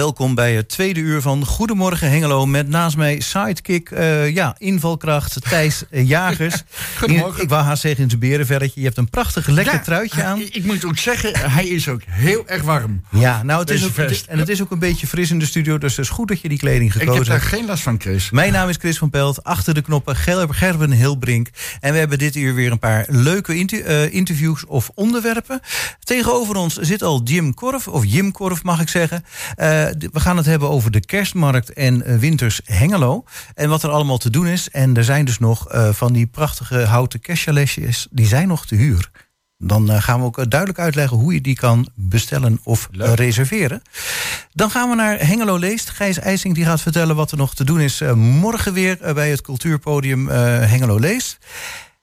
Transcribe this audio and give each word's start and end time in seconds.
welkom 0.00 0.34
bij 0.34 0.54
het 0.54 0.68
tweede 0.68 1.00
uur 1.00 1.20
van 1.20 1.44
Goedemorgen 1.46 2.10
Hengelo... 2.10 2.46
met 2.46 2.68
naast 2.68 2.96
mij 2.96 3.20
sidekick, 3.20 3.90
uh, 3.90 4.30
ja, 4.34 4.54
invalkracht 4.58 5.36
Thijs 5.48 5.82
Jagers. 5.90 6.62
Goedemorgen. 6.98 7.42
ik 7.42 7.48
wou 7.48 7.62
haast 7.64 7.80
zeggen 7.82 8.02
in 8.02 8.08
zijn 8.08 8.20
berenverretje. 8.20 8.80
Je 8.80 8.86
hebt 8.86 8.98
een 8.98 9.10
prachtig 9.10 9.46
lekker 9.46 9.74
Ja, 9.74 9.80
truitje 9.80 10.22
aan. 10.24 10.40
Ik 10.50 10.64
moet 10.64 10.84
ook 10.84 10.98
zeggen, 10.98 11.50
hij 11.50 11.66
is 11.68 11.88
ook 11.88 12.00
heel 12.06 12.42
erg 12.46 12.62
warm. 12.62 13.04
Ja, 13.10 13.42
nou, 13.42 13.60
het 13.60 13.70
is 13.70 13.84
ook, 13.84 13.92
vest. 13.92 14.26
en 14.26 14.38
het 14.38 14.48
is 14.48 14.62
ook 14.62 14.70
een 14.70 14.78
beetje 14.78 15.06
fris 15.06 15.30
in 15.30 15.38
de 15.38 15.46
studio... 15.46 15.78
dus 15.78 15.96
het 15.96 16.04
is 16.04 16.10
goed 16.10 16.28
dat 16.28 16.40
je 16.40 16.48
die 16.48 16.58
kleding 16.58 16.92
Ik 16.94 17.00
heb 17.00 17.08
gekozen 17.08 17.24
daar 17.32 17.40
hebt. 17.40 17.52
geen 17.54 17.66
last 17.66 17.82
van, 17.82 18.00
Chris. 18.00 18.30
Mijn 18.30 18.52
naam 18.52 18.68
is 18.68 18.76
Chris 18.76 18.98
van 18.98 19.10
Pelt, 19.10 19.44
achter 19.44 19.74
de 19.74 19.82
knoppen 19.82 20.16
Ger- 20.16 20.54
Gerben 20.54 20.90
Hilbrink. 20.92 21.48
En 21.80 21.92
we 21.92 21.98
hebben 21.98 22.18
dit 22.18 22.36
uur 22.36 22.54
weer 22.54 22.70
een 22.70 22.78
paar 22.78 23.04
leuke 23.08 23.54
inter- 23.56 23.84
eh, 23.84 24.14
interviews 24.14 24.66
of 24.66 24.90
onderwerpen. 24.94 25.60
Tegenover 26.04 26.56
ons 26.56 26.74
zit 26.76 27.02
al 27.02 27.20
Jim 27.24 27.54
Korf, 27.54 27.88
of 27.88 28.04
Jim 28.06 28.32
Korf 28.32 28.62
mag 28.62 28.80
ik 28.80 28.88
zeggen. 28.88 29.24
Eh, 29.56 29.84
d- 29.86 29.89
we 30.12 30.20
gaan 30.20 30.36
het 30.36 30.46
hebben 30.46 30.68
over 30.70 30.90
de 30.90 31.00
kerstmarkt 31.00 31.72
en 31.72 32.02
eh, 32.02 32.16
Winters 32.16 32.60
Hengelo. 32.64 33.24
En 33.54 33.68
wat 33.68 33.82
er 33.82 33.90
allemaal 33.90 34.18
te 34.18 34.30
doen 34.30 34.46
is. 34.46 34.70
En 34.70 34.96
er 34.96 35.04
zijn 35.04 35.24
dus 35.24 35.38
nog 35.38 35.68
eh, 35.68 35.88
van 35.92 36.12
die 36.12 36.26
prachtige 36.26 36.78
houten 36.84 37.20
kerstchalesjes, 37.20 38.06
die 38.10 38.26
zijn 38.26 38.48
nog 38.48 38.66
te 38.66 38.74
huur. 38.74 39.10
Dan 39.62 39.90
eh, 39.90 40.02
gaan 40.02 40.18
we 40.20 40.26
ook 40.26 40.38
eh, 40.38 40.44
duidelijk 40.48 40.80
uitleggen 40.80 41.16
hoe 41.16 41.34
je 41.34 41.40
die 41.40 41.54
kan 41.56 41.88
bestellen 41.94 42.60
of 42.62 42.88
eh, 42.92 42.96
Leuk. 42.98 43.16
reserveren. 43.16 43.82
Dan 44.52 44.70
gaan 44.70 44.88
we 44.88 44.94
naar 44.94 45.18
Hengelo 45.26 45.56
Leest. 45.56 45.90
Gijs 45.90 46.18
IJsing 46.18 46.54
die 46.54 46.64
gaat 46.64 46.80
vertellen 46.80 47.16
wat 47.16 47.30
er 47.30 47.36
nog 47.36 47.54
te 47.54 47.64
doen 47.64 47.80
is 47.80 48.00
eh, 48.00 48.12
morgen 48.12 48.72
weer 48.72 49.00
eh, 49.00 49.14
bij 49.14 49.30
het 49.30 49.40
cultuurpodium 49.40 50.28
eh, 50.28 50.36
Hengelo 50.58 50.98
Leest. 50.98 51.38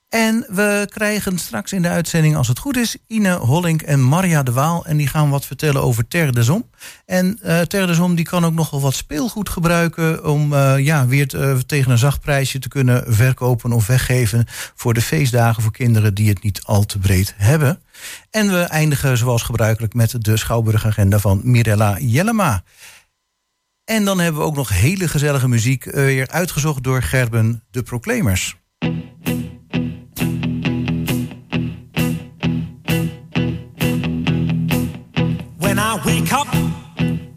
En 0.09 0.45
we 0.49 0.87
krijgen 0.89 1.37
straks 1.37 1.71
in 1.73 1.81
de 1.81 1.87
uitzending, 1.87 2.35
als 2.35 2.47
het 2.47 2.59
goed 2.59 2.77
is, 2.77 2.97
Ine 3.07 3.33
Hollink 3.35 3.81
en 3.81 4.03
Maria 4.07 4.43
de 4.43 4.51
Waal. 4.51 4.85
En 4.85 4.97
die 4.97 5.07
gaan 5.07 5.29
wat 5.29 5.45
vertellen 5.45 5.81
over 5.81 6.07
Ter 6.07 6.33
de 6.33 6.43
Zom. 6.43 6.69
En 7.05 7.39
eh 7.41 7.61
Ter 7.61 7.87
de 7.87 7.93
Zom 7.93 8.15
die 8.15 8.25
kan 8.25 8.45
ook 8.45 8.53
nogal 8.53 8.81
wat 8.81 8.93
speelgoed 8.93 9.49
gebruiken... 9.49 10.25
om 10.25 10.53
eh, 10.53 10.77
ja, 10.77 11.07
weer 11.07 11.27
te- 11.27 11.37
eh, 11.37 11.57
tegen 11.57 11.91
een 11.91 11.97
zacht 11.97 12.21
prijsje 12.21 12.59
te 12.59 12.67
kunnen 12.67 13.03
verkopen 13.15 13.71
of 13.71 13.87
weggeven... 13.87 14.45
voor 14.75 14.93
de 14.93 15.01
feestdagen 15.01 15.63
voor 15.63 15.71
kinderen 15.71 16.13
die 16.13 16.29
het 16.29 16.43
niet 16.43 16.63
al 16.63 16.85
te 16.85 16.99
breed 16.99 17.33
hebben. 17.37 17.81
En 18.29 18.51
we 18.51 18.59
eindigen 18.61 19.17
zoals 19.17 19.41
gebruikelijk 19.41 19.93
met 19.93 20.23
de 20.23 20.37
Schouwburgagenda 20.37 21.19
van 21.19 21.41
Mirella 21.43 21.97
Jellema. 21.99 22.63
En 23.83 24.05
dan 24.05 24.19
hebben 24.19 24.41
we 24.41 24.47
ook 24.47 24.55
nog 24.55 24.69
hele 24.69 25.07
gezellige 25.07 25.47
muziek 25.47 25.83
weer 25.83 26.27
uitgezocht 26.27 26.83
door 26.83 27.01
Gerben 27.03 27.63
de 27.71 27.83
Proclaimers. 27.83 28.55
When 35.77 35.79
I 35.79 36.01
wake 36.05 36.33
up, 36.33 36.47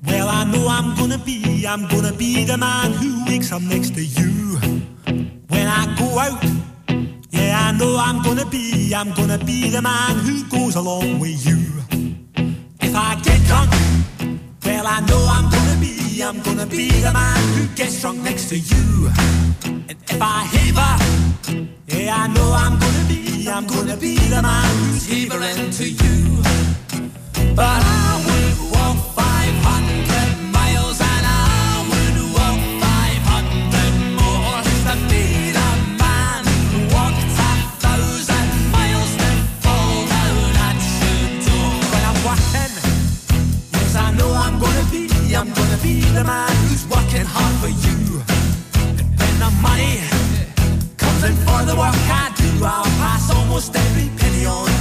well, 0.06 0.28
I 0.28 0.44
know 0.44 0.66
I'm 0.68 0.96
gonna 0.96 1.18
be, 1.18 1.66
I'm 1.66 1.86
gonna 1.88 2.12
be 2.12 2.44
the 2.44 2.56
man 2.56 2.92
who 2.92 3.24
wakes 3.26 3.52
up 3.52 3.60
next 3.60 3.94
to 3.96 4.02
you. 4.02 4.56
When 5.48 5.66
I 5.66 5.94
go 5.98 6.18
out, 6.18 6.42
yeah, 7.30 7.68
I 7.68 7.72
know 7.76 7.96
I'm 7.98 8.22
gonna 8.22 8.46
be, 8.46 8.94
I'm 8.94 9.12
gonna 9.12 9.38
be 9.38 9.68
the 9.68 9.82
man 9.82 10.16
who 10.20 10.44
goes 10.48 10.76
along 10.76 11.18
with 11.18 11.44
you. 11.46 11.58
If 12.80 12.94
I 12.94 13.20
get 13.22 13.42
drunk, 13.44 13.70
well, 14.64 14.86
I 14.86 15.00
know 15.00 15.26
I'm 15.28 15.50
gonna 15.50 15.80
be, 15.80 16.22
I'm 16.22 16.40
gonna 16.40 16.66
be 16.66 16.88
the 16.88 17.12
man 17.12 17.58
who 17.58 17.66
gets 17.74 18.00
drunk 18.00 18.22
next 18.22 18.48
to 18.50 18.58
you. 18.58 19.10
And 19.66 19.96
if 20.08 20.20
I 20.20 20.44
haver, 20.44 21.29
yeah, 21.50 22.14
I 22.14 22.28
know 22.28 22.52
I'm 22.52 22.78
gonna 22.78 23.08
be, 23.08 23.48
I'm 23.48 23.66
gonna 23.66 23.96
be 23.96 24.14
the 24.16 24.40
man 24.40 24.70
who's 24.90 25.06
havering 25.06 25.70
to 25.70 25.86
you. 25.88 26.42
But 27.56 27.82
I 27.82 28.22
would 28.26 28.56
walk 28.70 28.96
500 29.18 30.52
miles 30.54 31.00
and 31.00 31.24
I 31.26 31.82
would 31.90 32.18
walk 32.36 32.60
500 32.86 33.94
more 34.20 34.62
to 34.86 34.94
be 35.10 35.50
the 35.58 35.70
man 35.98 36.44
who 36.70 36.78
walked 36.94 37.18
a 37.18 37.50
thousand 37.82 38.48
miles 38.70 39.12
to 39.22 39.30
fall 39.64 40.06
down 40.06 40.54
at 40.68 40.78
your 41.02 41.24
door. 41.46 41.70
When 41.90 42.02
I'm 42.10 42.18
walking, 42.22 42.74
yes, 43.74 43.96
I 43.96 44.14
know 44.14 44.30
I'm 44.32 44.56
gonna 44.60 44.86
be, 44.92 45.34
I'm 45.34 45.50
gonna 45.52 45.78
be 45.82 46.00
the 46.14 46.22
man 46.22 46.54
who's 46.68 46.86
working 46.86 47.26
hard 47.26 47.54
for 47.58 47.72
you. 47.84 48.22
And 48.98 49.18
when 49.18 49.34
the 49.42 49.50
money 49.60 50.09
in 51.24 51.34
for 51.44 51.62
the 51.64 51.76
work 51.76 51.94
I 52.08 52.32
do, 52.36 52.64
I'll 52.64 52.84
pass 53.00 53.34
almost 53.34 53.74
every 53.76 54.08
penny 54.16 54.46
on 54.46 54.79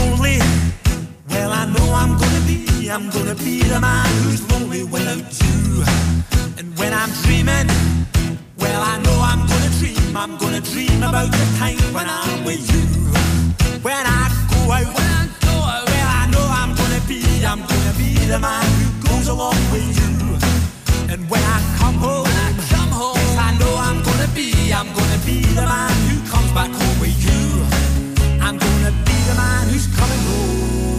Lonely, 0.00 0.38
well, 1.28 1.52
I 1.52 1.66
know 1.74 1.86
I'm 1.92 2.16
gonna 2.16 2.42
be, 2.46 2.88
I'm 2.88 3.10
gonna 3.10 3.34
be 3.34 3.62
the 3.62 3.78
man 3.80 4.08
who's 4.24 4.42
lonely 4.50 4.82
without 4.84 5.28
you. 5.42 5.84
And 6.58 6.66
when 6.78 6.92
I'm 6.94 7.10
dreaming, 7.22 7.68
well, 8.56 8.82
I 8.82 8.96
know 9.04 9.16
I'm 9.20 9.46
gonna 9.46 9.70
dream, 9.78 10.16
I'm 10.16 10.38
gonna 10.38 10.60
dream 10.62 11.02
about 11.02 11.30
the 11.30 11.44
time 11.58 11.78
when 11.92 12.06
I'm 12.08 12.44
with 12.44 12.64
you. 12.72 12.84
When 13.82 13.94
I 13.94 14.22
go 14.50 14.72
out, 14.72 14.88
when 14.96 15.10
I 15.20 15.28
go 15.44 15.54
out, 15.72 15.84
well, 15.86 16.08
I 16.20 16.24
know 16.32 16.46
I'm 16.60 16.74
gonna 16.74 17.02
be, 17.06 17.20
I'm 17.44 17.60
gonna 17.60 17.94
be 18.00 18.14
the 18.24 18.38
man 18.38 18.64
who 18.80 19.08
goes 19.08 19.28
along 19.28 19.60
with 19.72 19.88
you. 20.00 21.12
And 21.12 21.28
when 21.28 21.42
I 21.42 21.58
come 21.78 21.96
home, 21.96 22.24
when 22.24 22.36
I 22.36 22.50
come 22.72 22.88
home, 22.88 23.16
yes, 23.16 23.36
I 23.36 23.50
know 23.60 23.74
I'm 23.76 24.02
gonna 24.02 24.28
be, 24.34 24.72
I'm 24.72 24.88
gonna 24.94 25.20
be 25.26 25.42
the 25.58 25.66
man 25.72 25.92
who 26.08 26.16
comes 26.30 26.50
back 26.52 26.70
home 26.70 27.00
with 27.00 27.18
you. 27.24 27.39
I'm 28.50 28.58
gonna 28.58 28.90
be 28.90 29.12
the 29.28 29.34
man 29.36 29.68
who's 29.68 29.86
coming 29.96 30.18
home 30.26 30.89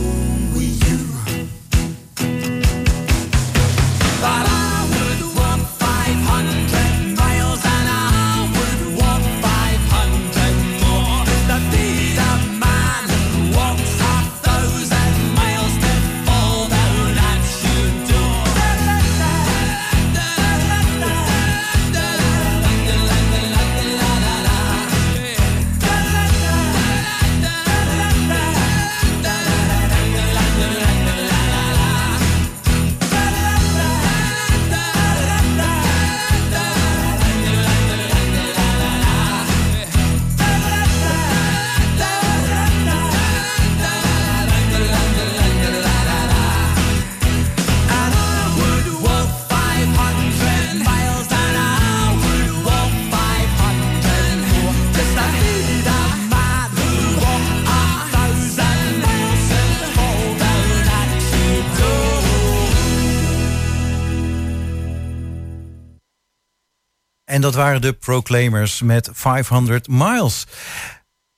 En 67.31 67.41
dat 67.41 67.55
waren 67.55 67.81
de 67.81 67.93
Proclaimers 67.93 68.81
met 68.81 69.09
500 69.13 69.87
Miles. 69.87 70.45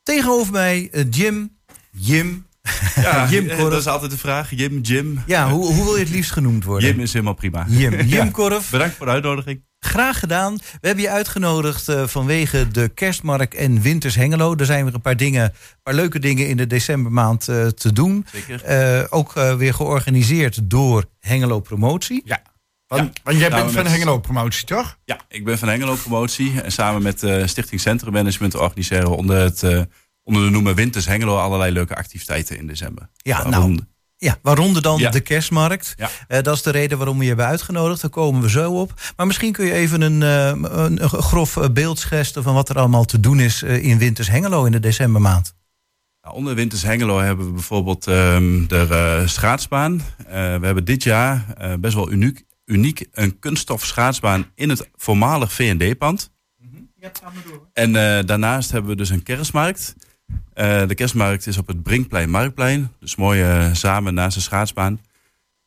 Tegenover 0.03 0.51
mij 0.51 0.89
eh, 0.91 1.03
Jim, 1.09 1.57
Jim, 1.91 2.45
Ja, 2.95 3.27
Jim 3.31 3.47
eh, 3.49 3.57
Korf. 3.57 3.69
dat 3.69 3.79
is 3.79 3.87
altijd 3.87 4.11
de 4.11 4.17
vraag. 4.17 4.49
Jim, 4.49 4.79
Jim. 4.81 5.23
Ja, 5.25 5.49
hoe, 5.49 5.73
hoe 5.73 5.83
wil 5.83 5.93
je 5.95 6.03
het 6.03 6.09
liefst 6.09 6.31
genoemd 6.31 6.63
worden? 6.63 6.89
Jim 6.89 6.99
is 6.99 7.13
helemaal 7.13 7.33
prima. 7.33 7.65
Jim. 7.69 7.93
Jim 7.95 8.07
Ja. 8.07 8.29
Korf. 8.31 8.69
Bedankt 8.69 8.95
voor 8.95 9.05
de 9.05 9.11
uitnodiging. 9.11 9.61
Graag 9.79 10.19
gedaan. 10.19 10.55
We 10.81 10.87
hebben 10.87 11.03
je 11.03 11.09
uitgenodigd 11.09 11.89
eh, 11.89 12.07
vanwege 12.07 12.67
de 12.67 12.89
kerstmarkt 12.89 13.55
en 13.55 13.81
Winters 13.81 14.15
Hengelo. 14.15 14.55
Er 14.55 14.65
zijn 14.65 14.85
weer 14.85 14.93
een 14.93 15.01
paar 15.01 15.17
dingen, 15.17 15.43
een 15.43 15.53
paar 15.83 15.93
leuke 15.93 16.19
dingen 16.19 16.47
in 16.47 16.57
de 16.57 16.67
decembermaand 16.67 17.43
te 17.75 17.93
doen. 17.93 18.25
Zeker. 18.31 19.11
Ook 19.11 19.33
weer 19.33 19.73
georganiseerd 19.73 20.59
door 20.69 21.05
Hengelo 21.19 21.59
Promotie. 21.59 22.21
Ja. 22.25 22.41
Want, 22.97 23.13
Ja. 23.13 23.21
want 23.23 23.37
jij 23.37 23.49
bent 23.49 23.71
van 23.71 23.85
Hengelo 23.85 24.19
Promotie, 24.19 24.65
toch? 24.65 24.97
Ja, 25.05 25.19
ik 25.27 25.45
ben 25.45 25.57
van 25.57 25.67
Hengelo 25.67 25.95
Promotie. 25.95 26.61
En 26.61 26.71
samen 26.71 27.01
met 27.01 27.23
eh, 27.23 27.45
Stichting 27.45 27.81
Centrum 27.81 28.13
Management 28.13 28.55
organiseren 28.55 29.09
we 29.09 29.15
onder, 29.15 29.37
het, 29.37 29.63
eh, 29.63 29.81
onder 30.23 30.43
de 30.43 30.49
noemer 30.49 30.75
Winters 30.75 31.05
Hengelo 31.05 31.37
allerlei 31.37 31.71
leuke 31.71 31.95
activiteiten 31.95 32.57
in 32.57 32.67
december. 32.67 33.09
Ja, 33.15 33.37
nou, 33.37 33.49
Waaronder- 33.49 33.85
Ja, 34.17 34.37
waaronder 34.41 34.81
dan 34.81 34.99
Ja. 34.99 35.09
de 35.09 35.19
kerstmarkt. 35.19 35.93
Ja. 35.97 36.09
Eh, 36.27 36.41
dat 36.41 36.55
is 36.55 36.61
de 36.61 36.71
reden 36.71 36.97
waarom 36.97 37.15
we 37.17 37.21
je 37.21 37.27
hebben 37.29 37.45
uitgenodigd. 37.47 38.01
Daar 38.01 38.09
komen 38.09 38.41
we 38.41 38.49
zo 38.49 38.71
op. 38.73 38.93
Maar 39.15 39.27
misschien 39.27 39.51
kun 39.51 39.65
je 39.65 39.73
even 39.73 40.01
een, 40.01 40.21
een, 40.21 40.99
grof 41.09 41.57
beeld 41.71 41.99
schetsen 41.99 42.43
van 42.43 42.53
wat 42.53 42.69
er 42.69 42.77
allemaal 42.79 43.05
te 43.05 43.19
doen 43.19 43.39
is 43.39 43.63
in 43.63 43.97
Winters 43.97 44.27
Hengelo 44.29 44.65
in 44.65 44.71
de 44.71 44.79
decembermaand. 44.79 45.53
Nou, 46.21 46.35
onder 46.35 46.55
Winters 46.55 46.81
Hengelo 46.83 47.19
hebben 47.19 47.45
we 47.45 47.51
bijvoorbeeld 47.51 48.07
ehm, 48.07 48.67
de 48.67 49.23
schaatsbaan. 49.25 50.01
Eh, 50.17 50.33
we 50.33 50.65
hebben 50.65 50.85
dit 50.85 51.03
jaar 51.03 51.45
best 51.79 51.93
wel 51.93 52.11
uniek, 52.11 52.43
uniek 52.65 53.07
een 53.11 53.39
kunststof 53.39 53.85
schaatsbaan 53.85 54.51
in 54.55 54.69
het 54.69 54.89
voormalig 54.95 55.53
V&D-pand. 55.53 56.31
En 57.73 57.95
eh, 57.95 58.25
daarnaast 58.25 58.71
hebben 58.71 58.91
we 58.91 58.97
dus 58.97 59.09
een 59.09 59.23
kerstmarkt. 59.23 59.95
Eh, 60.53 60.87
de 60.87 60.95
kerstmarkt 60.95 61.47
is 61.47 61.57
op 61.57 61.67
het 61.67 61.83
Brinkplein 61.83 62.29
Marktplein. 62.29 62.91
Dus 62.99 63.15
mooi 63.15 63.41
eh, 63.41 63.73
samen 63.73 64.13
naast 64.13 64.35
de 64.35 64.41
schaatsbaan. 64.41 65.01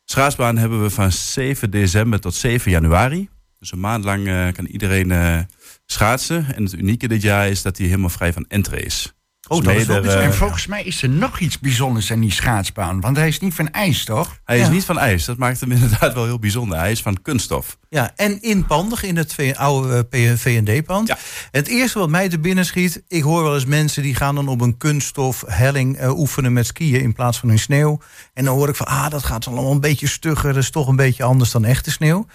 Schaatsbaan 0.03 0.57
hebben 0.57 0.81
we 0.81 0.89
van 0.89 1.11
7 1.11 1.71
december 1.71 2.19
tot 2.19 2.35
7 2.35 2.71
januari. 2.71 3.29
Dus 3.59 3.71
een 3.71 3.79
maand 3.79 4.03
lang 4.03 4.53
kan 4.53 4.65
iedereen 4.65 5.47
schaatsen. 5.85 6.55
En 6.55 6.63
het 6.63 6.73
unieke 6.73 7.07
dit 7.07 7.21
jaar 7.21 7.49
is 7.49 7.61
dat 7.61 7.77
hij 7.77 7.87
helemaal 7.87 8.09
vrij 8.09 8.33
van 8.33 8.45
entree 8.47 8.83
is. 8.83 9.16
Oh, 9.47 9.57
Dus 9.57 9.65
dat 9.65 9.75
is 9.75 9.85
wel 9.85 9.95
mede, 9.95 10.01
bijzonder. 10.07 10.19
eh, 10.19 10.25
en 10.25 10.33
volgens 10.33 10.67
mij 10.67 10.83
is 10.83 11.01
er 11.01 11.09
nog 11.09 11.39
iets 11.39 11.59
bijzonders 11.59 12.11
aan 12.11 12.19
die 12.19 12.31
schaatsbaan. 12.31 13.01
Want 13.01 13.17
hij 13.17 13.27
is 13.27 13.39
niet 13.39 13.53
van 13.53 13.71
ijs, 13.71 14.03
toch? 14.05 14.39
Hij 14.45 14.59
is 14.59 14.69
niet 14.69 14.85
van 14.85 14.99
ijs. 14.99 15.25
Dat 15.25 15.37
maakt 15.37 15.59
hem 15.59 15.71
inderdaad 15.77 16.13
wel 16.13 16.25
heel 16.25 16.39
bijzonder. 16.39 16.77
Hij 16.77 16.91
is 16.91 17.01
van 17.01 17.21
kunststof. 17.21 17.77
Ja, 17.89 18.11
en 18.15 18.41
inpandig 18.41 19.03
in 19.03 19.17
het 19.17 19.35
oude 19.55 20.07
eh, 20.09 20.31
V&D-pand. 20.35 21.07
Ja. 21.07 21.17
Het 21.51 21.67
eerste 21.67 21.99
wat 21.99 22.09
mij 22.09 22.29
te 22.29 22.39
binnen 22.39 22.65
schiet... 22.65 23.03
ik 23.07 23.23
hoor 23.23 23.43
wel 23.43 23.53
eens 23.53 23.65
mensen 23.65 24.03
die 24.03 24.15
gaan 24.15 24.35
dan 24.35 24.47
op 24.47 24.61
een 24.61 24.77
kunststof 24.77 25.43
helling 25.47 25.97
eh, 25.97 26.17
oefenen 26.19 26.53
met 26.53 26.65
skiën... 26.65 27.01
in 27.01 27.13
plaats 27.13 27.39
van 27.39 27.51
in 27.51 27.59
sneeuw. 27.59 27.99
En 28.33 28.45
dan 28.45 28.55
hoor 28.55 28.69
ik 28.69 28.75
van, 28.75 28.85
ah, 28.85 29.09
dat 29.09 29.23
gaat 29.23 29.47
allemaal 29.47 29.71
een 29.71 29.79
beetje 29.81 30.07
stugger. 30.07 30.53
Dat 30.53 30.63
is 30.63 30.69
toch 30.69 30.87
een 30.87 30.95
beetje 30.95 31.23
anders 31.23 31.51
dan 31.51 31.65
echte 31.65 31.91
sneeuw. 31.91 32.27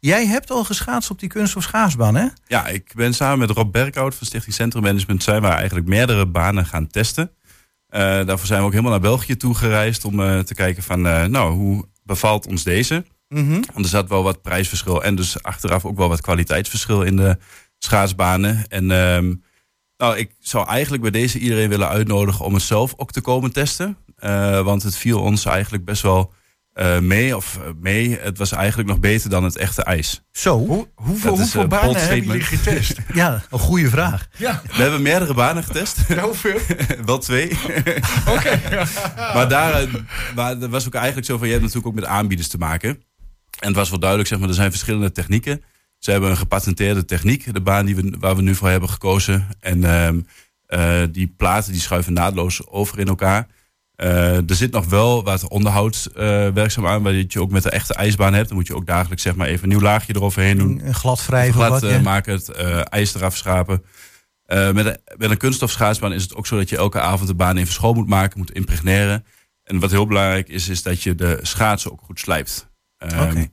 Jij 0.00 0.26
hebt 0.26 0.50
al 0.50 0.64
geschaatst 0.64 1.10
op 1.10 1.18
die 1.18 1.28
kunststof 1.28 1.62
schaatsbaan, 1.62 2.14
hè? 2.14 2.26
Ja, 2.46 2.66
ik 2.66 2.92
ben 2.94 3.14
samen 3.14 3.38
met 3.38 3.50
Rob 3.50 3.72
Berkhout 3.72 4.14
van 4.14 4.26
Stichting 4.26 4.54
Centrum 4.54 4.82
Management... 4.82 5.22
zijn 5.22 5.42
we 5.42 5.48
eigenlijk 5.48 5.86
meerdere 5.86 6.26
banen 6.26 6.66
gaan 6.66 6.86
testen. 6.86 7.30
Eh, 7.88 8.00
daarvoor 8.00 8.46
zijn 8.46 8.60
we 8.60 8.66
ook 8.66 8.70
helemaal 8.70 8.92
naar 8.92 9.00
België 9.00 9.36
toe 9.36 9.54
gereisd... 9.54 10.04
om 10.04 10.20
eh, 10.20 10.38
te 10.38 10.54
kijken 10.54 10.82
van, 10.82 11.06
eh, 11.06 11.24
nou, 11.24 11.52
hoe 11.52 11.84
bevalt 12.02 12.46
ons 12.46 12.62
deze? 12.62 13.04
Mhm. 13.28 13.50
Want 13.50 13.84
er 13.84 13.90
zat 13.90 14.08
wel 14.08 14.22
wat 14.22 14.42
prijsverschil... 14.42 15.04
en 15.04 15.14
dus 15.14 15.42
achteraf 15.42 15.84
ook 15.84 15.96
wel 15.96 16.08
wat 16.08 16.20
kwaliteitsverschil 16.20 17.02
in 17.02 17.16
de 17.16 17.38
schaatsbanen. 17.78 18.68
En 18.68 18.90
ehm, 18.90 19.34
nou, 19.96 20.16
ik 20.16 20.34
zou 20.38 20.68
eigenlijk 20.68 21.02
bij 21.02 21.12
deze 21.12 21.38
iedereen 21.38 21.68
willen 21.68 21.88
uitnodigen... 21.88 22.44
om 22.44 22.54
het 22.54 22.62
zelf 22.62 22.94
ook 22.96 23.10
te 23.10 23.20
komen 23.20 23.52
testen. 23.52 23.96
Want 24.64 24.82
het 24.82 24.96
viel 24.96 25.20
ons 25.20 25.44
eigenlijk 25.44 25.84
best 25.84 26.02
wel 26.02 26.32
eh, 26.78 26.98
mee. 26.98 27.36
Of 27.36 27.56
eh, 27.56 27.70
mee, 27.80 28.18
het 28.20 28.38
was 28.38 28.52
eigenlijk 28.52 28.88
nog 28.88 29.00
beter 29.00 29.30
dan 29.30 29.44
het 29.44 29.56
echte 29.56 29.82
ijs. 29.82 30.22
Zo, 30.32 30.58
Hoe, 30.58 30.88
hoeveel 30.94 31.30
Dat 31.36 31.46
is, 31.46 31.54
hoeveel 31.54 31.62
eh, 31.62 31.68
banen 31.68 32.00
hebben 32.00 32.26
jullie 32.26 32.42
getest? 32.42 32.98
ja, 33.14 33.42
een 33.50 33.58
goede 33.58 33.88
vraag. 33.88 34.28
ja, 34.36 34.62
We 34.76 34.82
hebben 34.82 35.02
meerdere 35.02 35.34
banen 35.34 35.64
getest. 35.64 35.98
ja, 36.08 36.22
hoeveel? 36.22 36.58
Wel 37.04 37.18
twee. 37.18 37.48
maar 39.34 39.48
daar 39.48 39.82
eh, 39.82 39.94
maar 40.34 40.58
dat 40.58 40.70
was 40.70 40.86
ook 40.86 40.94
eigenlijk 40.94 41.26
zo 41.26 41.38
van... 41.38 41.46
je 41.46 41.52
hebt 41.52 41.64
natuurlijk 41.64 41.94
ook 41.94 42.00
met 42.00 42.10
aanbieders 42.10 42.48
te 42.48 42.58
maken. 42.58 42.90
En 43.58 43.66
het 43.66 43.76
was 43.76 43.90
wel 43.90 43.98
duidelijk, 43.98 44.28
zeg 44.28 44.38
maar, 44.38 44.48
er 44.48 44.54
zijn 44.54 44.70
verschillende 44.70 45.12
technieken. 45.12 45.62
Ze 45.98 46.10
hebben 46.10 46.30
een 46.30 46.36
gepatenteerde 46.36 47.04
techniek, 47.04 47.54
de 47.54 47.60
baan 47.60 47.86
die 47.86 47.96
we, 47.96 48.16
waar 48.18 48.36
we 48.36 48.42
nu 48.42 48.54
voor 48.54 48.68
hebben 48.68 48.88
gekozen. 48.88 49.46
En 49.60 49.84
ehm, 49.84 50.20
eh, 50.66 51.02
die 51.12 51.34
platen 51.36 51.72
die 51.72 51.80
schuiven 51.80 52.12
naadloos 52.12 52.66
over 52.66 52.98
in 52.98 53.08
elkaar. 53.08 53.46
Eh, 53.98 54.36
er 54.36 54.54
zit 54.54 54.72
nog 54.72 54.86
wel 54.86 55.24
wat 55.24 55.48
onderhoudswerkzaam 55.48 56.86
aan, 56.86 57.02
waar 57.02 57.12
je 57.12 57.40
ook 57.40 57.50
met 57.50 57.62
de 57.62 57.70
echte 57.70 57.94
ijsbaan 57.94 58.34
hebt. 58.34 58.48
Dan 58.48 58.56
moet 58.56 58.66
je 58.66 58.74
ook 58.74 58.86
dagelijks 58.86 59.22
zeg 59.22 59.36
maar, 59.36 59.46
even 59.46 59.62
een 59.62 59.68
nieuw 59.68 59.80
laagje 59.80 60.14
eroverheen 60.14 60.58
doen 60.58 60.80
Een 60.84 60.94
glad 60.94 61.26
wrijven 61.26 61.54
glad 61.54 61.70
wat, 61.70 61.82
eh, 61.82 61.90
ja. 61.90 62.00
maken, 62.00 62.32
het 62.32 62.48
eh, 62.48 62.80
ijs 62.88 63.14
eraf 63.14 63.36
schrapen. 63.36 63.84
Eh, 64.44 64.72
met, 64.72 64.86
een, 64.86 64.98
met 65.16 65.30
een 65.30 65.36
kunststofschaatsbaan 65.36 66.12
is 66.12 66.22
het 66.22 66.34
ook 66.34 66.46
zo 66.46 66.56
dat 66.56 66.68
je 66.68 66.76
elke 66.76 67.00
avond 67.00 67.28
de 67.28 67.34
baan 67.34 67.56
even 67.56 67.72
schoon 67.72 67.94
moet 67.94 68.08
maken, 68.08 68.38
moet 68.38 68.52
impregneren. 68.52 69.24
En 69.64 69.78
wat 69.78 69.90
heel 69.90 70.06
belangrijk 70.06 70.48
is, 70.48 70.68
is 70.68 70.82
dat 70.82 71.02
je 71.02 71.14
de 71.14 71.38
schaatsen 71.42 71.92
ook 71.92 72.00
goed 72.04 72.20
slijpt. 72.20 72.70
Oké. 72.98 73.50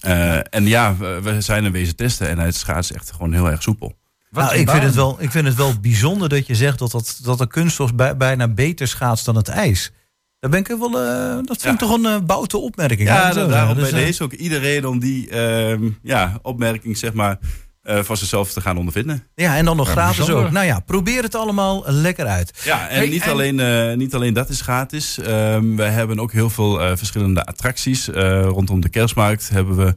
eh, 0.00 0.54
en 0.54 0.66
ja, 0.66 0.96
we, 0.96 1.20
we 1.22 1.40
zijn 1.40 1.64
een 1.64 1.72
wezen 1.72 1.96
testen 1.96 2.28
en 2.28 2.38
het 2.38 2.56
schaatsen 2.56 2.96
echt 2.96 3.12
gewoon 3.12 3.32
heel 3.32 3.50
erg 3.50 3.62
soepel. 3.62 3.98
Wat 4.34 4.44
Nou, 4.44 4.56
ik, 4.58 4.70
vind 4.70 4.82
het 4.82 4.94
wel, 4.94 5.16
ik 5.20 5.30
vind 5.30 5.46
het 5.46 5.54
wel 5.56 5.72
bijzonder 5.80 6.28
dat 6.28 6.46
je 6.46 6.54
zegt 6.54 6.78
dat, 6.78 6.90
dat, 6.90 7.18
dat 7.22 7.38
de 7.38 7.46
kunststof 7.46 7.94
bij- 7.94 8.16
bijna 8.16 8.48
beter 8.48 8.88
schaatst 8.88 9.24
dan 9.24 9.36
het 9.36 9.48
ijs. 9.48 9.92
Daar 10.40 10.50
ben 10.50 10.60
ik 10.60 10.66
wel, 10.66 11.00
eh, 11.00 11.34
dat 11.34 11.46
vind 11.46 11.62
Ja. 11.62 11.70
ik 11.72 11.78
toch 11.78 11.94
een 11.94 12.04
eh 12.06 12.20
boute 12.26 12.58
opmerking. 12.58 13.08
Ja, 13.08 13.32
daarom 13.32 13.74
bij 13.74 13.84
Dus, 13.84 13.92
eh, 13.92 13.98
deze 13.98 14.22
ook 14.22 14.32
iedereen 14.32 14.86
om 14.86 14.98
die 14.98 15.28
ehm, 15.30 15.88
ja, 16.02 16.38
opmerking 16.42 16.96
zeg 16.98 17.12
maar, 17.12 17.38
eh, 17.82 17.98
voor 18.02 18.16
zichzelf 18.16 18.52
te 18.52 18.60
gaan 18.60 18.76
ondervinden. 18.76 19.22
Ja, 19.34 19.56
en 19.56 19.64
dan 19.64 19.76
nog 19.76 19.86
Ja, 19.86 19.92
gratis 19.92 20.16
bijzonder. 20.16 20.44
ook. 20.46 20.50
Nou 20.52 20.66
ja, 20.66 20.80
probeer 20.80 21.22
het 21.22 21.34
allemaal 21.34 21.82
lekker 21.86 22.26
uit. 22.26 22.60
Ja, 22.64 22.88
en, 22.88 22.96
Hey, 22.96 23.08
niet, 23.08 23.22
en- 23.22 23.30
Alleen, 23.30 23.60
eh, 23.60 23.96
niet 23.96 24.14
alleen 24.14 24.34
dat 24.34 24.48
is 24.48 24.60
gratis. 24.60 25.18
Ehm, 25.18 25.74
we 25.76 25.82
hebben 25.82 26.20
ook 26.20 26.32
heel 26.32 26.50
veel 26.50 26.80
eh, 26.80 26.96
verschillende 26.96 27.44
attracties. 27.44 28.10
Eh, 28.10 28.42
rondom 28.42 28.80
de 28.80 28.88
kerstmarkt 28.88 29.48
hebben 29.48 29.76
we 29.76 29.94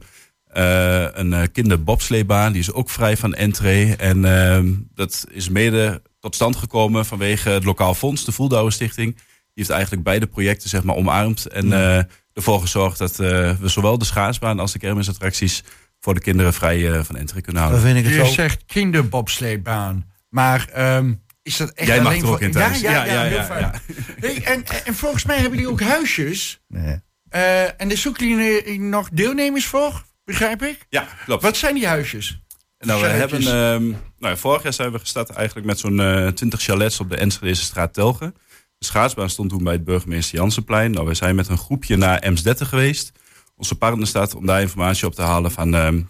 eh, 0.52 1.06
een 1.12 1.32
uh, 1.32 1.42
kinderbobsleebaan. 1.52 2.52
Die 2.52 2.60
is 2.60 2.72
ook 2.72 2.90
vrij 2.90 3.16
van 3.16 3.34
entree. 3.34 3.96
En 3.96 4.24
ehm, 4.24 4.72
dat 4.94 5.24
is 5.30 5.48
mede 5.48 6.02
tot 6.20 6.34
stand 6.34 6.56
gekomen 6.56 7.06
vanwege 7.06 7.50
het 7.50 7.64
Lokaal 7.64 7.94
Fonds, 7.94 8.24
de 8.24 8.32
Voeldouwer 8.32 8.72
Stichting. 8.72 9.14
Die 9.14 9.22
heeft 9.66 9.70
eigenlijk 9.70 10.02
beide 10.02 10.26
projecten 10.26 10.68
zeg 10.68 10.82
maar, 10.82 10.96
omarmd. 10.96 11.46
En 11.46 11.72
eh, 11.72 12.02
ervoor 12.32 12.60
gezorgd 12.60 12.98
dat 12.98 13.10
eh, 13.10 13.56
we 13.60 13.68
zowel 13.68 13.98
de 13.98 14.04
schaatsbaan 14.04 14.60
als 14.60 14.72
de 14.72 14.78
kermisattracties 14.78 15.64
voor 16.00 16.14
de 16.14 16.20
kinderen 16.20 16.54
vrij 16.54 16.92
eh, 16.92 17.04
van 17.04 17.16
entree 17.16 17.42
kunnen 17.42 17.62
houden. 17.62 17.82
vind 17.82 17.98
ik 17.98 18.04
het 18.04 18.26
Je 18.26 18.32
zegt 18.32 18.64
kinderbobsleebaan. 18.64 20.10
Maar 20.28 20.68
ehm, 20.72 21.14
is 21.42 21.56
dat 21.56 21.70
echt 21.70 21.88
Jij 21.88 21.96
mag 22.00 22.06
alleen 22.06 22.18
er 22.22 22.28
ook 22.28 22.32
voor... 22.32 22.42
in 22.42 22.52
thuis. 22.52 22.80
Ja, 22.80 22.90
ja, 22.90 23.04
Ja, 23.04 23.12
ja, 23.12 23.22
ja, 23.22 23.28
heel 23.28 23.36
ja, 23.36 23.44
fijn. 23.44 23.60
ja. 23.60 23.72
Hey, 24.20 24.42
en, 24.44 24.64
en 24.84 24.94
volgens 24.94 25.24
mij 25.24 25.38
hebben 25.38 25.58
jullie 25.58 25.72
ook 25.72 25.80
huisjes. 25.80 26.60
Nee. 26.68 27.00
Eh, 27.28 27.80
en 27.80 27.88
daar 27.88 27.96
zoeken 27.96 28.28
jullie 28.28 28.80
nog 28.80 29.08
deelnemers 29.12 29.66
voor, 29.66 30.04
begrijp 30.28 30.62
ik? 30.62 30.86
Ja, 30.88 31.08
klopt. 31.24 31.42
Wat 31.42 31.56
zijn 31.56 31.74
die 31.74 31.86
huisjes? 31.86 32.40
Nou, 32.78 33.00
we 33.00 33.06
hebben, 33.06 33.40
ehm, 33.40 33.92
nou, 34.18 34.36
vorig 34.36 34.62
jaar 34.62 34.72
zijn 34.72 34.92
we 34.92 34.98
gestart 34.98 35.30
eigenlijk 35.30 35.66
met 35.66 35.78
zo'n 35.78 36.00
eh 36.00 36.26
20 36.26 36.60
chalets 36.60 37.00
op 37.00 37.10
de 37.10 37.16
Enschedeze 37.16 37.62
straat 37.62 37.94
Telgen. 37.94 38.34
De 38.78 38.84
schaatsbaan 38.84 39.30
stond 39.30 39.50
toen 39.50 39.64
bij 39.64 39.72
het 39.72 39.84
burgemeester 39.84 40.38
Jansenplein. 40.38 40.90
Nou, 40.90 41.06
we 41.06 41.14
zijn 41.14 41.34
met 41.34 41.48
een 41.48 41.58
groepje 41.58 41.96
naar 41.96 42.18
Emsdetten 42.18 42.66
geweest. 42.66 43.12
Onze 43.56 43.74
partnerstad 43.74 44.34
om 44.34 44.46
daar 44.46 44.60
informatie 44.60 45.06
op 45.06 45.14
te 45.14 45.22
halen 45.22 45.50
van 45.50 45.74
ehm, 45.74 46.02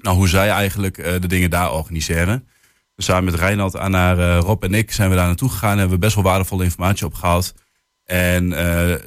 nou, 0.00 0.16
hoe 0.16 0.28
zij 0.28 0.48
eigenlijk 0.48 0.98
eh, 0.98 1.20
de 1.20 1.28
dingen 1.28 1.50
daar 1.50 1.72
organiseren. 1.72 2.48
Dus 2.94 3.04
samen 3.04 3.24
met 3.24 3.34
Reinhard, 3.34 3.76
Anna, 3.76 4.16
eh, 4.16 4.38
Rob 4.38 4.62
en 4.64 4.74
ik 4.74 4.92
zijn 4.92 5.10
we 5.10 5.16
daar 5.16 5.26
naartoe 5.26 5.50
gegaan 5.50 5.72
en 5.72 5.78
hebben 5.78 5.94
we 5.94 6.04
best 6.04 6.14
wel 6.14 6.24
waardevolle 6.24 6.64
informatie 6.64 7.06
opgehaald. 7.06 7.54
En 8.04 8.50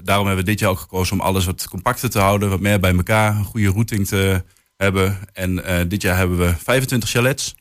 daarom 0.03 0.25
hebben 0.25 0.45
we 0.45 0.51
dit 0.51 0.59
jaar 0.59 0.69
ook 0.69 0.79
gekozen 0.79 1.13
om 1.13 1.21
alles 1.21 1.45
wat 1.45 1.67
compacter 1.69 2.09
te 2.09 2.19
houden, 2.19 2.49
wat 2.49 2.59
meer 2.59 2.79
bij 2.79 2.95
elkaar, 2.95 3.35
een 3.35 3.43
goede 3.43 3.69
routing 3.69 4.07
te 4.07 4.43
hebben. 4.83 5.17
En 5.33 5.63
eh, 5.63 5.85
dit 5.87 6.01
jaar 6.01 6.17
hebben 6.17 6.37
we 6.37 6.55
25 6.57 7.09
chalets, 7.09 7.55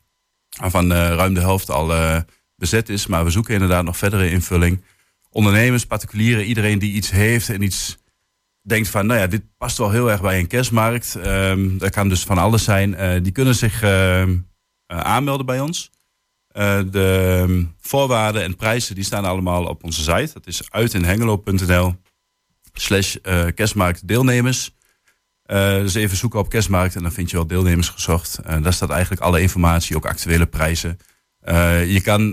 waarvan 0.59 0.93
eh, 0.93 0.99
ruim 0.99 1.35
de 1.35 1.41
helft 1.41 1.71
al 1.71 1.93
eh, 1.93 2.21
bezet 2.57 2.89
is. 2.89 3.07
Maar 3.07 3.25
we 3.25 3.31
zoeken 3.31 3.55
inderdaad 3.55 3.85
nog 3.85 3.97
verdere 3.97 4.31
invulling. 4.31 4.83
Ondernemers, 5.31 5.87
particulieren, 5.87 6.45
iedereen 6.45 6.79
die 6.79 6.93
iets 6.93 7.11
heeft 7.11 7.49
en 7.49 7.63
iets 7.63 7.97
denkt 8.63 8.89
van, 8.89 9.07
nou 9.07 9.21
ja, 9.21 9.27
dit 9.27 9.43
past 9.57 9.79
wel 9.79 9.91
heel 9.91 10.11
erg 10.11 10.21
bij 10.21 10.39
een 10.39 10.47
kerstmarkt. 10.47 11.15
Ehm, 11.15 11.79
dat 11.79 11.91
kan 11.91 12.09
dus 12.09 12.25
van 12.25 12.39
alles 12.39 12.65
zijn. 12.65 13.23
Die 13.23 13.33
kunnen 13.33 13.55
zich 13.55 13.83
ehm, 13.83 14.37
eh, 14.87 14.99
aanmelden 14.99 15.47
bij 15.47 15.61
ons. 15.61 15.91
De 16.91 17.41
ehm, 17.43 17.65
voorwaarden 17.81 18.43
en 18.43 18.57
prijzen 18.57 18.95
die 18.95 19.05
staan 19.05 19.25
allemaal 19.25 19.65
op 19.65 19.85
onze 19.85 20.03
site. 20.03 20.31
Dat 20.33 20.47
is 20.47 20.71
uitinhengelo.nl 20.71 21.95
slash 22.73 23.17
kerstmarktdeelnemers. 23.55 24.77
Eh, 25.49 25.79
dus 25.79 25.95
even 25.95 26.17
zoeken 26.17 26.39
op 26.39 26.49
kerstmarkt 26.49 26.97
en 26.97 27.03
dan 27.03 27.13
vind 27.13 27.31
je 27.31 27.37
wel 27.37 27.47
deelnemers 27.47 27.89
gezocht. 27.89 28.39
Eh, 28.45 28.63
daar 28.63 28.73
staat 28.73 28.91
eigenlijk 28.91 29.21
alle 29.23 29.41
informatie, 29.41 29.97
ook 29.97 30.07
actuele 30.07 30.47
prijzen. 30.47 30.99
Eh, 31.41 31.93
je 31.93 32.01
kan, 32.01 32.31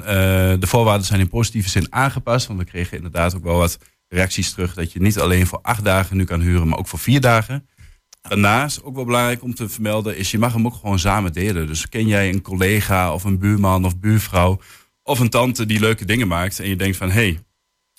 de 0.59 0.67
voorwaarden 0.67 1.05
zijn 1.05 1.19
in 1.19 1.29
positieve 1.29 1.69
zin 1.69 1.93
aangepast, 1.93 2.47
want 2.47 2.59
we 2.59 2.65
kregen 2.65 2.97
inderdaad 2.97 3.35
ook 3.35 3.43
wel 3.43 3.57
wat 3.57 3.77
reacties 4.07 4.51
terug 4.51 4.73
dat 4.73 4.91
je 4.91 5.01
niet 5.01 5.19
alleen 5.19 5.47
voor 5.47 5.59
acht 5.61 5.83
dagen 5.83 6.17
nu 6.17 6.23
kan 6.23 6.41
huren, 6.41 6.67
maar 6.67 6.79
ook 6.79 6.87
voor 6.87 6.99
vier 6.99 7.21
dagen. 7.21 7.67
Daarnaast, 8.21 8.83
ook 8.83 8.95
wel 8.95 9.05
belangrijk 9.05 9.43
om 9.43 9.55
te 9.55 9.69
vermelden, 9.69 10.17
is 10.17 10.31
je 10.31 10.39
mag 10.39 10.53
hem 10.53 10.65
ook 10.65 10.75
gewoon 10.75 10.99
samen 10.99 11.33
delen. 11.33 11.67
Dus 11.67 11.89
ken 11.89 12.07
jij 12.07 12.29
een 12.29 12.41
collega 12.41 13.13
of 13.13 13.23
een 13.23 13.39
buurman 13.39 13.85
of 13.85 13.99
buurvrouw 13.99 14.59
of 15.03 15.19
een 15.19 15.29
tante 15.29 15.65
die 15.65 15.79
leuke 15.79 16.05
dingen 16.05 16.27
maakt 16.27 16.59
en 16.59 16.69
je 16.69 16.75
denkt 16.75 16.97
van, 16.97 17.07
hé, 17.07 17.13
hey, 17.13 17.39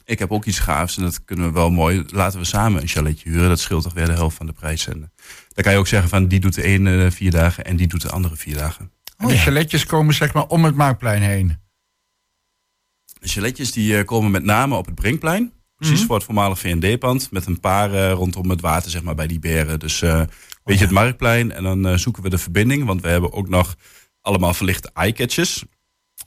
ik 0.06 0.18
heb 0.18 0.32
ook 0.32 0.44
iets 0.44 0.58
gaafs 0.58 0.96
en 0.96 1.02
dat 1.02 1.24
kunnen 1.24 1.46
we 1.46 1.52
wel 1.52 1.70
mooi, 1.70 2.04
laten 2.06 2.38
we 2.38 2.44
samen 2.44 2.82
een 2.82 2.88
chaletje 2.88 3.30
huren. 3.30 3.48
Dat 3.48 3.60
scheelt 3.60 3.82
toch 3.82 3.94
weer 3.94 4.06
de 4.06 4.12
helft 4.12 4.36
van 4.36 4.46
de 4.46 4.52
prijs. 4.52 4.86
En 4.86 5.02
eh, 5.02 5.08
dan 5.54 5.64
kan 5.64 5.72
je 5.72 5.78
ook 5.78 5.86
zeggen 5.86 6.08
van, 6.08 6.28
die 6.28 6.40
doet 6.40 6.54
de 6.54 6.62
ene 6.62 7.10
vier 7.10 7.30
dagen 7.30 7.64
en 7.64 7.76
die 7.76 7.86
doet 7.86 8.02
de 8.02 8.10
andere 8.10 8.36
vier 8.36 8.54
dagen. 8.54 8.90
En 9.16 9.28
de 9.28 9.36
chaletjes 9.36 9.86
komen 9.86 10.14
zeg 10.14 10.32
maar 10.32 10.46
om 10.46 10.64
het 10.64 10.74
Marktplein 10.74 11.22
heen. 11.22 11.58
De 13.20 13.28
chaletjes 13.28 13.72
die 13.72 13.98
eh, 13.98 14.04
komen 14.04 14.30
met 14.30 14.44
name 14.44 14.76
op 14.76 14.86
het 14.86 14.94
Brinkplein. 14.94 15.52
Precies 15.76 16.04
voor 16.04 16.16
het 16.16 16.24
voormalig 16.24 16.58
V&D-pand. 16.58 17.30
Met 17.30 17.46
een 17.46 17.60
paar 17.60 17.94
eh, 17.94 18.12
rondom 18.12 18.50
het 18.50 18.60
water, 18.60 18.90
zeg 18.90 19.02
maar, 19.02 19.14
bij 19.14 19.26
die 19.26 19.38
beren. 19.38 19.78
Dus 19.78 20.02
eh 20.02 20.22
weet 20.64 20.78
je, 20.78 20.84
het 20.84 20.94
Marktplein. 20.94 21.52
En 21.52 21.62
dan 21.62 21.86
eh, 21.86 21.94
zoeken 21.94 22.22
we 22.22 22.28
de 22.28 22.38
verbinding. 22.38 22.84
Want 22.84 23.02
we 23.02 23.08
hebben 23.08 23.32
ook 23.32 23.48
nog 23.48 23.74
allemaal 24.20 24.54
verlichte 24.54 24.90
eyecatches. 24.94 25.64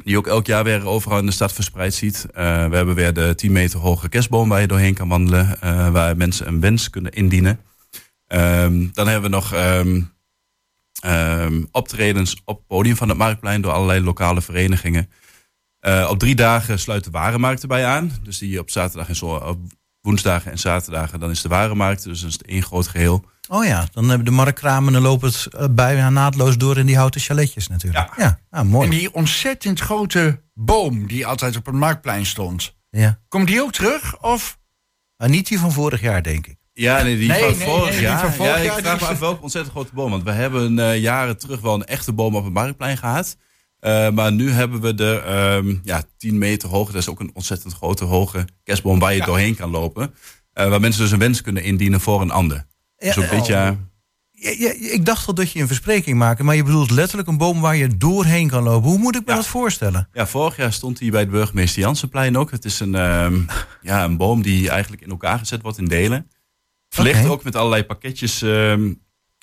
Die 0.03 0.17
ook 0.17 0.27
elk 0.27 0.45
jaar 0.45 0.63
weer 0.63 0.87
overal 0.87 1.19
in 1.19 1.25
de 1.25 1.31
stad 1.31 1.53
verspreid 1.53 1.93
ziet. 1.93 2.25
Eh, 2.33 2.67
we 2.67 2.75
hebben 2.75 2.95
weer 2.95 3.13
de 3.13 3.35
10 3.35 3.51
meter 3.51 3.79
hoge 3.79 4.09
kerstboom 4.09 4.49
waar 4.49 4.61
je 4.61 4.67
doorheen 4.67 4.93
kan 4.93 5.07
wandelen. 5.07 5.61
eh, 5.61 5.89
waar 5.89 6.17
mensen 6.17 6.47
een 6.47 6.59
wens 6.59 6.89
kunnen 6.89 7.11
indienen. 7.11 7.59
Ehm, 8.27 8.87
dan 8.93 9.07
hebben 9.07 9.29
we 9.29 9.35
nog 9.35 9.53
ehm, 9.53 10.01
ehm, 11.01 11.63
optredens 11.71 12.41
op 12.45 12.57
het 12.57 12.67
podium 12.67 12.95
van 12.95 13.09
het 13.09 13.17
Marktplein 13.17 13.61
door 13.61 13.71
allerlei 13.71 14.01
lokale 14.03 14.41
verenigingen. 14.41 15.09
Eh, 15.79 16.07
op 16.09 16.19
drie 16.19 16.35
dagen 16.35 16.79
sluit 16.79 17.03
de 17.03 17.11
warenmarkt 17.11 17.61
erbij 17.61 17.85
aan. 17.85 18.11
Dus 18.23 18.37
die 18.37 18.59
op 18.59 18.69
zaterdag 18.69 19.07
en 19.07 19.15
zo, 19.15 19.35
op 19.35 19.59
woensdagen 20.01 20.51
en 20.51 20.59
zaterdagen, 20.59 21.19
dan 21.19 21.29
is 21.29 21.41
de 21.41 21.49
warenmarkt. 21.49 22.03
Dus 22.03 22.19
dat 22.19 22.29
is 22.29 22.35
het 22.35 22.45
één 22.45 22.63
groot 22.63 22.87
geheel. 22.87 23.25
Oh 23.49 23.65
ja, 23.65 23.87
dan 23.91 24.07
hebben 24.09 24.25
de 24.25 24.31
marktkramen 24.31 24.95
en 24.95 25.01
lopen 25.01 25.27
het 25.27 25.45
eh, 25.45 25.65
bijna 25.71 26.09
naadloos 26.09 26.57
door 26.57 26.77
in 26.77 26.85
die 26.85 26.97
houten 26.97 27.21
chaletjes 27.21 27.67
natuurlijk. 27.67 28.09
Ja. 28.17 28.23
ja. 28.23 28.39
Ah, 28.59 28.65
mooi. 28.65 28.85
En 28.89 28.97
die 28.97 29.13
ontzettend 29.13 29.79
grote 29.79 30.41
boom 30.53 31.07
die 31.07 31.25
altijd 31.25 31.55
op 31.57 31.65
het 31.65 31.75
Marktplein 31.75 32.25
stond. 32.25 32.75
Ja. 32.89 33.19
Komt 33.27 33.47
die 33.47 33.61
ook 33.61 33.71
terug? 33.71 34.21
Of? 34.21 34.57
Maar 35.17 35.29
niet 35.29 35.47
die 35.47 35.59
van 35.59 35.71
vorig 35.71 36.01
jaar, 36.01 36.23
denk 36.23 36.47
ik. 36.47 36.57
Ja, 36.73 37.01
nee, 37.01 37.17
die 37.17 37.27
Nee, 37.27 37.39
van 37.39 37.57
nee, 37.57 37.67
vorig 37.67 37.83
nee, 37.83 37.93
die 37.93 38.01
jaar. 38.01 38.19
van 38.19 38.33
vorig 38.33 38.51
ja, 38.55 38.61
jaar, 38.61 38.77
ik 38.77 38.83
vraag 38.83 38.97
die 38.97 39.07
me 39.07 39.13
af 39.13 39.19
welke 39.19 39.41
ontzettend 39.41 39.73
grote 39.75 39.93
boom. 39.93 40.11
Want 40.11 40.23
we 40.23 40.31
hebben 40.31 40.79
eh, 40.79 40.97
jaren 40.97 41.37
terug 41.37 41.61
wel 41.61 41.73
een 41.73 41.85
echte 41.85 42.13
boom 42.13 42.35
op 42.35 42.43
het 42.43 42.53
Marktplein 42.53 42.97
gehad. 42.97 43.37
Eh, 43.79 44.09
maar 44.09 44.31
nu 44.31 44.49
hebben 44.51 44.81
we 44.81 44.93
de 44.93 45.21
ehm, 45.25 45.75
ja, 45.83 46.03
10 46.17 46.37
meter 46.37 46.69
hoge, 46.69 46.91
dat 46.91 47.01
is 47.01 47.09
ook 47.09 47.19
een 47.19 47.31
ontzettend 47.33 47.73
grote 47.73 48.03
hoge 48.05 48.45
kerstboom 48.63 48.99
waar 48.99 49.13
je 49.13 49.21
doorheen 49.25 49.55
kan 49.55 49.69
lopen. 49.69 50.13
Eh, 50.53 50.69
waar 50.69 50.79
mensen 50.79 51.01
dus 51.01 51.11
een 51.11 51.19
wens 51.19 51.41
kunnen 51.41 51.63
indienen 51.63 51.99
voor 51.99 52.21
een 52.21 52.31
ander. 52.31 52.65
dus 52.97 53.17
ook 53.17 53.29
dit 53.29 53.45
jaar. 53.45 53.77
Ja, 54.31 54.49
ja, 54.57 54.73
ik 54.93 55.05
dacht 55.05 55.27
al 55.27 55.33
dat 55.33 55.51
je 55.51 55.59
een 55.59 55.67
verspreking 55.67 56.17
maakte, 56.17 56.43
maar 56.43 56.55
je 56.55 56.63
bedoelt 56.63 56.91
letterlijk 56.91 57.27
een 57.27 57.37
boom 57.37 57.61
waar 57.61 57.75
je 57.75 57.97
doorheen 57.97 58.47
kan 58.49 58.63
lopen. 58.63 58.89
Hoe 58.89 58.97
moet 58.97 59.15
ik 59.15 59.25
me 59.25 59.31
Ja. 59.31 59.35
dat 59.37 59.47
voorstellen? 59.47 60.09
Ja, 60.13 60.27
vorig 60.27 60.55
jaar 60.57 60.73
stond 60.73 60.99
hij 60.99 61.09
bij 61.09 61.19
het 61.19 61.29
burgemeester 61.29 61.81
Jansenplein 61.81 62.37
ook. 62.37 62.51
Het 62.51 62.65
is 62.65 62.79
een, 62.79 62.95
ehm, 62.95 63.41
ja, 63.81 64.03
een 64.03 64.17
boom 64.17 64.41
die 64.41 64.69
eigenlijk 64.69 65.01
in 65.01 65.09
elkaar 65.09 65.39
gezet 65.39 65.61
wordt 65.61 65.77
in 65.77 65.85
delen. 65.85 66.29
Verlicht 66.89 67.25
ook 67.27 67.43
met 67.43 67.55
allerlei 67.55 67.83
pakketjes 67.83 68.41
ehm, 68.41 68.93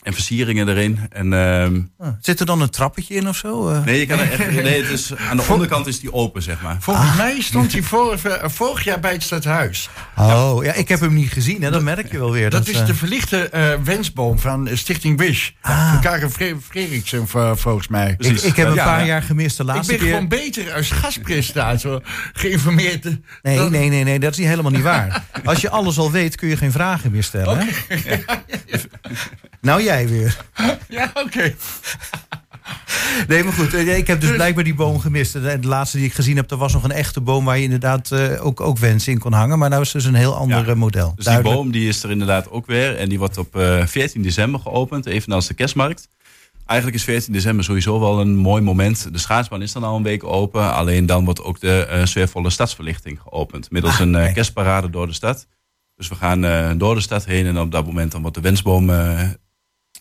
en 0.06 0.12
versieringen 0.12 0.68
erin. 0.68 0.98
En, 1.10 1.32
ehm, 1.32 1.80
Ah, 1.98 2.08
Zit 2.20 2.40
er 2.40 2.46
dan 2.46 2.60
een 2.60 2.70
trappetje 2.70 3.14
in 3.14 3.28
of 3.28 3.36
zo? 3.36 3.68
Eh, 3.68 3.84
nee, 3.84 3.98
je 4.00 4.06
kan 4.06 4.18
er 4.18 4.30
echt, 4.32 4.62
nee, 4.62 4.82
het 4.82 4.90
is, 4.90 5.16
aan 5.30 5.36
de 5.36 5.42
onderkant 5.50 5.86
is 5.86 6.00
die 6.00 6.12
open, 6.12 6.42
zeg 6.42 6.62
maar. 6.62 6.76
Volgens 6.80 7.16
mij 7.16 7.40
stond 7.40 7.72
hij 7.72 7.82
vorig, 7.82 8.24
eh, 8.24 8.48
vorig 8.48 8.84
jaar 8.84 9.00
bij 9.00 9.12
het 9.12 9.22
stadhuis. 9.22 9.88
Oh, 10.16 10.64
ja, 10.64 10.72
ik 10.72 10.88
heb 10.88 11.00
hem 11.00 11.14
niet 11.14 11.32
gezien, 11.32 11.62
hè? 11.62 11.70
dat 11.70 11.82
merk 11.82 12.12
je 12.12 12.18
wel 12.18 12.30
weer. 12.32 12.50
Dat, 12.50 12.68
is 12.68 12.80
eh, 12.80 12.86
de 12.86 12.94
verlichte 12.94 13.50
wensboom 13.84 14.38
van 14.38 14.68
Stichting 14.72 15.18
Wish. 15.18 15.50
Van 15.62 16.00
Karen 16.00 16.30
Fre- 16.30 16.56
Frederiksen 16.68 17.28
v- 17.28 17.52
volgens 17.54 17.88
mij. 17.88 18.14
ik, 18.18 18.40
ik 18.40 18.56
heb 18.56 18.68
een 18.68 18.74
Ja, 18.74 18.84
paar 18.84 19.00
ja. 19.00 19.06
jaar 19.06 19.22
gemist 19.22 19.56
de 19.56 19.62
Ik 19.62 19.68
laatste 19.68 19.92
ben 19.92 20.00
keer. 20.00 20.08
gewoon 20.12 20.28
beter 20.28 20.72
als 20.72 20.90
gastpresentator 20.90 22.02
geïnformeerd. 22.32 23.04
Nee, 23.42 23.56
dan- 23.56 23.70
nee, 23.70 23.88
nee, 23.88 24.04
nee, 24.04 24.18
dat 24.18 24.30
is 24.32 24.38
niet 24.38 24.46
helemaal 24.48 24.70
niet 24.72 24.82
waar. 24.82 25.24
Als 25.44 25.60
je 25.60 25.70
alles 25.70 25.98
al 25.98 26.10
weet, 26.10 26.34
kun 26.36 26.48
je 26.48 26.56
geen 26.56 26.72
vragen 26.72 27.10
meer 27.10 27.22
stellen. 27.22 27.58
hè? 27.58 27.96
Nou, 29.60 29.82
jij 29.82 29.95
weer. 30.04 30.36
Ja, 30.88 31.10
oké. 31.14 31.54
Nee, 33.28 33.44
maar 33.44 33.52
goed, 33.52 33.74
eh, 33.74 33.96
ik 33.96 34.06
heb 34.06 34.20
dus 34.20 34.30
blijkbaar 34.34 34.64
die 34.64 34.74
boom 34.74 34.98
gemist. 35.00 35.34
En 35.34 35.60
de 35.60 35.66
laatste 35.68 35.96
die 35.96 36.06
ik 36.06 36.12
gezien 36.12 36.36
heb, 36.36 36.50
er 36.50 36.56
was 36.56 36.72
nog 36.72 36.84
een 36.84 36.90
echte 36.90 37.20
boom 37.20 37.44
waar 37.44 37.56
je 37.56 37.62
inderdaad 37.62 38.10
eh, 38.12 38.46
ook, 38.46 38.60
ook 38.60 38.78
wensen 38.78 39.12
in 39.12 39.18
kon 39.18 39.32
hangen. 39.32 39.58
Maar 39.58 39.68
nou 39.68 39.82
is 39.82 39.90
dus 39.90 40.04
een 40.04 40.14
heel 40.14 40.36
ander 40.36 40.58
Ja. 40.64 40.70
eh, 40.70 40.74
model. 40.74 41.12
Dus 41.16 41.24
Duidelijk. 41.24 41.54
die 41.54 41.62
boom 41.64 41.72
die 41.72 41.88
is 41.88 42.02
er 42.02 42.10
inderdaad 42.10 42.50
ook 42.50 42.66
weer. 42.66 42.96
En 42.96 43.08
die 43.08 43.18
wordt 43.18 43.38
op 43.38 43.56
eh 43.56 43.86
14 43.86 44.22
december 44.22 44.60
geopend, 44.60 45.06
evenals 45.06 45.46
de 45.46 45.54
kerstmarkt. 45.54 46.08
Eigenlijk 46.66 46.98
is 46.98 47.04
14 47.04 47.32
december 47.32 47.64
sowieso 47.64 48.00
wel 48.00 48.20
een 48.20 48.36
mooi 48.36 48.62
moment. 48.62 49.12
De 49.12 49.18
schaatsbaan 49.18 49.62
is 49.62 49.72
dan 49.72 49.84
al 49.84 49.96
een 49.96 50.02
week 50.02 50.24
open. 50.24 50.74
Alleen 50.74 51.06
dan 51.06 51.24
wordt 51.24 51.42
ook 51.42 51.60
de 51.60 51.86
eh 51.86 52.04
sfeervolle 52.04 52.50
stadsverlichting 52.50 53.20
geopend. 53.22 53.70
Middels 53.70 54.00
Ah, 54.00 54.06
een 54.06 54.32
kerstparade 54.32 54.90
door 54.90 55.06
de 55.06 55.12
stad. 55.12 55.46
Dus 55.96 56.08
we 56.08 56.14
gaan 56.14 56.78
door 56.78 56.94
de 56.94 57.00
stad 57.00 57.24
heen. 57.24 57.46
En 57.46 57.58
op 57.58 57.72
dat 57.72 57.86
moment 57.86 58.12
dan 58.12 58.20
wordt 58.20 58.36
de 58.36 58.42
wensboom 58.42 58.90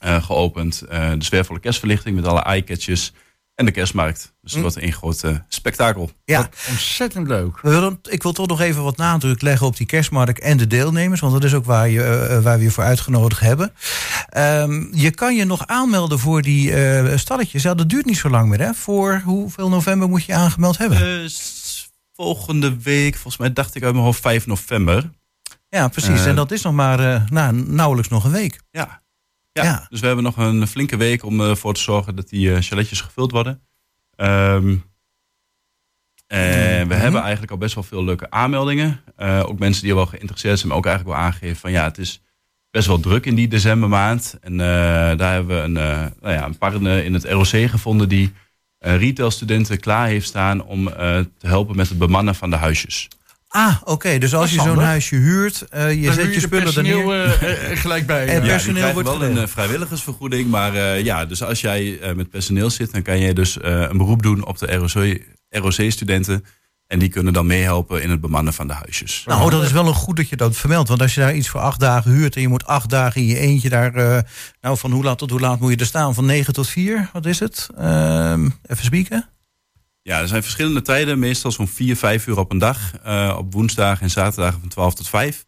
geopend. 0.01 0.81
Eh, 0.81 1.09
de 1.17 1.23
sfeervolle 1.23 1.59
kerstverlichting 1.59 2.15
met 2.15 2.25
alle 2.25 2.41
eyecatches. 2.41 3.13
En 3.55 3.65
de 3.65 3.71
kerstmarkt. 3.71 4.33
Dus 4.41 4.51
het 4.51 4.61
wordt 4.61 4.77
één 4.77 4.91
groot 4.93 5.23
eh, 5.23 5.35
spektakel. 5.47 6.11
Ja, 6.25 6.49
Ontzettend 6.69 7.27
leuk. 7.27 7.61
we 7.61 7.69
willen, 7.69 7.99
ik 8.09 8.23
wil 8.23 8.31
toch 8.31 8.47
nog 8.47 8.61
even 8.61 8.83
wat 8.83 8.97
nadruk 8.97 9.41
leggen 9.41 9.67
op 9.67 9.77
die 9.77 9.85
kerstmarkt 9.85 10.39
en 10.39 10.57
de 10.57 10.67
deelnemers. 10.67 11.19
Want 11.19 11.33
dat 11.33 11.43
is 11.43 11.53
ook 11.53 11.65
waar, 11.65 11.89
je, 11.89 12.03
eh, 12.03 12.39
waar 12.41 12.57
we 12.57 12.63
je 12.63 12.71
voor 12.71 12.83
uitgenodigd 12.83 13.39
hebben. 13.41 13.73
Ehm, 14.29 14.83
je 14.95 15.11
kan 15.11 15.35
je 15.35 15.45
nog 15.45 15.67
aanmelden 15.67 16.19
voor 16.19 16.41
die 16.41 16.73
eh, 16.73 17.17
stalletjes. 17.17 17.63
Ja, 17.63 17.73
dat 17.73 17.89
duurt 17.89 18.05
niet 18.05 18.17
zo 18.17 18.29
lang 18.29 18.49
meer. 18.49 18.59
Hè? 18.59 18.73
Voor 18.73 19.21
hoeveel 19.25 19.69
november 19.69 20.09
moet 20.09 20.25
je 20.25 20.33
aangemeld 20.33 20.77
hebben? 20.77 21.23
Eh, 21.23 21.29
volgende 22.13 22.77
week, 22.81 23.13
volgens 23.13 23.37
mij 23.37 23.53
dacht 23.53 23.75
ik 23.75 23.83
uit 23.83 23.93
mijn 23.93 24.05
hoofd 24.05 24.21
5 24.21 24.45
november. 24.45 25.09
ja, 25.69 25.87
precies. 25.87 26.21
eh, 26.21 26.27
en 26.27 26.35
dat 26.35 26.51
is 26.51 26.61
nog 26.61 26.73
maar 26.73 26.99
eh, 27.13 27.21
nou, 27.29 27.53
nauwelijks 27.67 28.09
nog 28.09 28.23
een 28.23 28.31
week. 28.31 28.59
Ja. 28.71 29.03
Ja, 29.55 29.63
Ja. 29.63 29.85
dus 29.89 29.99
we 29.99 30.05
hebben 30.05 30.23
nog 30.23 30.37
een 30.37 30.67
flinke 30.67 30.97
week 30.97 31.23
om 31.23 31.41
ervoor 31.41 31.73
te 31.73 31.81
zorgen 31.81 32.15
dat 32.15 32.29
die 32.29 32.53
eh, 32.53 32.61
chaletjes 32.61 33.01
gevuld 33.01 33.31
worden. 33.31 33.61
Ehm, 34.15 34.75
en 36.27 36.87
we 36.87 36.93
hebben 36.93 37.21
eigenlijk 37.21 37.51
al 37.51 37.57
best 37.57 37.75
wel 37.75 37.83
veel 37.83 38.03
leuke 38.03 38.29
aanmeldingen. 38.29 39.01
Eh, 39.15 39.43
ook 39.45 39.59
mensen 39.59 39.83
die 39.83 39.95
wel 39.95 40.05
geïnteresseerd 40.05 40.57
zijn, 40.57 40.67
maar 40.67 40.77
ook 40.77 40.85
eigenlijk 40.85 41.15
wel 41.15 41.25
aangegeven 41.25 41.55
van 41.57 41.71
ja, 41.71 41.83
het 41.83 41.97
is 41.97 42.21
best 42.71 42.87
wel 42.87 42.99
druk 42.99 43.25
in 43.25 43.35
die 43.35 43.47
decembermaand. 43.47 44.37
En 44.41 44.51
eh, 44.53 45.17
daar 45.17 45.33
hebben 45.33 45.55
we 45.55 45.61
een, 45.63 45.77
eh, 45.77 46.05
nou 46.21 46.33
ja, 46.33 46.45
een 46.45 46.57
partner 46.57 47.03
in 47.03 47.13
het 47.13 47.23
ROC 47.23 47.47
gevonden 47.69 48.09
die 48.09 48.33
eh 48.79 48.97
retailstudenten 48.97 49.79
klaar 49.79 50.07
heeft 50.07 50.27
staan 50.27 50.63
om 50.63 50.87
eh, 50.87 50.95
te 51.37 51.47
helpen 51.47 51.75
met 51.75 51.89
het 51.89 51.97
bemannen 51.97 52.35
van 52.35 52.49
de 52.49 52.55
huisjes. 52.55 53.07
Ah, 53.55 53.75
oké. 53.83 54.17
Dus 54.17 54.35
als 54.35 54.51
je 54.53 54.61
zo'n 54.61 54.77
huisje 54.79 55.15
huurt, 55.15 55.61
eh, 55.69 55.93
je 55.93 56.01
Dan 56.05 56.13
zet 56.13 56.23
huur 56.25 56.33
je 56.33 56.39
spullen 56.39 56.75
er 56.75 56.83
neer. 56.83 57.23
eh, 57.23 57.77
gelijk 57.77 58.05
bij. 58.05 58.27
En 58.27 58.33
ja. 58.33 58.39
per- 58.39 58.45
Ja, 58.47 58.51
personeel 58.53 58.93
wordt 58.93 59.07
wel 59.07 59.15
een 59.15 59.21
geregeld. 59.21 59.47
eh, 59.47 59.53
vrijwilligersvergoeding. 59.53 60.49
Maar 60.49 60.75
eh, 60.75 61.03
ja, 61.03 61.25
dus 61.25 61.43
als 61.43 61.61
jij 61.61 61.99
eh, 61.99 62.13
met 62.15 62.29
personeel 62.29 62.69
zit, 62.69 62.91
dan 62.91 63.01
kan 63.01 63.19
jij 63.19 63.33
dus 63.33 63.59
eh, 63.59 63.79
een 63.81 63.97
beroep 63.97 64.23
doen 64.23 64.45
op 64.45 64.57
de 64.57 64.75
ROC 64.75 65.19
ROC-studenten. 65.49 66.45
En 66.87 66.99
die 66.99 67.09
kunnen 67.09 67.33
dan 67.33 67.45
meehelpen 67.45 68.01
in 68.03 68.09
het 68.09 68.21
bemannen 68.21 68.53
van 68.53 68.67
de 68.67 68.73
huisjes. 68.73 69.23
Nou, 69.25 69.49
dat 69.49 69.63
is 69.63 69.71
wel 69.71 69.87
een 69.87 69.93
goed 69.93 70.15
dat 70.17 70.29
je 70.29 70.35
dat 70.35 70.55
vermeldt. 70.57 70.89
Want 70.89 71.01
als 71.01 71.13
je 71.13 71.19
daar 71.21 71.35
iets 71.35 71.49
voor 71.49 71.59
acht 71.61 71.79
dagen 71.79 72.11
huurt 72.11 72.35
en 72.35 72.41
je 72.41 72.47
moet 72.47 72.65
acht 72.65 72.89
dagen 72.89 73.21
in 73.21 73.27
je 73.27 73.39
eentje 73.39 73.69
daar. 73.69 73.93
eh, 73.95 74.19
nou, 74.61 74.77
van 74.77 74.91
hoe 74.91 75.03
laat 75.03 75.17
tot 75.17 75.29
hoe 75.29 75.39
laat 75.39 75.59
moet 75.59 75.71
je 75.71 75.77
er 75.77 75.85
staan? 75.85 76.13
Van 76.13 76.25
9 76.25 76.53
tot 76.53 76.69
4, 76.69 77.09
wat 77.13 77.25
is 77.25 77.39
het? 77.39 77.67
Ehm, 77.77 78.45
even 78.65 78.83
spieken. 78.85 79.29
Ja, 80.07 80.19
er 80.21 80.27
zijn 80.27 80.41
verschillende 80.43 80.81
tijden. 80.81 81.19
Meestal 81.19 81.51
zo'n 81.51 81.67
4, 81.67 81.95
5 81.95 82.27
uur 82.27 82.37
op 82.39 82.51
een 82.51 82.57
dag. 82.57 82.79
Eh, 83.03 83.35
op 83.37 83.53
woensdagen 83.53 84.03
en 84.03 84.09
zaterdagen 84.09 84.59
van 84.59 84.69
12 84.69 84.93
tot 84.93 85.09
5. 85.09 85.45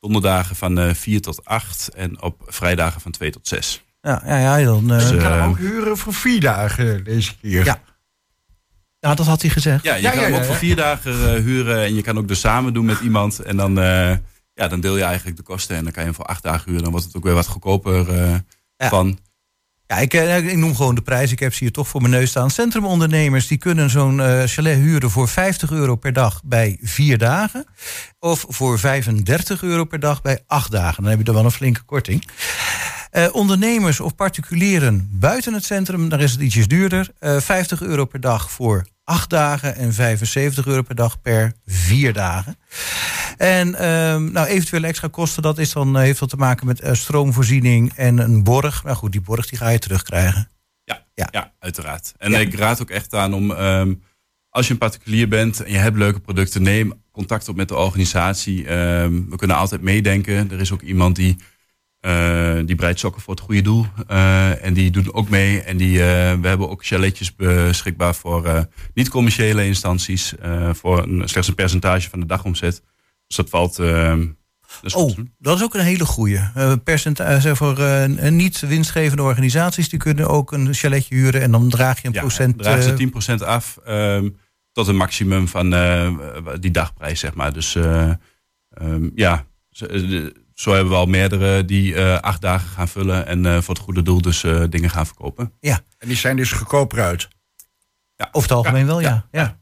Donderdagen 0.00 0.56
van 0.56 0.78
eh 0.78 0.94
4 0.94 1.20
tot 1.20 1.44
8. 1.44 1.88
En 1.94 2.22
op 2.22 2.42
vrijdagen 2.46 3.00
van 3.00 3.10
2 3.12 3.30
tot 3.30 3.48
6. 3.48 3.84
Ja, 4.00 4.22
ja, 4.26 4.38
ja 4.56 4.64
dan. 4.64 4.90
eh, 4.92 4.98
Dus, 4.98 5.08
Je 5.10 5.16
kan 5.16 5.32
hem 5.32 5.48
ook 5.48 5.58
huren 5.58 5.96
voor 5.98 6.14
vier 6.14 6.40
dagen 6.40 7.04
deze 7.04 7.36
keer. 7.36 7.64
Ja. 7.64 7.80
dat 9.16 9.26
had 9.26 9.40
hij 9.40 9.50
gezegd. 9.50 9.82
Ja, 9.84 9.94
je 9.94 10.02
Ja, 10.02 10.10
kan 10.10 10.20
ja, 10.20 10.24
hem 10.26 10.34
ook 10.34 10.38
ja, 10.40 10.44
voor 10.44 10.54
ja. 10.54 10.60
vier 10.60 10.76
dagen 10.76 11.12
eh, 11.34 11.42
huren. 11.42 11.84
En 11.84 11.94
je 11.94 12.02
kan 12.02 12.18
ook 12.18 12.28
dus 12.28 12.40
samen 12.40 12.72
doen 12.72 12.84
met 12.84 13.00
iemand. 13.00 13.38
En 13.38 13.56
dan, 13.56 13.78
eh, 13.78 14.16
ja, 14.54 14.68
dan 14.68 14.80
deel 14.80 14.96
je 14.96 15.02
eigenlijk 15.04 15.36
de 15.36 15.42
kosten. 15.42 15.76
En 15.76 15.82
dan 15.82 15.92
kan 15.92 16.02
je 16.02 16.08
hem 16.08 16.16
voor 16.16 16.26
acht 16.26 16.42
dagen 16.42 16.64
huren. 16.66 16.82
Dan 16.82 16.90
wordt 16.90 17.06
het 17.06 17.16
ook 17.16 17.24
weer 17.24 17.34
wat 17.34 17.46
goedkoper 17.46 18.08
eh, 18.08 18.34
Ja. 18.76 18.88
van. 18.88 19.18
Ja, 19.90 19.96
ik, 19.96 20.14
eh, 20.14 20.36
ik 20.36 20.56
noem 20.56 20.76
gewoon 20.76 20.94
de 20.94 21.02
prijs. 21.02 21.32
Ik 21.32 21.38
heb 21.38 21.54
ze 21.54 21.64
hier 21.64 21.72
toch 21.72 21.88
voor 21.88 22.00
mijn 22.00 22.12
neus 22.12 22.30
staan. 22.30 22.50
Centrumondernemers 22.50 23.46
die 23.46 23.58
kunnen 23.58 23.90
zo'n 23.90 24.20
eh, 24.20 24.42
chalet 24.44 24.76
huren 24.76 25.10
voor 25.10 25.28
50 25.28 25.70
euro 25.70 25.96
per 25.96 26.12
dag 26.12 26.40
bij 26.44 26.78
vier 26.82 27.18
dagen. 27.18 27.64
Of 28.18 28.44
voor 28.48 28.78
35 28.78 29.62
euro 29.62 29.84
per 29.84 30.00
dag 30.00 30.22
bij 30.22 30.40
acht 30.46 30.70
dagen. 30.70 31.02
Dan 31.02 31.10
heb 31.10 31.20
je 31.20 31.26
er 31.26 31.34
wel 31.34 31.44
een 31.44 31.50
flinke 31.50 31.82
korting. 31.82 32.28
Eh, 33.10 33.28
ondernemers 33.32 34.00
of 34.00 34.14
particulieren 34.14 35.08
buiten 35.12 35.52
het 35.52 35.64
centrum, 35.64 36.08
daar 36.08 36.20
is 36.20 36.32
het 36.32 36.40
ietsjes 36.40 36.68
duurder. 36.68 37.10
Eh 37.18 37.40
50 37.40 37.82
euro 37.82 38.04
per 38.04 38.20
dag 38.20 38.50
voor 38.50 38.86
acht 39.10 39.30
dagen 39.30 39.76
en 39.76 39.92
75 39.92 40.66
euro 40.66 40.82
per 40.82 40.94
dag 40.94 41.20
per 41.20 41.52
vier 41.66 42.12
dagen. 42.12 42.56
En 43.36 43.74
ehm, 43.74 44.32
nou, 44.32 44.46
eventuele 44.46 44.86
extra 44.86 45.08
kosten, 45.08 45.42
dat 45.42 45.58
is 45.58 45.72
dan, 45.72 45.96
eh, 45.96 46.02
heeft 46.02 46.18
dat 46.18 46.28
te 46.28 46.36
maken 46.36 46.66
met 46.66 46.80
eh, 46.80 46.92
stroomvoorziening 46.92 47.92
en 47.94 48.18
een 48.18 48.42
borg. 48.44 48.84
Maar 48.84 48.96
goed, 48.96 49.12
die 49.12 49.20
borg 49.20 49.46
die 49.48 49.58
ga 49.58 49.68
je 49.68 49.78
terugkrijgen. 49.78 50.48
Ja, 50.84 51.04
Ja. 51.14 51.28
ja. 51.30 51.52
uiteraard. 51.58 52.12
En 52.18 52.30
Ja. 52.30 52.38
ik 52.38 52.54
raad 52.54 52.82
ook 52.82 52.90
echt 52.90 53.14
aan 53.14 53.34
om, 53.34 53.50
ehm, 53.52 53.94
als 54.48 54.66
je 54.66 54.72
een 54.72 54.78
particulier 54.78 55.28
bent 55.28 55.60
en 55.62 55.72
je 55.72 55.78
hebt 55.78 55.96
leuke 55.96 56.20
producten, 56.20 56.62
neem 56.62 56.92
contact 57.12 57.48
op 57.48 57.56
met 57.56 57.68
de 57.68 57.76
organisatie. 57.76 58.66
Ehm, 58.66 59.12
we 59.28 59.36
kunnen 59.36 59.56
altijd 59.56 59.80
meedenken. 59.82 60.50
Er 60.50 60.60
is 60.60 60.72
ook 60.72 60.82
iemand 60.82 61.16
die, 61.16 61.36
eh, 62.00 62.58
die 62.66 62.74
breidt 62.76 62.98
sokken 62.98 63.22
voor 63.22 63.34
het 63.34 63.42
goede 63.42 63.62
doel. 63.62 63.86
Eh, 64.06 64.64
en 64.64 64.74
die 64.74 64.90
doet 64.90 65.12
ook 65.12 65.28
mee. 65.28 65.60
En 65.62 65.76
die, 65.76 65.98
eh, 66.00 66.06
we 66.40 66.48
hebben 66.48 66.68
ook 66.70 66.84
chaletjes 66.86 67.34
beschikbaar 67.36 68.14
voor 68.14 68.68
niet-commerciële 68.94 69.66
instanties. 69.66 70.34
voor 70.72 71.02
een, 71.02 71.28
slechts 71.28 71.48
een 71.48 71.54
percentage 71.54 72.10
van 72.10 72.20
de 72.20 72.26
dagomzet. 72.26 72.82
Dus 73.26 73.36
dat 73.36 73.48
valt. 73.48 73.76
dat 73.76 74.94
Oh, 74.94 75.16
doen. 75.16 75.34
dat 75.38 75.56
is 75.56 75.62
ook 75.62 75.74
een 75.74 75.80
hele 75.80 76.04
goeie. 76.04 76.38
Uh, 76.56 76.72
percentage 76.84 77.56
voor 77.56 77.78
eh, 77.78 78.30
niet 78.30 78.60
winstgevende 78.60 79.22
organisaties. 79.22 79.88
Die 79.88 79.98
kunnen 79.98 80.28
ook 80.28 80.52
een 80.52 80.74
chaletje 80.74 81.14
huren 81.14 81.42
en 81.42 81.50
dan 81.50 81.68
draag 81.68 82.02
je 82.02 82.08
een 82.08 82.14
Ja, 82.14 82.20
procent. 82.20 82.58
draagt 82.58 82.86
eh, 82.86 82.96
ze 82.96 83.36
10% 83.40 83.42
af 83.44 83.78
ehm, 83.84 84.28
tot 84.72 84.88
een 84.88 84.96
maximum 84.96 85.48
van 85.48 85.70
die 86.60 86.70
dagprijs, 86.70 87.20
zeg 87.20 87.34
maar. 87.34 87.52
Dus 87.52 87.74
eh, 87.74 88.10
ehm, 88.70 89.08
ja, 89.14 89.44
zo 90.60 90.72
hebben 90.72 90.92
we 90.92 90.98
al 90.98 91.06
meerdere 91.06 91.64
die 91.64 91.94
eh, 91.94 92.18
acht 92.18 92.40
dagen 92.40 92.68
gaan 92.68 92.88
vullen 92.88 93.26
en 93.26 93.46
eh, 93.46 93.52
voor 93.52 93.74
het 93.74 93.82
goede 93.82 94.02
doel 94.02 94.20
dus 94.20 94.44
eh, 94.44 94.62
dingen 94.68 94.90
gaan 94.90 95.06
verkopen. 95.06 95.52
ja, 95.60 95.80
En 95.98 96.08
die 96.08 96.16
zijn 96.16 96.36
dus 96.36 96.52
goedkoper 96.52 97.00
uit. 97.00 97.28
over 98.16 98.48
het 98.48 98.52
algemeen 98.52 98.86
wel, 98.86 99.00
ja. 99.00 99.26
ja. 99.30 99.58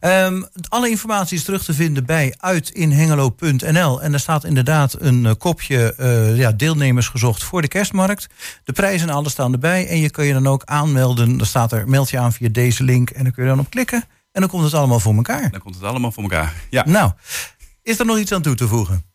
Ehm, 0.00 0.42
alle 0.68 0.88
informatie 0.88 1.36
is 1.36 1.44
terug 1.44 1.64
te 1.64 1.74
vinden 1.74 2.04
bij 2.04 2.34
uitinhengelo.nl. 2.36 4.02
En 4.02 4.10
daar 4.10 4.20
staat 4.20 4.44
inderdaad 4.44 5.00
een 5.00 5.36
kopje 5.36 5.94
ja, 6.36 6.52
deelnemers 6.52 7.08
gezocht 7.08 7.44
voor 7.44 7.62
de 7.62 7.68
kerstmarkt. 7.68 8.26
De 8.64 8.72
prijzen 8.72 9.08
en 9.08 9.14
alles 9.14 9.32
staan 9.32 9.52
erbij. 9.52 9.88
En 9.88 9.98
je 9.98 10.10
kun 10.10 10.24
je 10.24 10.32
dan 10.32 10.46
ook 10.46 10.64
aanmelden. 10.64 11.36
Dan 11.36 11.46
staat 11.46 11.72
er, 11.72 11.88
meld 11.88 12.10
je 12.10 12.18
aan 12.18 12.32
via 12.32 12.48
deze 12.48 12.84
link. 12.84 13.10
En 13.10 13.22
dan 13.22 13.32
kun 13.32 13.42
je 13.42 13.48
dan 13.48 13.58
op 13.58 13.70
klikken. 13.70 14.04
En 14.32 14.40
dan 14.40 14.50
komt 14.50 14.64
het 14.64 14.74
allemaal 14.74 15.00
voor 15.00 15.14
elkaar. 15.14 15.50
Dan 15.50 15.60
komt 15.60 15.74
het 15.74 15.84
allemaal 15.84 16.12
voor 16.12 16.22
elkaar. 16.22 16.54
Ja. 16.70 16.84
Nou, 16.86 17.12
is 17.82 17.98
er 17.98 18.06
nog 18.06 18.18
iets 18.18 18.32
aan 18.32 18.42
toe 18.42 18.54
te 18.54 18.68
voegen? 18.68 19.14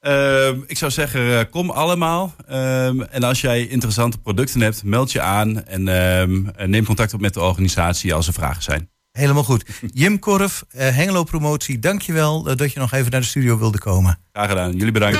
Ehm, 0.00 0.60
ik 0.66 0.78
zou 0.78 0.90
zeggen, 0.90 1.38
eh, 1.38 1.44
kom 1.50 1.70
allemaal. 1.70 2.34
Ehm, 2.46 3.00
en 3.00 3.22
als 3.22 3.40
jij 3.40 3.66
interessante 3.66 4.18
producten 4.18 4.60
hebt, 4.60 4.84
meld 4.84 5.12
je 5.12 5.20
aan 5.20 5.64
en 5.64 5.88
ehm, 5.88 6.46
eh, 6.56 6.66
neem 6.66 6.84
contact 6.84 7.14
op 7.14 7.20
met 7.20 7.34
de 7.34 7.40
organisatie 7.40 8.14
als 8.14 8.26
er 8.26 8.32
vragen 8.32 8.62
zijn. 8.62 8.90
Helemaal 9.10 9.44
goed. 9.44 9.64
Jim 9.92 10.18
Korf, 10.18 10.64
eh, 10.68 10.96
Hengelo 10.96 11.24
Promotie, 11.24 11.78
dankjewel 11.78 12.42
dat 12.42 12.72
je 12.72 12.78
nog 12.78 12.92
even 12.92 13.10
naar 13.10 13.20
de 13.20 13.26
studio 13.26 13.58
wilde 13.58 13.78
komen. 13.78 14.18
Graag 14.32 14.48
gedaan. 14.48 14.72
Jullie 14.72 14.92
bedankt. 14.92 15.18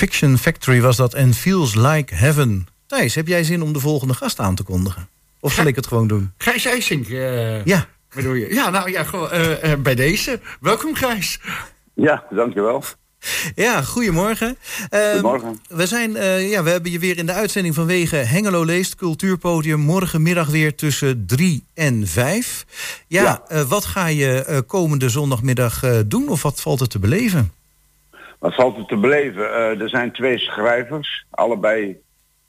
Fiction 0.00 0.38
Factory 0.38 0.80
was 0.80 0.96
dat 0.96 1.14
en 1.14 1.34
Feels 1.34 1.74
Like 1.74 2.14
Heaven. 2.14 2.66
Thijs, 2.86 3.14
heb 3.14 3.26
jij 3.26 3.44
zin 3.44 3.62
om 3.62 3.72
de 3.72 3.80
volgende 3.80 4.14
gast 4.14 4.38
aan 4.40 4.54
te 4.54 4.62
kondigen? 4.62 5.08
Of 5.40 5.52
zal 5.52 5.64
ik 5.64 5.76
het 5.76 5.86
gewoon 5.86 6.06
doen? 6.08 6.32
Gijs 6.38 6.64
IJsink. 6.64 7.08
eh, 7.08 7.64
Ja. 7.64 7.86
Bedoel 8.14 8.32
je? 8.34 8.54
Ja, 8.54 8.70
nou 8.70 8.90
ja, 8.90 9.04
gewoon, 9.04 9.30
eh, 9.30 9.72
eh, 9.72 9.78
bij 9.80 9.94
deze. 9.94 10.40
Welkom 10.60 10.94
Gijs. 10.94 11.40
Ja, 11.94 12.24
dankjewel. 12.30 12.84
Ja, 13.54 13.82
goedemorgen. 13.82 14.56
Ehm, 14.90 15.04
Goedemorgen. 15.12 15.60
We, 15.68 15.86
zijn, 15.86 16.16
eh, 16.16 16.50
ja, 16.50 16.62
we 16.62 16.70
hebben 16.70 16.90
je 16.90 16.98
weer 16.98 17.18
in 17.18 17.26
de 17.26 17.32
uitzending 17.32 17.74
vanwege 17.74 18.16
Hengelo 18.16 18.64
Leest, 18.64 18.94
Cultuurpodium. 18.94 19.80
Morgenmiddag 19.80 20.48
weer 20.48 20.74
tussen 20.74 21.26
3 21.26 21.64
en 21.74 22.06
5. 22.06 22.66
Ja, 23.08 23.22
Ja. 23.22 23.42
eh, 23.48 23.62
wat 23.62 23.84
ga 23.84 24.06
je 24.06 24.44
eh, 24.44 24.58
komende 24.66 25.08
zondagmiddag 25.08 25.82
eh, 25.82 25.98
doen 26.06 26.28
of 26.28 26.42
wat 26.42 26.60
valt 26.60 26.80
er 26.80 26.88
te 26.88 26.98
beleven? 26.98 27.52
Wat 28.38 28.54
valt 28.54 28.76
er 28.76 28.86
te 28.86 28.96
beleven? 28.96 29.54
Eh, 29.54 29.80
er 29.80 29.88
zijn 29.88 30.12
twee 30.12 30.38
schrijvers, 30.38 31.26
allebei 31.30 31.96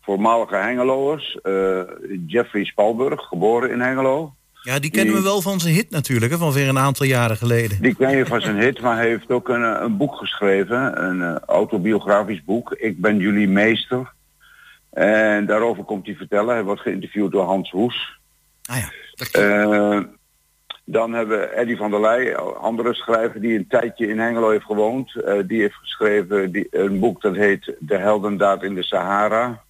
voormalige 0.02 0.56
Hengeloers. 0.56 1.40
Eh, 1.42 1.82
Jeffrey 2.28 2.64
Spalburg, 2.64 3.22
geboren 3.22 3.72
in 3.72 3.80
Hengelo. 3.80 4.34
Ja, 4.62 4.80
die 4.80 4.92
kennen 4.92 5.14
we 5.14 5.22
wel 5.22 5.42
van 5.42 5.60
zijn 5.60 5.74
hit 5.74 5.90
natuurlijk, 5.90 6.32
hè, 6.32 6.38
van 6.38 6.52
weer 6.52 6.68
een 6.68 6.78
aantal 6.78 7.06
jaren 7.06 7.38
geleden. 7.38 7.82
Die 7.82 7.96
ken 7.96 8.18
je 8.18 8.26
van 8.26 8.42
zijn 8.42 8.60
hit, 8.60 8.82
maar 8.82 8.96
hij 8.96 9.08
heeft 9.08 9.32
ook 9.32 9.50
een, 9.50 9.64
eh, 9.64 9.82
een 9.82 9.98
boek 9.98 10.16
geschreven. 10.16 11.04
Een 11.04 11.40
autobiografisch 11.40 12.44
boek. 12.44 12.72
Ik 12.72 13.02
ben 13.02 13.18
jullie 13.18 13.48
meester. 13.48 14.14
En 14.90 15.46
daarover 15.46 15.84
komt 15.84 16.06
hij 16.06 16.16
vertellen. 16.16 16.54
Hij 16.54 16.64
wordt 16.64 16.82
geïnterviewd 16.82 17.32
door 17.32 17.46
Hans 17.46 17.72
Hoes. 17.72 18.20
Ah 18.66 18.78
ja. 18.78 18.92
Eh, 19.32 20.00
dan 20.90 21.14
hebben 21.14 21.40
we 21.40 21.46
Eddy 21.46 21.76
van 21.76 21.92
der 21.92 22.02
Leij, 22.02 22.36
andere 22.38 22.94
schrijver 22.94 23.42
die 23.42 23.58
een 23.58 23.68
tijdje 23.68 24.08
in 24.08 24.20
Hengelo 24.20 24.50
heeft 24.50 24.66
gewoond. 24.66 25.16
Eh, 25.16 25.40
die 25.48 25.62
heeft 25.62 25.76
geschreven 25.76 26.52
die, 26.52 26.68
een 26.72 27.00
boek 27.00 27.22
dat 27.22 27.36
heet 27.36 27.76
De 27.80 27.98
heldendaad 27.98 28.64
in 28.64 28.76
de 28.76 28.84
Sahara. 28.84 29.64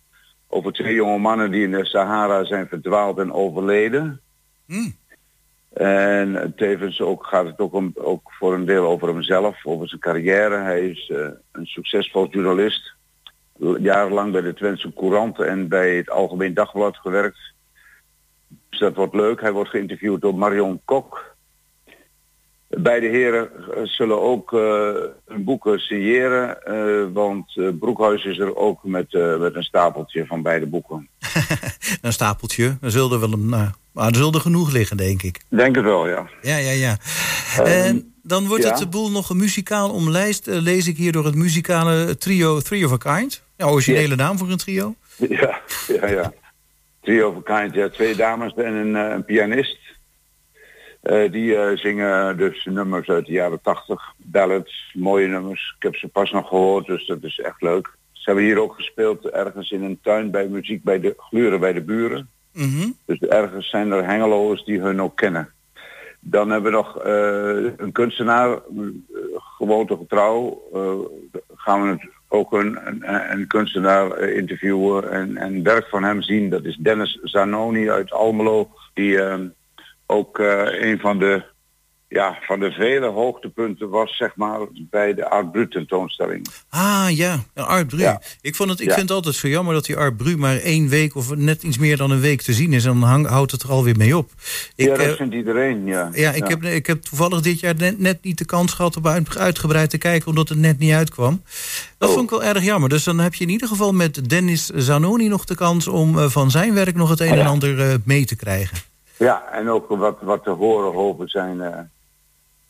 Over 0.48 0.74
twee 0.74 0.94
jonge 0.94 1.18
mannen 1.18 1.52
die 1.52 1.64
in 1.64 1.72
de 1.72 1.86
Sahara 1.86 2.44
zijn 2.44 2.68
verdwaald 2.68 3.18
en 3.18 3.32
overleden. 3.32 4.22
Hmm. 4.66 4.96
En 5.74 6.54
tevens 6.56 7.02
ook, 7.02 7.26
gaat 7.26 7.46
het 7.46 7.60
ook, 7.60 7.74
om, 7.74 7.92
ook 7.96 8.34
voor 8.40 8.54
een 8.54 8.66
deel 8.66 8.86
over 8.86 9.08
hemzelf, 9.08 9.66
over 9.66 9.88
zijn 9.88 10.02
carrière. 10.02 10.58
Hij 10.58 10.90
is 10.90 11.10
eh, 11.10 11.28
een 11.52 11.66
succesvol 11.66 12.28
journalist. 12.30 12.94
Jarenlang 13.80 14.32
bij 14.32 14.42
de 14.42 14.54
Twentse 14.54 14.94
Courant 14.94 15.40
en 15.40 15.68
bij 15.68 15.96
het 15.96 16.10
Algemeen 16.10 16.54
Dagblad 16.54 16.98
gewerkt. 16.98 17.56
Dus 18.70 18.80
dat 18.80 18.96
wordt 18.96 19.14
leuk. 19.14 19.42
Hij 19.42 19.52
wordt 19.52 19.70
geïnterviewd 19.70 20.22
door 20.22 20.36
Marion 20.36 20.82
Kok. 20.86 21.36
Beide 22.70 23.08
heren 23.08 23.50
eh, 23.52 23.84
zullen 23.84 24.22
ook 24.22 24.54
eh 24.54 24.60
hun 25.26 25.44
boeken 25.44 25.80
signeren, 25.80 26.64
eh, 26.64 27.14
want 27.14 27.58
eh, 27.58 27.68
Broekhuis 27.80 28.26
is 28.26 28.38
er 28.38 28.56
ook 28.56 28.84
met, 28.84 29.14
met 29.40 29.56
een 29.56 29.64
stapeltje 29.64 30.26
van 30.26 30.42
beide 30.42 30.66
boeken. 30.66 31.10
Een 32.02 32.14
stapeltje. 32.14 32.78
Er 32.82 32.92
zullen 32.92 33.20
wel 33.20 33.34
een, 33.34 33.50
maar 33.50 34.08
er 34.08 34.16
zullen 34.16 34.42
genoeg 34.42 34.72
liggen, 34.72 34.98
denk 34.98 35.24
ik. 35.24 35.42
Denk 35.50 35.76
het 35.76 35.84
wel, 35.84 36.08
ja. 36.08 36.30
Ja, 36.42 36.58
ja, 36.58 36.72
ja. 36.72 36.98
en 37.64 38.14
dan 38.24 38.48
wordt 38.48 38.64
ja. 38.64 38.70
het 38.70 38.80
de 38.80 38.88
boel 38.88 39.12
nog 39.12 39.30
een 39.30 39.38
muzikaal 39.38 39.90
omlijst, 39.90 40.46
lees 40.46 40.88
ik 40.88 40.98
hier 40.98 41.12
door 41.12 41.26
het 41.26 41.36
muzikale 41.36 42.18
trio 42.18 42.60
Three 42.60 42.86
of 42.86 42.92
a 42.92 43.16
Kind. 43.16 43.44
Ja, 43.58 43.66
originele 43.66 44.16
naam 44.16 44.38
voor 44.38 44.50
een 44.50 44.58
trio. 44.58 44.96
Ja, 45.30 45.62
ja, 45.88 46.08
ja. 46.08 46.34
Trio 47.08 47.30
of 47.30 47.50
a 47.50 47.60
kind, 47.60 47.74
ja. 47.74 47.90
Twee 47.90 48.16
dames 48.16 48.54
en 48.54 48.74
een, 48.74 48.96
eh, 48.96 49.12
een 49.12 49.26
pianist. 49.26 49.78
Eh, 51.02 51.32
die 51.32 51.56
eh, 51.56 51.78
zingen 51.78 52.38
dus 52.38 52.66
nummers 52.66 53.08
uit 53.08 53.26
de 53.26 53.32
jaren 53.32 53.62
tachtig. 53.62 54.14
Ballads, 54.18 54.94
mooie 54.94 55.28
nummers. 55.28 55.76
Ik 55.78 55.84
heb 55.84 55.96
ze 55.96 56.08
pas 56.08 56.32
nog 56.32 56.48
gehoord, 56.48 56.86
dus 56.86 57.06
dat 57.06 57.24
is 57.24 57.40
echt 57.40 57.62
leuk. 57.62 57.96
Ze 58.12 58.22
hebben 58.24 58.44
hier 58.44 58.62
ook 58.62 58.76
gespeeld 58.76 59.30
ergens 59.30 59.72
in 59.72 59.84
een 59.84 60.00
tuin 60.02 60.32
bij 60.32 60.48
muziek 60.48 60.84
bij 60.84 61.00
de 61.00 61.14
gluren 61.18 61.60
bij 61.60 61.74
de 61.74 61.82
buren. 61.82 62.30
Mhm. 62.54 62.90
Dus 63.06 63.20
ergens 63.20 63.70
zijn 63.70 63.92
er 63.92 64.06
hengeloers 64.06 64.64
die 64.64 64.80
hun 64.80 65.02
ook 65.02 65.16
kennen. 65.16 65.50
Dan 66.20 66.50
hebben 66.50 66.72
we 66.72 66.78
nog 66.78 67.00
een 67.78 67.92
kunstenaar, 67.92 68.60
gewoonte 69.58 69.98
getrouw. 69.98 70.62
gaan 71.56 71.82
we 71.82 71.90
het 71.90 72.17
ook 72.28 72.54
een, 72.54 72.80
een, 73.32 73.48
kunstenaar 73.48 74.12
eh, 74.12 74.38
interviewen 74.38 75.12
en, 75.38 75.64
werk 75.64 75.88
van 75.88 76.04
hem 76.04 76.22
zien. 76.22 76.50
Dat 76.50 76.66
is 76.66 76.76
Dennis 76.76 77.20
Zanoni 77.24 77.92
uit 77.92 78.12
Almelo. 78.12 78.70
Die 78.94 79.22
eh, 79.22 79.40
ook 80.06 80.40
eh, 80.40 80.90
een 80.90 81.00
van 81.00 81.20
de, 81.20 81.44
ja, 82.10 82.38
van 82.42 82.60
de 82.60 82.72
vele 82.72 83.08
hoogtepunten 83.08 83.90
was 83.90 84.18
zeg 84.18 84.36
maar, 84.36 84.60
bij 84.74 85.14
de 85.14 85.30
Art 85.30 85.52
Brut 85.52 85.72
tentoonstelling. 85.72 86.48
Ah 86.70 87.06
ja, 87.10 87.40
Art 87.56 87.88
Bru. 87.88 87.98
Ja. 88.00 88.22
Ik, 88.42 88.56
vond 88.56 88.70
het, 88.70 88.80
ik 88.80 88.88
Ja. 88.88 88.94
vind 88.94 89.08
het 89.08 89.18
altijd 89.18 89.36
zo 89.36 89.48
jammer 89.48 89.74
dat 89.74 89.86
die 89.86 89.98
Art 89.98 90.18
Bru 90.18 90.38
maar 90.38 90.58
één 90.58 90.88
week 90.90 91.16
of 91.16 91.36
net 91.36 91.64
iets 91.64 91.78
meer 91.78 91.98
dan 91.98 92.12
een 92.12 92.20
week 92.20 92.42
te 92.42 92.54
zien 92.54 92.74
is. 92.74 92.86
En 92.86 93.00
dan 93.00 93.10
hang, 93.10 93.28
houdt 93.28 93.52
het 93.52 93.62
er 93.64 93.70
alweer 93.70 93.98
mee 93.98 94.18
op. 94.18 94.30
Ik, 94.76 94.86
ja, 94.88 94.96
dat 94.98 95.06
eh, 95.06 95.14
vindt 95.14 95.34
iedereen, 95.36 95.86
ja. 95.86 96.10
ja, 96.14 96.32
ik, 96.32 96.48
Heb, 96.48 96.64
ik 96.64 96.88
heb 96.88 97.02
toevallig 97.02 97.42
dit 97.42 97.60
jaar 97.60 97.76
net, 97.76 98.00
net 98.00 98.24
niet 98.24 98.38
de 98.38 98.46
kans 98.46 98.74
gehad 98.74 98.98
om 98.98 99.08
uit- 99.08 99.38
uitgebreid 99.38 99.90
te 99.90 99.98
kijken, 99.98 100.28
omdat 100.28 100.50
het 100.50 100.58
net 100.58 100.80
niet 100.80 100.94
uitkwam. 100.94 101.42
Dat 101.98 102.10
Oh. 102.10 102.16
vond 102.16 102.32
ik 102.32 102.40
wel 102.40 102.44
erg 102.44 102.64
jammer. 102.64 102.90
Dus 102.90 103.04
dan 103.04 103.20
heb 103.20 103.34
je 103.34 103.44
in 103.44 103.50
ieder 103.50 103.68
geval 103.68 103.94
met 103.94 104.30
Dennis 104.30 104.66
Zanoni 104.66 105.28
nog 105.28 105.46
de 105.46 105.56
kans 105.56 105.88
om 105.88 106.20
eh, 106.20 106.30
van 106.30 106.52
zijn 106.52 106.74
werk 106.74 106.96
nog 106.96 107.10
het 107.10 107.20
een 107.20 107.28
en 107.28 107.38
Ja. 107.38 107.46
ander 107.46 107.80
eh, 107.90 107.96
mee 108.06 108.26
te 108.26 108.36
krijgen. 108.36 108.78
Ja, 109.18 109.44
en 109.52 109.70
ook 109.70 109.88
wat, 109.90 110.18
wat 110.22 110.44
te 110.44 110.50
horen 110.50 110.96
over 110.96 111.30
zijn, 111.30 111.62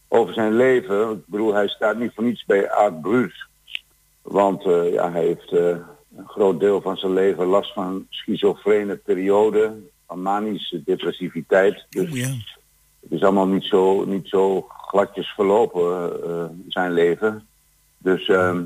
over 0.08 0.34
zijn 0.34 0.56
leven. 0.56 1.12
Ik 1.12 1.26
bedoel, 1.26 1.54
hij 1.54 1.68
staat 1.68 1.98
niet 1.98 2.12
voor 2.16 2.24
niets 2.24 2.46
bij 2.46 2.72
Art 2.72 3.02
Brut. 3.02 3.34
Want 4.22 4.66
eh, 4.66 4.94
ja, 4.94 5.12
hij 5.12 5.24
heeft 5.26 5.52
eh, 5.52 5.66
een 6.18 6.28
groot 6.28 6.60
deel 6.60 6.82
van 6.82 6.98
zijn 6.98 7.14
leven 7.14 7.46
last 7.46 7.74
van 7.74 8.06
schizofrene 8.10 8.96
periode, 8.96 9.74
van 10.08 10.22
manische 10.22 10.84
depressiviteit. 10.84 11.86
Dus 11.90 12.10
Oeh, 12.10 12.20
ja. 12.20 12.28
het 13.02 13.12
is 13.12 13.22
allemaal 13.24 13.48
niet 13.48 13.64
zo, 13.64 14.06
niet 14.06 14.28
zo 14.28 14.62
gladjes 14.88 15.28
verlopen, 15.28 16.12
eh, 16.24 16.46
zijn 16.68 16.92
leven. 16.94 17.48
Dus 17.98 18.28
ehm, 18.28 18.64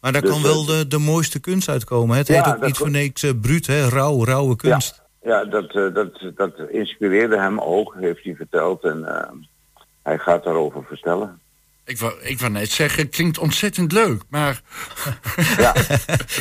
Maar 0.00 0.12
daar 0.12 0.22
Dus, 0.22 0.30
kan 0.30 0.42
wel 0.42 0.64
de, 0.64 0.86
de 0.88 0.98
mooiste 0.98 1.40
kunst 1.40 1.68
uitkomen. 1.68 2.12
hè? 2.12 2.18
Het 2.18 2.26
Ja, 2.28 2.34
heet 2.34 2.46
ook 2.46 2.58
dat 2.58 2.66
niet 2.66 2.76
voor 2.76 2.90
niks 2.90 3.24
bruut, 3.40 3.66
hè? 3.66 3.88
rauw, 3.88 4.24
rauwe 4.24 4.56
kunst. 4.56 5.02
Ja, 5.22 5.44
dat, 5.44 5.74
eh, 5.74 5.94
dat, 5.94 6.32
dat 6.34 6.52
inspireerde 6.70 7.38
hem 7.38 7.60
ook, 7.60 7.94
heeft 7.98 8.24
hij 8.24 8.34
verteld. 8.34 8.84
En 8.84 9.04
eh, 9.18 9.30
hij 10.02 10.18
gaat 10.18 10.44
daarover 10.44 10.84
vertellen. 10.84 11.40
Ik 11.84 11.98
wou, 11.98 12.12
ik 12.22 12.38
wou 12.40 12.52
net 12.52 12.70
zeggen, 12.70 13.02
het 13.02 13.10
klinkt 13.14 13.38
ontzettend 13.38 13.92
leuk. 13.92 14.22
Maar 14.28 14.62
Ja, 15.58 15.74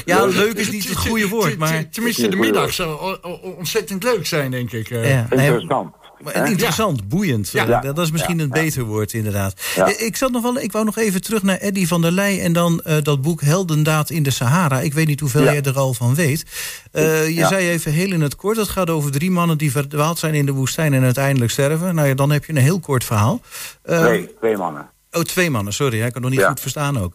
Ja, 0.06 0.26
leuk 0.26 0.54
is 0.54 0.70
niet 0.72 0.88
het 0.90 0.98
goede 0.98 1.28
woord, 1.28 1.58
maar... 1.58 1.90
Tenminste, 1.90 2.28
de 2.28 2.36
middag 2.36 2.74
zou 2.74 3.18
ontzettend 3.42 4.04
leuk 4.04 4.26
zijn, 4.26 4.52
denk 4.52 4.72
ik. 4.72 4.90
eh. 4.90 5.10
Ja, 5.10 5.28
interessant. 5.30 5.96
Maar 6.24 6.50
interessant, 6.50 7.08
boeiend. 7.10 7.50
Ja. 7.50 7.68
Eh, 7.68 7.84
Dat 7.84 8.00
is 8.00 8.12
misschien 8.12 8.40
een 8.40 8.50
beter 8.50 8.84
woord, 8.84 9.14
inderdaad. 9.14 9.54
Eh, 9.76 10.02
Ik, 10.06 10.16
zat 10.16 10.32
nog 10.32 10.42
wel, 10.42 10.60
ik 10.60 10.72
wou 10.72 10.86
nog 10.86 10.98
even 10.98 11.22
terug 11.22 11.44
naar 11.44 11.58
Eddy 11.58 11.86
van 11.86 12.02
der 12.02 12.12
Leij... 12.12 12.42
en 12.42 12.54
dan 12.54 12.82
eh, 12.82 12.98
dat 13.02 13.22
boek 13.22 13.42
Heldendaad 13.42 14.10
in 14.10 14.24
de 14.24 14.30
Sahara. 14.32 14.80
Ik 14.80 14.94
weet 14.94 15.08
niet 15.08 15.20
hoeveel 15.20 15.44
jij 15.44 15.62
er 15.62 15.78
al 15.78 15.94
van 15.94 16.16
weet. 16.16 16.46
Je 16.92 17.46
zei 17.50 17.70
even 17.70 17.92
heel 17.92 18.12
in 18.12 18.22
het 18.22 18.36
kort... 18.36 18.58
het 18.58 18.70
gaat 18.70 18.90
over 18.90 19.12
drie 19.12 19.32
mannen 19.32 19.58
die 19.58 19.72
verdwaald 19.72 20.20
zijn 20.20 20.34
in 20.34 20.46
de 20.46 20.52
woestijn... 20.52 20.94
en 20.94 21.04
uiteindelijk 21.04 21.52
sterven. 21.52 21.96
Nou 21.96 22.08
ja, 22.08 22.14
dan 22.14 22.32
heb 22.32 22.46
je 22.46 22.52
een 22.54 22.62
heel 22.62 22.80
kort 22.80 23.04
verhaal. 23.04 23.42
Twee, 23.86 24.34
twee 24.40 24.58
mannen. 24.58 24.90
Oh, 25.12 25.22
twee 25.22 25.50
mannen, 25.50 25.74
sorry. 25.74 26.00
hè, 26.00 26.06
Ik 26.06 26.14
kan 26.14 26.22
nog 26.22 26.32
niet 26.32 26.44
goed 26.44 26.60
verstaan 26.60 27.00
ook. 27.00 27.14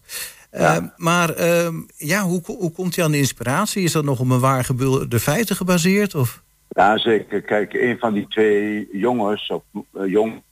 Maar 0.96 1.30
ehm, 1.30 1.74
ja, 1.96 2.22
hoe, 2.22 2.40
hoe 2.44 2.72
komt 2.72 2.96
hij 2.96 3.04
aan 3.04 3.10
de 3.10 3.18
inspiratie? 3.18 3.82
Is 3.82 3.92
dat 3.92 4.04
nog 4.04 4.18
op 4.18 4.30
een 4.30 4.40
waar 4.40 4.64
gebeurde 4.64 5.20
feiten 5.20 5.56
gebaseerd? 5.56 6.14
Of? 6.14 6.42
Ja, 6.68 6.98
zeker. 6.98 7.42
Kijk, 7.42 7.72
een 7.74 7.98
van 7.98 8.14
die 8.14 8.26
twee 8.29 8.88
jongens, 8.92 9.48
of 9.50 9.62
eh, 9.94 10.07
jong, 10.07 10.42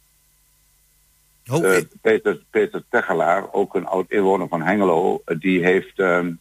Oh, 1.52 1.74
eh, 1.76 1.82
Peter, 2.00 2.42
Peter 2.50 2.82
Tegelaar, 2.90 3.52
ook 3.52 3.74
een 3.74 3.86
oud 3.86 4.10
inwoner 4.10 4.48
van 4.48 4.62
Hengelo, 4.62 5.22
eh, 5.24 5.38
die 5.40 5.64
heeft, 5.64 5.98
ehm, 5.98 6.32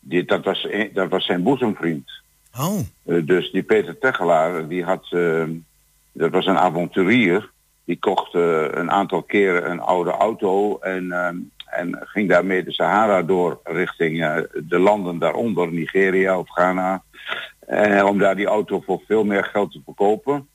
die, 0.00 0.24
dat, 0.24 0.44
was, 0.44 0.66
een- 0.70 0.90
dat 0.94 1.08
was 1.08 1.24
zijn 1.26 1.42
boezemvriend. 1.42 2.10
oh. 2.58 2.78
Dus 3.24 3.50
die 3.50 3.62
Peter 3.62 3.98
Tegelaar, 3.98 4.68
die 4.68 4.84
had, 4.84 5.06
eh, 5.10 5.44
dat 6.12 6.30
was 6.30 6.46
een 6.46 6.58
avonturier. 6.58 7.50
Die 7.84 7.98
kocht 7.98 8.34
een 8.34 8.90
aantal 8.90 9.22
keren 9.22 9.70
een 9.70 9.80
oude 9.80 10.10
auto 10.10 10.78
en, 10.78 11.12
eh, 11.12 11.28
en 11.78 11.98
ging 12.04 12.28
daarmee 12.28 12.64
de 12.64 12.72
Sahara 12.72 13.22
door 13.22 13.60
richting 13.64 14.18
de 14.68 14.78
landen 14.78 15.18
daaronder, 15.18 15.72
Nigeria 15.72 16.38
of 16.38 16.48
Ghana. 16.50 17.02
Eh, 17.72 18.04
om 18.06 18.18
daar 18.18 18.36
die 18.36 18.46
auto 18.46 18.80
voor 18.80 19.02
veel 19.06 19.24
meer 19.24 19.44
geld 19.44 19.72
te 19.72 19.80
verkopen. 19.84 20.48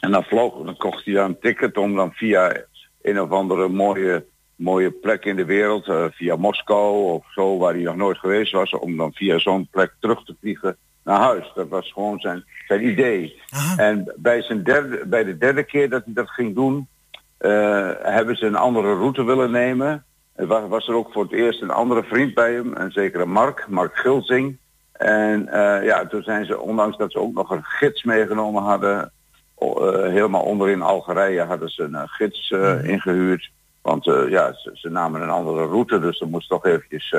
En 0.00 0.10
dan 0.10 0.24
vloog, 0.24 0.64
dan 0.64 0.76
kocht 0.76 1.04
hij 1.04 1.14
dan 1.14 1.24
een 1.24 1.38
ticket 1.38 1.76
om 1.76 1.96
dan 1.96 2.12
via 2.12 2.56
een 3.02 3.20
of 3.20 3.30
andere 3.30 3.68
mooie, 3.68 4.24
mooie 4.56 4.90
plek 4.90 5.24
in 5.24 5.36
de 5.36 5.44
wereld, 5.44 5.88
eh, 5.88 6.04
via 6.10 6.36
Moskou 6.36 7.12
of 7.12 7.32
zo, 7.32 7.58
waar 7.58 7.72
hij 7.72 7.82
nog 7.82 7.96
nooit 7.96 8.18
geweest 8.18 8.52
was, 8.52 8.70
om 8.70 8.96
dan 8.96 9.12
via 9.12 9.38
zo'n 9.38 9.68
plek 9.70 9.94
terug 10.00 10.24
te 10.24 10.36
vliegen 10.40 10.76
naar 11.04 11.20
huis. 11.20 11.52
Dat 11.54 11.68
was 11.68 11.92
gewoon 11.92 12.18
zijn, 12.18 12.44
zijn 12.66 12.88
idee. 12.88 13.40
Aha. 13.48 13.76
En 13.76 14.14
bij, 14.16 14.42
zijn 14.42 14.62
derde, 14.62 15.06
bij 15.06 15.24
de 15.24 15.38
derde 15.38 15.62
keer 15.62 15.90
dat 15.90 16.04
hij 16.04 16.14
dat 16.14 16.30
ging 16.30 16.54
doen, 16.54 16.88
eh, 17.36 17.90
hebben 18.02 18.36
ze 18.36 18.46
een 18.46 18.56
andere 18.56 18.94
route 18.94 19.24
willen 19.24 19.50
nemen. 19.50 20.04
Er 20.34 20.46
was, 20.46 20.68
was 20.68 20.88
er 20.88 20.94
ook 20.94 21.12
voor 21.12 21.22
het 21.22 21.32
eerst 21.32 21.62
een 21.62 21.70
andere 21.70 22.02
vriend 22.02 22.34
bij 22.34 22.52
hem, 22.52 22.76
een 22.76 22.92
zekere 22.92 23.26
Mark, 23.26 23.66
Mark 23.68 23.96
Gilzing. 23.96 24.58
En 24.98 25.48
eh, 25.48 25.84
ja, 25.84 26.06
toen 26.06 26.22
zijn 26.22 26.46
ze, 26.46 26.60
ondanks 26.60 26.96
dat 26.96 27.12
ze 27.12 27.18
ook 27.18 27.34
nog 27.34 27.50
een 27.50 27.64
gids 27.64 28.02
meegenomen 28.02 28.62
hadden, 28.62 29.12
eh, 29.58 30.10
helemaal 30.10 30.42
onderin 30.42 30.82
Algerije 30.82 31.42
hadden 31.42 31.68
ze 31.68 31.82
een 31.82 31.94
eh, 31.94 32.02
gids 32.06 32.50
eh, 32.50 32.84
ingehuurd. 32.84 33.50
Want 33.82 34.04
ja, 34.04 34.52
ze, 34.52 34.70
ze 34.74 34.90
namen 34.90 35.20
een 35.20 35.30
andere 35.30 35.66
route, 35.66 36.00
dus 36.00 36.20
er 36.20 36.28
moest 36.28 36.48
toch 36.48 36.64
eventjes, 36.66 37.14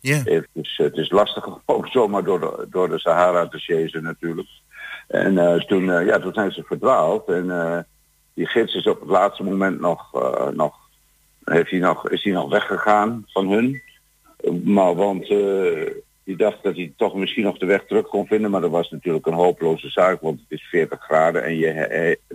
eventjes 0.00 0.76
het 0.76 0.96
is 0.96 1.10
lastig 1.10 1.46
om 1.46 1.62
ook 1.76 1.86
zomaar 1.86 2.24
door 2.24 2.40
de, 2.40 2.66
door 2.70 2.88
de 2.88 2.98
Sahara 2.98 3.48
te 3.48 3.58
chasen 3.58 4.02
natuurlijk. 4.02 4.48
En 5.08 5.64
toen, 5.66 5.84
ja, 5.84 6.18
toen 6.18 6.32
zijn 6.32 6.52
ze 6.52 6.62
verdwaald 6.62 7.28
en 7.28 7.86
die 8.34 8.46
gids 8.46 8.74
is 8.74 8.86
op 8.86 9.00
het 9.00 9.08
laatste 9.08 9.42
moment 9.42 9.80
nog, 9.80 10.12
nog, 10.54 10.74
heeft 11.44 11.70
hij 11.70 11.78
nog, 11.78 12.08
is 12.08 12.24
hij 12.24 12.32
nog 12.32 12.50
weggegaan 12.50 13.24
van 13.26 13.48
hun. 13.50 13.82
Maar 14.64 14.94
want 14.94 15.28
die 16.28 16.36
dacht 16.36 16.62
dat 16.62 16.74
hij 16.76 16.92
toch 16.96 17.14
misschien 17.14 17.44
nog 17.44 17.58
de 17.58 17.66
weg 17.66 17.84
terug 17.86 18.06
kon 18.06 18.26
vinden, 18.26 18.50
maar 18.50 18.60
dat 18.60 18.70
was 18.70 18.90
natuurlijk 18.90 19.26
een 19.26 19.32
hopeloze 19.32 19.88
zaak, 19.88 20.20
want 20.20 20.40
het 20.40 20.58
is 20.58 20.66
40 20.70 21.00
graden 21.02 21.44
en 21.44 21.56
je, 21.56 21.70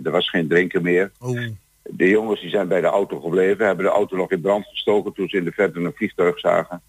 er 0.04 0.10
was 0.10 0.30
geen 0.30 0.48
drinken 0.48 0.82
meer. 0.82 1.12
Oh. 1.20 1.40
De 1.82 2.08
jongens 2.08 2.40
die 2.40 2.50
zijn 2.50 2.68
bij 2.68 2.80
de 2.80 2.86
auto 2.86 3.20
gebleven, 3.20 3.66
hebben 3.66 3.84
de 3.84 3.90
auto 3.90 4.16
nog 4.16 4.30
in 4.30 4.40
brand 4.40 4.66
gestoken 4.66 5.12
toen 5.12 5.28
ze 5.28 5.36
in 5.36 5.44
de 5.44 5.52
verte 5.52 5.80
een 5.80 5.92
vliegtuig 5.94 6.38
zagen. 6.38 6.82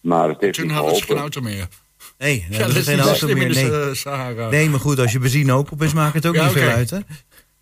Maar 0.00 0.28
het 0.28 0.40
heeft 0.40 0.54
Toen 0.54 0.66
niet 0.66 0.74
hadden 0.74 0.94
ze 0.96 1.02
geen 1.02 1.16
geholpen. 1.16 1.40
auto 1.40 1.50
meer. 1.50 1.66
Nee, 2.18 2.46
Ja, 2.50 2.58
dat 2.66 2.74
is 2.76 2.86
geen 2.88 3.00
auto 3.00 3.26
meer. 3.26 3.48
Nee. 3.54 3.70
eh, 3.70 3.92
Sahara. 3.92 4.48
nee, 4.48 4.68
maar 4.68 4.80
goed, 4.80 4.98
als 4.98 5.12
je 5.12 5.18
benzine 5.18 5.52
ook 5.52 5.70
op 5.72 5.82
is, 5.82 5.92
maakt 5.92 6.14
het 6.14 6.26
ook 6.26 6.34
Ja, 6.34 6.44
niet 6.44 6.52
veel 6.52 6.68
uit, 6.68 6.90
hè? 6.90 6.98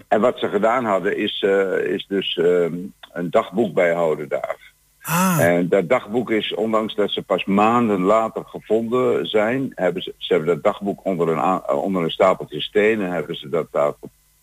En 0.08 0.20
wat 0.20 0.38
ze 0.38 0.48
gedaan 0.48 0.84
hadden 0.84 1.16
is, 1.18 1.42
eh, 1.46 1.92
is 1.94 2.06
dus 2.08 2.36
ehm, 2.36 2.74
een 3.12 3.30
dagboek 3.30 3.74
bijhouden 3.74 4.28
daar. 4.28 4.65
Ah, 5.08 5.38
En 5.40 5.68
dat 5.68 5.88
dagboek 5.88 6.30
is, 6.30 6.54
ondanks 6.54 6.94
dat 6.94 7.10
ze 7.10 7.22
pas 7.22 7.44
maanden 7.44 8.00
later 8.00 8.42
gevonden 8.46 9.26
zijn, 9.26 9.72
hebben 9.74 10.02
ze, 10.02 10.14
ze 10.18 10.32
hebben 10.34 10.54
dat 10.54 10.62
dagboek 10.62 11.04
onder 11.04 11.28
een, 11.28 11.38
eh, 11.38 11.82
onder 11.82 12.02
een 12.02 12.10
stapeltje 12.10 12.60
stenen, 12.60 13.10
hebben 13.10 13.36
ze 13.36 13.48
dat 13.48 13.66
daar 13.70 13.92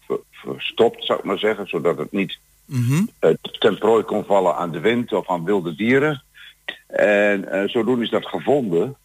ver- 0.08 0.19
verstopt, 0.32 1.06
zou 1.06 1.19
ik 1.19 1.26
maar 1.26 1.38
zeggen, 1.38 1.67
zodat 1.67 1.97
het 1.97 2.12
niet 2.12 2.38
eh, 3.19 3.30
ten 3.60 3.78
prooi 3.78 4.04
kon 4.04 4.26
vallen 4.26 4.56
aan 4.56 4.71
de 4.71 4.80
wind 4.80 5.13
of 5.13 5.30
aan 5.30 5.43
wilde 5.45 5.76
dieren. 5.76 6.23
En 6.88 7.52
eh, 7.52 7.67
zodoende 7.69 8.04
is 8.04 8.10
dat 8.10 8.26
gevonden. 8.26 8.95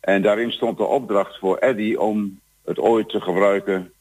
En 0.00 0.22
daarin 0.22 0.50
stond 0.52 0.76
de 0.76 0.84
opdracht 0.84 1.38
voor 1.38 1.56
Eddy 1.56 1.94
om 1.94 2.40
het 2.64 2.78
ooit 2.78 3.08
te 3.08 3.20
gebruiken 3.20 3.92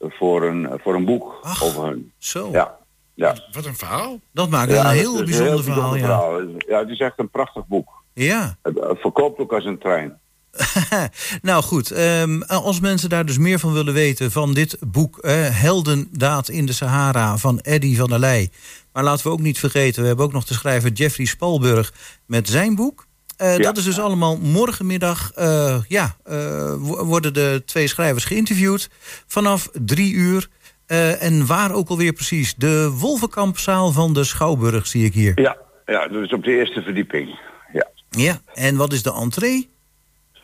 voor 0.00 0.42
een, 0.44 0.68
voor 0.82 0.94
een 0.94 1.04
boek 1.04 1.38
Ach. 1.42 1.64
over 1.64 1.84
hun. 1.84 2.12
Zo, 2.18 2.48
Ja, 2.52 2.76
ja. 3.16 3.36
Wat 3.52 3.64
een 3.66 3.76
verhaal. 3.76 4.20
dat 4.32 4.48
maakt 4.50 4.70
Ja, 4.70 4.84
een 4.90 4.96
heel 4.96 5.24
bijzonder 5.24 5.62
verhaal, 5.64 5.94
ja. 5.96 6.00
verhaal. 6.04 6.40
Ja, 6.68 6.78
het 6.78 6.88
is 6.88 6.98
echt 6.98 7.18
een 7.18 7.30
prachtig 7.30 7.66
boek. 7.66 7.88
Ja. 8.14 8.56
Het 8.62 8.98
verkoopt 9.00 9.38
ook 9.40 9.52
als 9.52 9.64
een 9.64 9.78
trein. 9.78 10.18
nou 11.42 11.62
goed, 11.62 11.90
ehm, 11.90 12.42
als 12.42 12.80
mensen 12.80 13.08
daar 13.08 13.26
dus 13.26 13.38
meer 13.38 13.58
van 13.58 13.72
willen 13.72 13.94
weten 13.94 14.30
van 14.30 14.54
dit 14.54 14.76
boek 14.86 15.18
eh, 15.18 15.32
Heldendaad 15.60 16.48
in 16.48 16.66
de 16.66 16.72
Sahara 16.72 17.36
van 17.36 17.58
Eddy 17.60 17.96
van 17.96 18.08
der 18.08 18.18
Leij. 18.18 18.50
Maar 18.92 19.04
laten 19.04 19.26
we 19.26 19.32
ook 19.32 19.40
niet 19.40 19.58
vergeten, 19.58 20.00
we 20.02 20.08
hebben 20.08 20.24
ook 20.26 20.32
nog 20.32 20.44
de 20.44 20.54
schrijver 20.54 20.90
Jeffrey 20.92 21.26
Spalburg 21.26 21.92
met 22.26 22.48
zijn 22.48 22.74
boek. 22.74 23.06
Eh, 23.36 23.56
Ja. 23.56 23.62
Dat 23.62 23.76
is 23.76 23.84
dus 23.84 24.00
allemaal 24.00 24.36
morgenmiddag. 24.38 25.32
eh, 25.34 25.76
ja, 25.88 26.16
eh, 26.24 26.36
wo- 26.78 27.04
worden 27.04 27.34
de 27.34 27.62
twee 27.66 27.86
schrijvers 27.88 28.24
geïnterviewd 28.24 28.90
vanaf 29.26 29.68
drie 29.72 30.12
uur. 30.12 30.48
Eh, 30.86 31.22
en 31.22 31.46
waar 31.46 31.72
ook 31.72 31.88
alweer 31.88 32.12
precies? 32.12 32.54
De 32.54 32.90
Wolvenkampzaal 32.90 33.92
van 33.92 34.12
de 34.12 34.24
Schouwburg 34.24 34.86
zie 34.86 35.04
ik 35.04 35.14
hier. 35.14 35.40
Ja, 35.40 35.56
ja, 35.86 36.08
dat 36.08 36.22
is 36.22 36.32
op 36.32 36.44
de 36.44 36.56
eerste 36.56 36.82
verdieping. 36.82 37.38
Ja. 37.72 37.86
Ja, 38.10 38.40
en 38.54 38.76
wat 38.76 38.92
is 38.92 39.02
de 39.02 39.12
entree? 39.12 39.70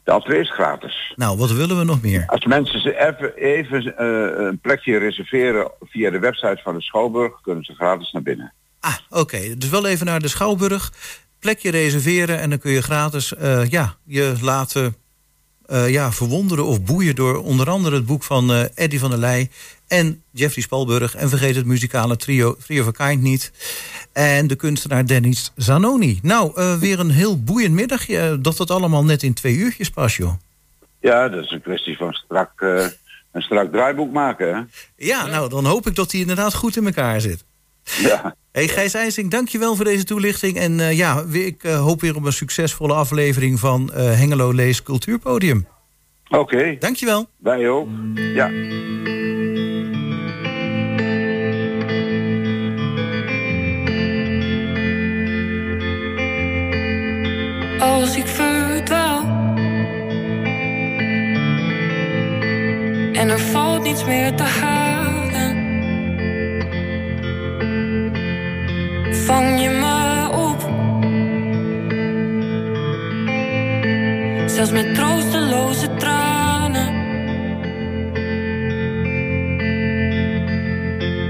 De 0.04 0.12
entree 0.12 0.40
is 0.40 0.50
gratis. 0.50 1.12
Nou, 1.16 1.38
wat 1.38 1.52
willen 1.52 1.78
we 1.78 1.84
nog 1.84 2.02
meer? 2.02 2.24
Als 2.26 2.44
mensen 2.44 2.80
ze 2.80 2.98
even, 2.98 3.34
even 3.36 3.96
eh, 3.96 4.44
een 4.46 4.58
plekje 4.58 4.98
reserveren 4.98 5.70
via 5.80 6.10
de 6.10 6.18
website 6.18 6.60
van 6.62 6.74
de 6.74 6.82
Schouwburg, 6.82 7.40
kunnen 7.40 7.64
ze 7.64 7.74
gratis 7.74 8.12
naar 8.12 8.22
binnen. 8.22 8.52
Ah, 8.80 8.96
oké. 9.10 9.56
Dus 9.56 9.68
wel 9.68 9.86
even 9.86 10.06
naar 10.06 10.20
de 10.20 10.28
Schouwburg. 10.28 10.92
Plekje 11.38 11.70
reserveren 11.70 12.38
en 12.38 12.50
dan 12.50 12.58
kun 12.58 12.72
je 12.72 12.82
gratis 12.82 13.34
eh, 13.34 13.70
ja, 13.70 13.94
je 14.04 14.34
laten 14.40 14.94
eh, 15.72 15.90
ja, 15.90 16.12
verwonderen 16.12 16.64
of 16.64 16.82
boeien... 16.82 17.14
door 17.14 17.42
onder 17.42 17.70
andere 17.70 17.96
het 17.96 18.06
boek 18.06 18.22
van 18.22 18.52
eh 18.52 18.64
Eddie 18.74 18.98
van 18.98 19.10
der 19.10 19.18
Leij 19.18 19.50
en 19.88 20.22
Jeffrey 20.30 20.62
Spalburg. 20.62 21.14
En 21.14 21.28
vergeet 21.28 21.56
het 21.56 21.66
muzikale 21.66 22.16
trio 22.16 22.56
Three 22.64 22.80
of 22.80 22.86
a 22.86 23.06
Kind 23.06 23.22
niet. 23.22 23.52
En 24.12 24.46
de 24.46 24.54
kunstenaar 24.54 25.06
Dennis 25.06 25.52
Zanoni. 25.56 26.18
Nou, 26.22 26.52
eh, 26.54 26.78
weer 26.78 27.00
een 27.00 27.10
heel 27.10 27.42
boeiend 27.42 27.74
middagje. 27.74 28.38
Dat 28.40 28.56
dat 28.56 28.70
allemaal 28.70 29.04
net 29.04 29.22
in 29.22 29.34
twee 29.34 29.54
uurtjes 29.54 29.90
past, 29.90 30.16
joh. 30.16 30.32
Ja, 31.00 31.28
dat 31.28 31.44
is 31.44 31.50
een 31.50 31.62
kwestie 31.62 31.96
van 31.96 32.12
strak, 32.12 32.60
een 33.32 33.42
strak 33.42 33.72
draaiboek 33.72 34.12
maken. 34.12 34.54
Hè? 34.54 34.62
Ja, 34.96 35.26
nou, 35.26 35.48
dan 35.48 35.64
hoop 35.64 35.86
ik 35.86 35.94
dat 35.94 36.12
hij 36.12 36.20
inderdaad 36.20 36.54
goed 36.54 36.76
in 36.76 36.86
elkaar 36.86 37.20
zit. 37.20 37.44
Ja. 37.84 38.34
Hey 38.52 38.68
Gijs 38.68 38.94
IJsing, 38.94 39.30
dankjewel 39.30 39.76
voor 39.76 39.84
deze 39.84 40.04
toelichting. 40.04 40.56
En 40.56 40.80
eh, 40.80 40.96
ja, 40.96 41.24
ik 41.30 41.64
eh, 41.64 41.80
hoop 41.80 42.00
weer 42.00 42.16
op 42.16 42.24
een 42.24 42.32
succesvolle 42.32 42.94
aflevering 42.94 43.58
van 43.58 43.92
eh, 43.92 44.04
Hengelo 44.04 44.52
Lees 44.52 44.82
Cultuurpodium. 44.82 45.66
Oké, 46.28 46.76
Dankjewel. 46.78 47.26
wij 47.38 47.68
ook. 47.68 47.88
Ja. 48.14 48.50
als 57.82 58.16
ik 58.16 58.26
verdwaal. 58.26 59.22
En 63.12 63.28
er 63.28 63.40
valt 63.40 63.82
niets 63.82 64.04
meer 64.04 64.34
te 64.34 64.42
halen. 64.42 64.81
Vang 69.24 69.60
je 69.60 69.68
me 69.68 70.28
op. 70.32 70.60
Zelfs 74.50 74.70
met 74.70 74.94
troosteloze 74.94 75.94
tranen. 75.94 76.92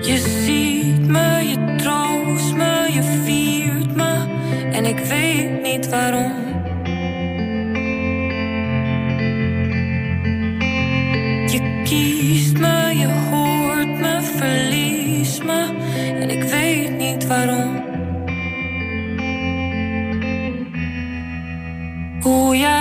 Je 0.03 0.19
ziet 0.19 1.07
me, 1.09 1.49
je 1.49 1.75
troost 1.77 2.55
me, 2.55 2.89
je 2.93 3.03
viert 3.25 3.97
me. 3.97 4.27
En 4.73 4.85
ik 4.85 4.99
weet 4.99 5.63
niet 5.63 5.89
waarom. 5.89 6.52
Hoe 22.23 22.57
jij 22.57 22.72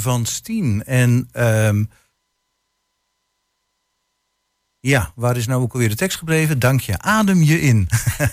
van 0.00 0.26
Steen. 0.26 0.84
En 0.84 1.28
ehm, 1.32 1.84
ja, 4.80 5.12
waar 5.14 5.36
is 5.36 5.46
nou 5.46 5.62
ook 5.62 5.72
alweer 5.72 5.88
de 5.88 5.94
tekst 5.94 6.18
gebleven? 6.18 6.58
Dank 6.58 6.80
je, 6.80 6.98
adem 6.98 7.42
je 7.42 7.60
in. 7.60 7.88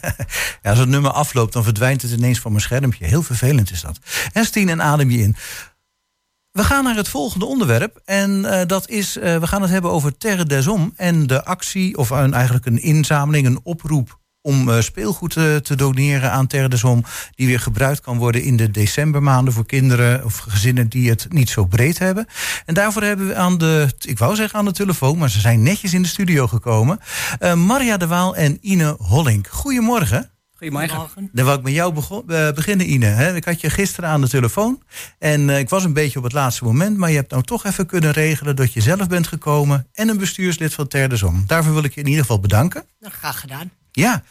ja, 0.62 0.69
als 0.69 0.80
het 0.80 0.89
nummer 0.89 1.12
afloopt, 1.12 1.54
dan 1.54 1.63
verdwijnt 1.63 2.01
het 2.01 2.12
ineens 2.12 2.39
van 2.39 2.51
mijn 2.51 2.63
schermpje. 2.63 3.06
Heel 3.06 3.23
vervelend 3.23 3.71
is 3.71 3.82
dat. 3.82 3.99
En 4.34 4.45
Steen 4.45 4.69
en 4.69 4.82
adem 4.82 5.10
je 5.10 5.17
in. 5.17 5.36
We 6.51 6.63
gaan 6.63 6.84
naar 6.84 6.95
het 6.95 7.08
volgende 7.08 7.45
onderwerp. 7.45 8.01
En 8.06 8.45
eh, 8.45 8.67
dat 8.67 8.89
is, 8.89 9.17
eh, 9.17 9.38
we 9.38 9.47
gaan 9.47 9.62
het 9.62 9.71
hebben 9.71 9.91
over 9.91 10.17
Terre 10.17 10.45
des 10.45 10.65
Hommes 10.65 10.91
en 10.95 11.28
de 11.28 11.45
actie, 11.45 11.97
of 11.97 12.12
eigenlijk 12.12 12.65
een 12.65 12.82
inzameling, 12.82 13.47
een 13.47 13.60
oproep 13.63 14.19
om 14.45 14.69
eh, 14.69 14.81
speelgoed 14.81 15.31
te, 15.31 15.60
te 15.63 15.75
doneren 15.75 16.31
aan 16.31 16.47
Terre 16.47 16.69
des 16.69 16.81
Hommes, 16.81 17.10
die 17.36 17.47
weer 17.47 17.60
gebruikt 17.60 18.01
kan 18.01 18.17
worden 18.17 18.43
in 18.43 18.58
de 18.58 18.71
decembermaanden 18.71 19.53
voor 19.53 19.65
kinderen 19.65 20.25
of 20.25 20.38
gezinnen 20.38 20.88
die 20.89 21.10
het 21.10 21.25
niet 21.29 21.49
zo 21.49 21.65
breed 21.65 21.99
hebben. 21.99 22.27
En 22.65 22.73
daarvoor 22.73 23.01
hebben 23.03 23.27
we 23.27 23.36
aan 23.36 23.58
de, 23.58 23.88
ik 23.99 24.17
wou 24.17 24.36
zeggen 24.36 24.60
aan 24.60 24.65
de 24.65 24.71
telefoon, 24.71 25.17
maar 25.17 25.29
ze 25.29 25.39
zijn 25.39 25.63
netjes 25.63 25.93
in 25.93 26.01
de 26.01 26.08
studio 26.08 26.47
gekomen. 26.47 26.99
eh, 27.39 27.53
Maria 27.53 27.97
de 27.97 28.08
Waal 28.08 28.36
en 28.36 28.58
Ine 28.62 28.95
Hollink. 28.99 29.47
Goedemorgen. 29.47 30.29
Goedemorgen. 30.58 31.29
Dan 31.34 31.45
wou 31.45 31.58
ik 31.58 31.63
met 31.63 31.73
jou 31.73 31.93
bego- 31.93 32.23
eh, 32.27 32.51
beginnen, 32.51 32.91
Ine. 32.91 33.05
Hè? 33.05 33.36
Ik 33.36 33.45
had 33.45 33.62
je 33.62 33.69
gisteren 33.69 34.10
aan 34.10 34.21
de 34.21 34.29
telefoon. 34.29 34.81
En 35.19 35.49
eh, 35.49 35.60
ik 35.60 35.69
was 35.69 35.84
een 35.84 35.93
beetje 35.93 36.17
op 36.17 36.23
het 36.23 36.34
laatste 36.34 36.63
moment. 36.63 36.97
Maar 36.97 37.10
je 37.10 37.15
hebt 37.15 37.31
nou 37.31 37.43
toch 37.43 37.65
even 37.65 37.86
kunnen 37.86 38.12
regelen 38.12 38.55
dat 38.55 38.73
je 38.73 38.81
zelf 38.81 39.08
bent 39.08 39.27
gekomen. 39.27 39.88
En 39.93 40.10
een 40.10 40.17
bestuurslid 40.17 40.73
van 40.73 40.88
Terre 40.88 41.08
des 41.08 41.21
Hommes. 41.21 41.45
Daarvoor 41.47 41.73
wil 41.73 41.84
ik 41.84 41.93
je 41.93 41.99
in 42.01 42.08
ieder 42.08 42.21
geval 42.21 42.39
bedanken. 42.39 42.84
Nou, 42.99 43.13
graag 43.13 43.39
gedaan. 43.39 43.71
Ja, 43.95 44.23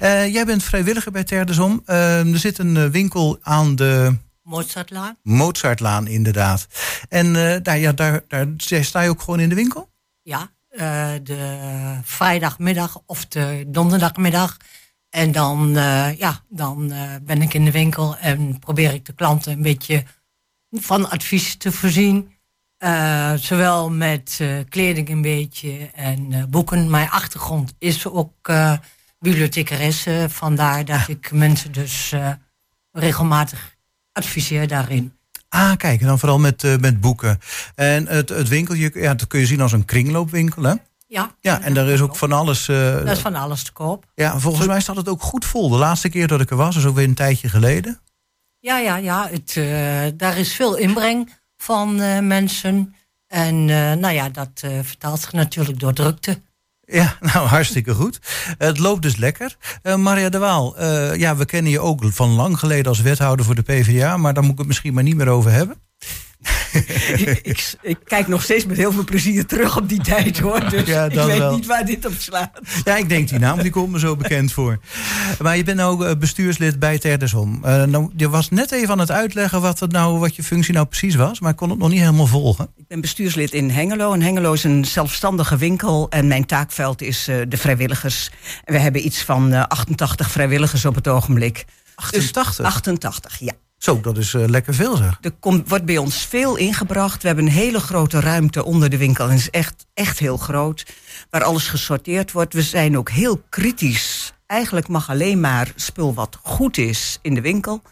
Eh, 0.00 0.32
jij 0.32 0.44
bent 0.44 0.62
vrijwilliger 0.62 1.12
bij 1.12 1.24
Terre 1.24 1.44
des 1.44 1.56
Hommes. 1.56 1.80
Eh, 1.84 2.32
er 2.32 2.38
zit 2.38 2.58
een 2.58 2.76
eh, 2.76 2.86
winkel 2.86 3.38
aan 3.42 3.76
de 3.76 4.16
Mozartlaan. 4.42 5.16
Mozartlaan, 5.22 6.06
inderdaad. 6.06 6.66
En 7.08 7.32
daar, 7.62 7.78
ja, 7.78 7.92
daar, 7.92 8.22
daar 8.28 8.46
sta 8.56 9.00
je 9.00 9.08
ook 9.08 9.20
gewoon 9.20 9.40
in 9.40 9.48
de 9.48 9.54
winkel? 9.54 9.90
Ja, 10.22 10.50
de 11.22 11.98
vrijdagmiddag 12.02 13.02
of 13.06 13.26
de 13.26 13.64
donderdagmiddag. 13.66 14.56
En 15.10 15.32
dan, 15.32 15.72
ja, 16.18 16.44
dan 16.48 16.92
ben 17.22 17.42
ik 17.42 17.54
in 17.54 17.64
de 17.64 17.70
winkel 17.70 18.16
en 18.16 18.58
probeer 18.58 18.94
ik 18.94 19.04
de 19.04 19.12
klanten 19.12 19.52
een 19.52 19.62
beetje 19.62 20.04
van 20.70 21.10
advies 21.10 21.56
te 21.56 21.72
voorzien. 21.72 22.32
Zowel 23.36 23.90
met 23.90 24.40
kleding 24.68 25.08
een 25.08 25.22
beetje 25.22 25.90
en 25.94 26.46
boeken. 26.50 26.90
Mijn 26.90 27.10
achtergrond 27.10 27.74
is 27.78 28.06
ook 28.06 28.50
bibliothecaresse. 29.20 30.26
Vandaar 30.30 30.84
dat 30.84 31.08
ik 31.08 31.32
mensen 31.32 31.72
dus 31.72 32.12
eh, 32.12 32.30
regelmatig 32.92 33.76
adviseer 34.12 34.68
daarin. 34.68 35.18
Ah, 35.48 35.76
kijk, 35.76 36.00
en 36.00 36.06
dan 36.06 36.18
vooral 36.18 36.38
met, 36.38 36.64
eh, 36.64 36.76
met 36.76 37.00
boeken. 37.00 37.38
En 37.74 38.06
het, 38.06 38.28
het 38.28 38.48
winkeltje, 38.48 38.90
ja, 38.94 39.14
dat 39.14 39.26
kun 39.26 39.40
je 39.40 39.46
zien 39.46 39.60
als 39.60 39.72
een 39.72 39.84
kringloopwinkel, 39.84 40.62
hè? 40.62 40.74
Ja, 41.06 41.34
Ja, 41.40 41.60
en 41.60 41.74
daar 41.74 41.88
is 41.88 42.00
ook 42.00 42.16
van 42.16 42.32
alles. 42.32 42.66
dat 42.66 43.08
is 43.08 43.18
van 43.18 43.34
alles 43.34 43.62
te 43.62 43.72
koop. 43.72 44.04
ja, 44.14 44.38
volgens 44.38 44.66
mij 44.66 44.80
staat 44.80 44.96
het 44.96 45.08
ook 45.08 45.22
goed 45.22 45.44
vol. 45.44 45.68
De 45.68 45.76
laatste 45.76 46.08
keer 46.08 46.26
dat 46.26 46.40
ik 46.40 46.50
er 46.50 46.56
was, 46.56 46.76
is 46.76 46.84
ook 46.84 46.94
weer 46.94 47.04
een 47.08 47.14
tijdje 47.14 47.48
geleden. 47.48 48.00
Ja, 48.58 48.78
ja, 48.78 48.96
ja. 48.96 49.28
Het, 49.30 49.54
daar 50.18 50.38
is 50.38 50.54
veel 50.54 50.76
inbreng 50.76 51.32
van 51.56 51.94
mensen. 52.26 52.94
En 53.26 53.64
nou 54.00 54.10
ja, 54.10 54.28
dat 54.28 54.50
vertaalt 54.82 55.20
zich 55.20 55.32
natuurlijk 55.32 55.80
door 55.80 55.92
drukte. 55.92 56.42
Ja, 56.90 57.16
nou 57.32 57.46
hartstikke 57.46 57.94
goed. 57.94 58.20
Het 58.58 58.78
loopt 58.78 59.02
dus 59.02 59.16
lekker. 59.16 59.56
Eh, 59.82 59.96
Maria 59.96 60.28
de 60.28 60.38
Waal, 60.38 60.76
eh, 60.76 61.16
ja, 61.16 61.36
we 61.36 61.44
kennen 61.44 61.72
je 61.72 61.80
ook 61.80 62.04
van 62.04 62.30
lang 62.30 62.58
geleden 62.58 62.86
als 62.86 63.00
wethouder 63.00 63.44
voor 63.44 63.54
de 63.54 63.62
PvdA, 63.62 64.16
maar 64.16 64.34
daar 64.34 64.42
moet 64.42 64.52
ik 64.52 64.58
het 64.58 64.66
misschien 64.66 64.94
maar 64.94 65.02
niet 65.02 65.16
meer 65.16 65.28
over 65.28 65.50
hebben. 65.50 65.76
ik, 67.42 67.74
ik 67.82 67.98
kijk 68.04 68.28
nog 68.28 68.42
steeds 68.42 68.66
met 68.66 68.76
heel 68.76 68.92
veel 68.92 69.04
plezier 69.04 69.46
terug 69.46 69.76
op 69.76 69.88
die 69.88 70.00
tijd 70.00 70.38
hoor. 70.38 70.70
Dus 70.70 70.86
Ja, 70.86 71.04
ik 71.04 71.14
weet 71.14 71.38
wel. 71.38 71.54
niet 71.54 71.66
waar 71.66 71.84
dit 71.84 72.06
op 72.06 72.12
slaat. 72.18 72.60
Ja, 72.84 72.96
ik 72.96 73.08
denk 73.08 73.28
die 73.28 73.38
naam, 73.38 73.62
die 73.62 73.70
komt 73.70 73.92
me 73.92 73.98
zo 73.98 74.16
bekend 74.16 74.52
voor. 74.52 74.78
Maar 75.42 75.56
je 75.56 75.64
bent 75.64 75.76
nou 75.76 76.06
eh, 76.06 76.16
bestuurslid 76.16 76.78
bij 76.78 76.98
Ter 76.98 77.18
des 77.18 77.32
Hommes. 77.32 77.58
Eh, 77.62 77.84
nou, 77.84 78.10
je 78.16 78.28
was 78.28 78.50
net 78.50 78.72
even 78.72 78.90
aan 78.90 78.98
het 78.98 79.10
uitleggen 79.10 79.60
wat, 79.60 79.80
het 79.80 79.92
nou, 79.92 80.18
wat 80.18 80.36
je 80.36 80.42
functie 80.42 80.74
nou 80.74 80.86
precies 80.86 81.14
was, 81.14 81.40
maar 81.40 81.50
ik 81.50 81.56
kon 81.56 81.70
het 81.70 81.78
nog 81.78 81.88
niet 81.88 82.00
helemaal 82.00 82.26
volgen. 82.26 82.68
Ik 82.76 82.86
ben 82.88 83.00
bestuurslid 83.00 83.52
in 83.52 83.70
Hengelo. 83.70 84.12
En 84.12 84.22
Hengelo 84.22 84.52
is 84.52 84.64
een 84.64 84.84
zelfstandige 84.84 85.56
winkel. 85.56 86.08
En 86.10 86.28
mijn 86.28 86.46
taakveld 86.46 87.02
is 87.02 87.28
eh, 87.28 87.36
de 87.48 87.56
vrijwilligers. 87.56 88.30
En 88.64 88.74
we 88.74 88.80
hebben 88.80 89.06
iets 89.06 89.22
van 89.22 89.52
eh, 89.52 89.62
88 89.62 90.30
vrijwilligers 90.30 90.84
op 90.84 90.94
het 90.94 91.08
ogenblik. 91.08 91.64
88? 91.94 92.64
88, 92.64 93.38
ja. 93.38 93.52
Zo, 93.80 94.00
dat 94.00 94.18
is 94.18 94.34
eh, 94.34 94.44
lekker 94.46 94.74
veel 94.74 94.96
zeg. 94.96 95.18
Er 95.20 95.30
komt, 95.30 95.68
wordt 95.68 95.84
bij 95.84 95.96
ons 95.96 96.26
veel 96.26 96.56
ingebracht. 96.56 97.22
We 97.22 97.26
hebben 97.26 97.46
een 97.46 97.52
hele 97.52 97.80
grote 97.80 98.20
ruimte 98.20 98.64
onder 98.64 98.90
de 98.90 98.96
winkel. 98.96 99.24
En 99.24 99.30
het 99.30 99.40
is 99.40 99.50
echt, 99.50 99.86
echt 99.94 100.18
heel 100.18 100.36
groot. 100.36 100.86
Waar 101.30 101.44
alles 101.44 101.68
gesorteerd 101.68 102.32
wordt. 102.32 102.54
We 102.54 102.62
zijn 102.62 102.98
ook 102.98 103.10
heel 103.10 103.42
kritisch. 103.48 104.32
Eigenlijk 104.46 104.88
mag 104.88 105.10
alleen 105.10 105.40
maar 105.40 105.72
spul 105.74 106.14
wat 106.14 106.38
goed 106.42 106.78
is 106.78 107.18
in 107.22 107.34
de 107.34 107.40
winkel. 107.40 107.82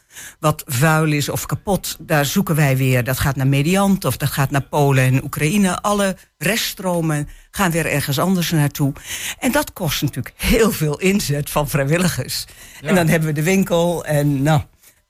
Wat 0.40 0.62
vuil 0.66 1.12
is 1.12 1.28
of 1.28 1.46
kapot, 1.46 1.96
daar 2.00 2.24
zoeken 2.24 2.54
wij 2.54 2.76
weer. 2.76 3.04
Dat 3.04 3.18
gaat 3.18 3.36
naar 3.36 3.46
Mediant 3.46 4.04
of 4.04 4.16
dat 4.16 4.30
gaat 4.30 4.50
naar 4.50 4.62
Polen 4.62 5.04
en 5.04 5.24
Oekraïne. 5.24 5.80
Alle 5.80 6.16
reststromen 6.38 7.28
gaan 7.50 7.70
weer 7.70 7.86
ergens 7.86 8.18
anders 8.18 8.50
naartoe. 8.50 8.92
En 9.38 9.52
dat 9.52 9.72
kost 9.72 10.02
natuurlijk 10.02 10.34
heel 10.36 10.72
veel 10.72 10.98
inzet 10.98 11.50
van 11.50 11.68
vrijwilligers. 11.68 12.44
En 12.80 12.94
dan 12.94 13.08
hebben 13.08 13.28
we 13.28 13.34
de 13.34 13.42
winkel 13.42 14.04
en 14.04 14.42
nou, 14.42 14.60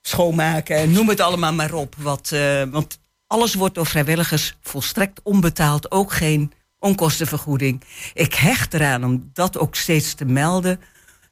schoonmaken 0.03 0.77
en 0.77 0.91
noem 0.91 1.09
het 1.09 1.21
allemaal 1.21 1.53
maar 1.53 1.73
op. 1.73 1.95
Wat, 1.99 2.33
eh, 2.33 2.63
want 2.63 3.01
alles 3.27 3.55
wordt 3.55 3.75
door 3.75 3.87
vrijwilligers 3.87 4.57
volstrekt 4.61 5.21
onbetaald. 5.23 5.91
Ook 5.91 6.13
geen 6.13 6.53
onkostenvergoeding. 6.79 7.83
Ik 8.13 8.35
hecht 8.35 8.75
eraan 8.75 9.05
om 9.05 9.31
dat 9.33 9.59
ook 9.59 9.75
steeds 9.75 10.15
te 10.15 10.25
melden. 10.25 10.81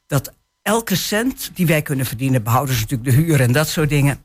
Dat 0.07 0.33
elke 0.61 0.95
cent 0.95 1.51
die 1.53 1.67
wij 1.67 1.81
kunnen 1.81 2.05
verdienen, 2.05 2.43
behouden 2.43 2.75
ze 2.75 2.81
natuurlijk 2.81 3.09
de 3.09 3.15
huur 3.15 3.41
en 3.41 3.51
dat 3.51 3.69
soort 3.69 3.89
dingen, 3.89 4.21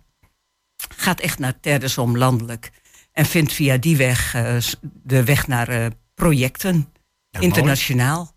gaat 0.97 1.21
echt 1.21 1.39
naar 1.39 1.61
Terdesom 1.61 2.17
landelijk. 2.17 2.71
En 3.13 3.27
vindt 3.27 3.53
via 3.53 3.77
die 3.77 3.97
weg 3.97 4.35
eh, 4.35 4.57
de 5.03 5.25
weg 5.25 5.47
naar 5.47 5.69
eh, 5.69 5.87
projecten, 6.15 6.93
internationaal. 7.31 8.33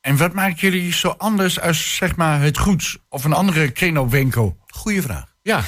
En 0.00 0.16
wat 0.16 0.32
maakt 0.32 0.60
jullie 0.60 0.92
zo 0.92 1.08
anders 1.08 1.60
als 1.60 1.96
zeg 1.96 2.16
maar 2.16 2.40
het 2.40 2.58
goeds 2.58 2.98
of 3.08 3.24
een 3.24 3.32
andere 3.32 3.70
kringloopwinkel? 3.70 4.56
Goeie 4.66 5.02
vraag. 5.02 5.36
Ja, 5.48 5.64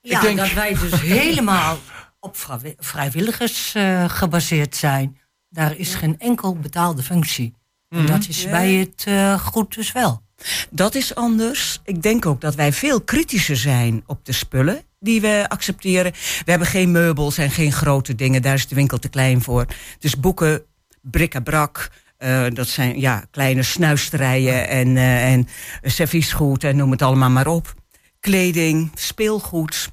Ja, 0.00 0.16
ik 0.16 0.20
denk... 0.20 0.38
dat 0.38 0.52
wij 0.52 0.74
dus 0.74 1.00
helemaal 1.00 1.78
op 2.20 2.36
vrijwi- 2.36 2.74
vrijwilligers 2.78 3.74
eh, 3.74 4.08
gebaseerd 4.08 4.76
zijn. 4.76 5.18
Daar 5.48 5.76
is 5.76 5.94
geen 5.94 6.18
enkel 6.18 6.56
betaalde 6.56 7.02
functie. 7.02 7.54
En 7.88 8.06
dat 8.06 8.28
is 8.28 8.44
bij 8.48 8.72
het 8.72 9.04
eh, 9.06 9.38
goed 9.40 9.74
dus 9.74 9.92
wel. 9.92 10.22
Dat 10.70 10.94
is 10.94 11.14
anders. 11.14 11.80
Ik 11.84 12.02
denk 12.02 12.26
ook 12.26 12.40
dat 12.40 12.54
wij 12.54 12.72
veel 12.72 13.00
kritischer 13.00 13.56
zijn 13.56 14.02
op 14.06 14.24
de 14.24 14.32
spullen 14.32 14.82
die 15.00 15.20
we 15.20 15.44
accepteren. 15.48 16.12
We 16.44 16.50
hebben 16.50 16.68
geen 16.68 16.90
meubels 16.90 17.38
en 17.38 17.50
geen 17.50 17.72
grote 17.72 18.14
dingen. 18.14 18.42
Daar 18.42 18.54
is 18.54 18.66
de 18.68 18.74
winkel 18.74 18.98
te 18.98 19.08
klein 19.08 19.42
voor. 19.42 19.66
Dus 19.98 20.20
boeken, 20.20 20.62
bric-à-brac. 21.02 21.90
eh, 22.16 22.44
dat 22.52 22.68
zijn 22.68 23.00
ja, 23.00 23.24
kleine 23.30 23.62
snuisterijen 23.62 24.68
en, 24.68 24.96
eh, 24.96 25.32
en 25.32 25.48
serviesgoed 25.82 26.64
en 26.64 26.76
noem 26.76 26.90
het 26.90 27.02
allemaal 27.02 27.30
maar 27.30 27.46
op. 27.46 27.74
Kleding, 28.20 28.90
speelgoed. 28.94 29.90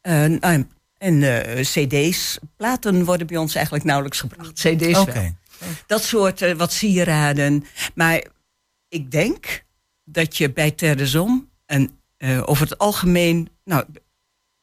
en 0.00 1.22
eh, 1.22 1.60
cd's. 1.60 2.38
Platen 2.56 3.04
worden 3.04 3.26
bij 3.26 3.36
ons 3.36 3.54
eigenlijk 3.54 3.84
nauwelijks 3.84 4.20
gebracht. 4.20 4.52
Cd's 4.52 5.04
wel. 5.04 5.34
Dat 5.86 6.04
soort 6.04 6.42
eh, 6.42 6.54
wat 6.54 6.72
sieraden. 6.72 7.64
Maar 7.94 8.24
ik 8.88 9.10
denk 9.10 9.64
dat 10.04 10.36
je 10.36 10.52
bij 10.52 10.70
Terdesom 10.70 11.48
en 11.66 11.98
eh, 12.16 12.42
over 12.44 12.68
het 12.68 12.78
algemeen, 12.78 13.48
nou, 13.64 13.84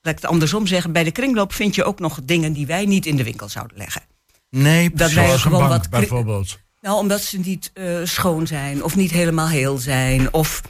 laat 0.02 0.16
ik 0.16 0.22
het 0.22 0.26
andersom 0.26 0.68
zeggen, 0.68 0.92
bij 0.92 1.04
de 1.04 1.12
kringloop 1.12 1.54
vind 1.54 1.76
je 1.76 1.84
ook 1.84 2.00
nog 2.00 2.20
dingen 2.24 2.54
die 2.54 2.66
wij 2.66 2.86
niet 2.86 3.06
in 3.06 3.16
de 3.16 3.24
winkel 3.24 3.50
zouden 3.50 3.78
leggen. 3.78 4.02
Nee, 4.50 4.90
Dat 4.90 5.12
wij 5.12 5.26
Zoals 5.26 5.34
een 5.34 5.40
gewoon 5.52 5.68
bank 5.68 5.82
wat 5.82 5.90
bijvoorbeeld. 5.90 6.60
Nou, 6.82 6.98
omdat 6.98 7.22
ze 7.22 7.40
niet 7.40 7.72
schoon 8.04 8.48
zijn 8.48 8.84
of 8.84 8.96
niet 8.96 9.12
helemaal 9.12 9.48
heel 9.48 9.78
zijn 9.78 10.34
of 10.34 10.62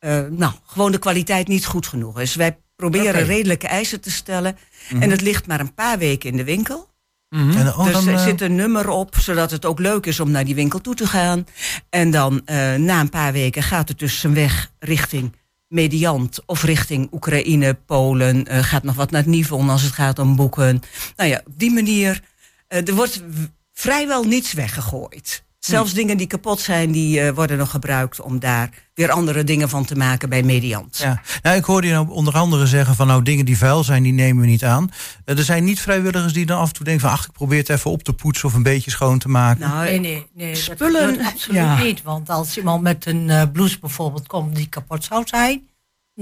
eh, 0.00 0.20
nou, 0.30 0.52
gewoon 0.66 0.92
de 0.92 0.98
kwaliteit 0.98 1.48
niet 1.48 1.66
goed 1.66 1.86
genoeg 1.86 2.20
is. 2.20 2.34
Wij 2.34 2.58
proberen 2.76 3.24
redelijke 3.24 3.66
eisen 3.66 4.00
te 4.00 4.10
stellen 4.10 4.56
en 5.00 5.10
het 5.10 5.20
ligt 5.20 5.46
maar 5.46 5.60
een 5.60 5.74
paar 5.74 5.98
weken 5.98 6.30
in 6.30 6.36
de 6.36 6.44
winkel. 6.44 6.88
En, 7.30 7.66
oh, 7.68 7.84
dus 7.84 7.92
dan, 7.92 8.08
er 8.08 8.14
eh, 8.14 8.22
zit 8.24 8.40
een 8.40 8.54
nummer 8.54 8.88
op, 8.88 9.16
zodat 9.18 9.50
het 9.50 9.64
ook 9.64 9.78
leuk 9.78 10.06
is 10.06 10.20
om 10.20 10.30
naar 10.30 10.44
die 10.44 10.54
winkel 10.54 10.80
toe 10.80 10.94
te 10.94 11.06
gaan. 11.06 11.46
En 11.90 12.10
dan 12.10 12.42
eh, 12.44 12.74
na 12.74 13.00
een 13.00 13.08
paar 13.08 13.32
weken 13.32 13.62
gaat 13.62 13.88
het 13.88 13.98
dus 13.98 14.20
zijn 14.20 14.34
weg 14.34 14.72
richting 14.78 15.36
Mediant 15.68 16.42
of 16.46 16.62
richting 16.62 17.08
Oekraïne, 17.12 17.74
Polen. 17.74 18.46
eh, 18.46 18.62
gaat 18.62 18.82
nog 18.82 18.94
wat 18.94 19.10
naar 19.10 19.20
het 19.20 19.30
Nivon 19.30 19.68
als 19.68 19.82
het 19.82 19.92
gaat 19.92 20.18
om 20.18 20.36
boeken. 20.36 20.80
Nou 21.16 21.30
ja, 21.30 21.42
op 21.46 21.52
die 21.58 21.72
manier. 21.72 22.22
eh, 22.68 22.88
er 22.88 22.94
wordt 22.94 23.16
w- 23.16 23.44
vrijwel 23.72 24.24
niets 24.24 24.52
weggegooid. 24.52 25.44
Zelfs 25.60 25.92
dingen 25.92 26.16
die 26.16 26.26
kapot 26.26 26.60
zijn, 26.60 26.92
die 26.92 27.20
eh, 27.20 27.34
worden 27.34 27.58
nog 27.58 27.70
gebruikt 27.70 28.20
om 28.20 28.38
daar 28.38 28.70
weer 28.94 29.10
andere 29.10 29.44
dingen 29.44 29.68
van 29.68 29.84
te 29.84 29.94
maken 29.94 30.28
bij 30.28 30.42
Mediant. 30.42 30.98
Ja. 30.98 31.20
Nou, 31.42 31.56
ik 31.56 31.64
hoorde 31.64 31.86
je 31.86 31.92
nou 31.92 32.10
onder 32.10 32.34
andere 32.34 32.66
zeggen 32.66 32.94
van 32.94 33.06
nou 33.06 33.22
dingen 33.22 33.44
die 33.44 33.56
vuil 33.56 33.84
zijn, 33.84 34.02
die 34.02 34.12
nemen 34.12 34.42
we 34.42 34.48
niet 34.48 34.64
aan. 34.64 34.90
Eh, 35.24 35.38
er 35.38 35.44
zijn 35.44 35.64
niet 35.64 35.80
vrijwilligers 35.80 36.32
die 36.32 36.46
dan 36.46 36.58
af 36.58 36.68
en 36.68 36.74
toe 36.74 36.84
denken 36.84 37.02
van 37.08 37.16
ach, 37.18 37.26
ik 37.26 37.32
probeer 37.32 37.58
het 37.58 37.68
even 37.68 37.90
op 37.90 38.02
te 38.02 38.12
poetsen 38.12 38.48
of 38.48 38.54
een 38.54 38.62
beetje 38.62 38.90
schoon 38.90 39.18
te 39.18 39.28
maken. 39.28 39.60
Nou, 39.60 39.84
Nee, 39.84 40.00
nee, 40.00 40.26
nee. 40.34 40.54
Spullen, 40.54 41.16
dat 41.16 41.26
absoluut 41.26 41.56
ja. 41.60 41.82
niet. 41.82 42.02
Want 42.02 42.30
als 42.30 42.56
iemand 42.56 42.82
met 42.82 43.06
een 43.06 43.30
eh, 43.30 43.42
blouse 43.52 43.78
bijvoorbeeld 43.78 44.26
komt 44.26 44.56
die 44.56 44.66
kapot 44.68 45.04
zou 45.04 45.22
zijn, 45.26 45.68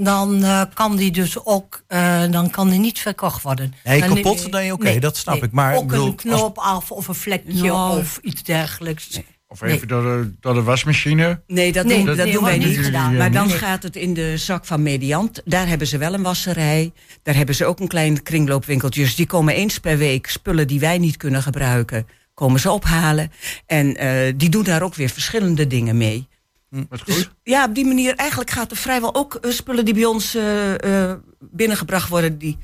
dan 0.03 0.43
eh, 0.43 0.61
kan 0.73 0.95
die 0.95 1.11
dus 1.11 1.45
ook, 1.45 1.83
eh, 1.87 2.21
dan 2.31 2.49
kan 2.49 2.69
die 2.69 2.79
niet 2.79 2.99
verkocht 2.99 3.41
worden. 3.41 3.73
Nee, 3.83 3.99
Dan- 3.99 4.09
kapot, 4.15 4.51
nee, 4.51 4.73
oké, 4.73 4.99
dat 4.99 5.17
snap 5.17 5.43
ik. 5.43 5.51
Maar 5.51 5.73
ik 5.73 5.79
ook 5.79 5.87
bedoel, 5.87 6.07
een 6.07 6.15
knoop 6.15 6.57
af 6.57 6.91
of 6.91 7.07
een 7.07 7.15
vlekje 7.15 7.73
of 7.73 8.19
iets 8.21 8.43
dergelijks. 8.43 9.19
Of 9.51 9.61
even 9.61 9.87
door, 9.87 10.01
de, 10.01 10.31
door 10.39 10.53
de 10.53 10.63
wasmachine. 10.63 11.41
Nee, 11.47 11.71
dat 11.71 11.85
Nee, 11.85 11.97
doen, 11.97 12.05
dat- 12.05 12.15
dat 12.17 12.25
nee, 12.25 12.33
doen 12.35 12.43
wij 12.43 12.57
niet. 12.57 12.77
gedaan. 12.77 13.17
Maar 13.17 13.31
dan 13.31 13.47
Nee. 13.47 13.57
gaat 13.57 13.83
het 13.83 13.95
in 13.95 14.13
de 14.13 14.37
zak 14.37 14.65
van 14.65 14.83
Mediant. 14.83 15.41
Daar 15.45 15.67
hebben 15.67 15.87
ze 15.87 15.97
wel 15.97 16.13
een 16.13 16.21
wasserij. 16.21 16.91
Daar 17.23 17.35
hebben 17.35 17.55
ze 17.55 17.65
ook 17.65 17.79
een 17.79 17.87
klein 17.87 18.23
kringloopwinkeltje. 18.23 19.01
Dus 19.01 19.15
die 19.15 19.25
komen 19.25 19.53
eens 19.55 19.79
per 19.79 19.97
week 19.97 20.27
spullen 20.29 20.67
die 20.67 20.79
wij 20.79 20.97
niet 20.97 21.17
kunnen 21.17 21.41
gebruiken, 21.41 22.07
komen 22.33 22.59
ze 22.59 22.71
ophalen. 22.71 23.31
En 23.65 23.95
eh, 23.97 24.33
die 24.35 24.49
doen 24.49 24.63
daar 24.63 24.81
ook 24.81 24.95
weer 24.95 25.09
verschillende 25.09 25.67
dingen 25.67 25.97
mee. 25.97 26.27
Wat 26.69 27.01
goed. 27.01 27.05
Dus 27.05 27.29
ja, 27.43 27.65
op 27.65 27.75
die 27.75 27.85
manier 27.85 28.15
eigenlijk 28.15 28.49
gaat 28.49 28.71
er 28.71 28.77
vrijwel 28.77 29.15
ook 29.15 29.35
eh, 29.35 29.51
spullen 29.51 29.85
die 29.85 29.93
bij 29.93 30.05
ons 30.05 30.35
eh, 30.35 31.09
eh, 31.09 31.17
binnengebracht 31.39 32.09
worden. 32.09 32.37
Die, 32.37 32.57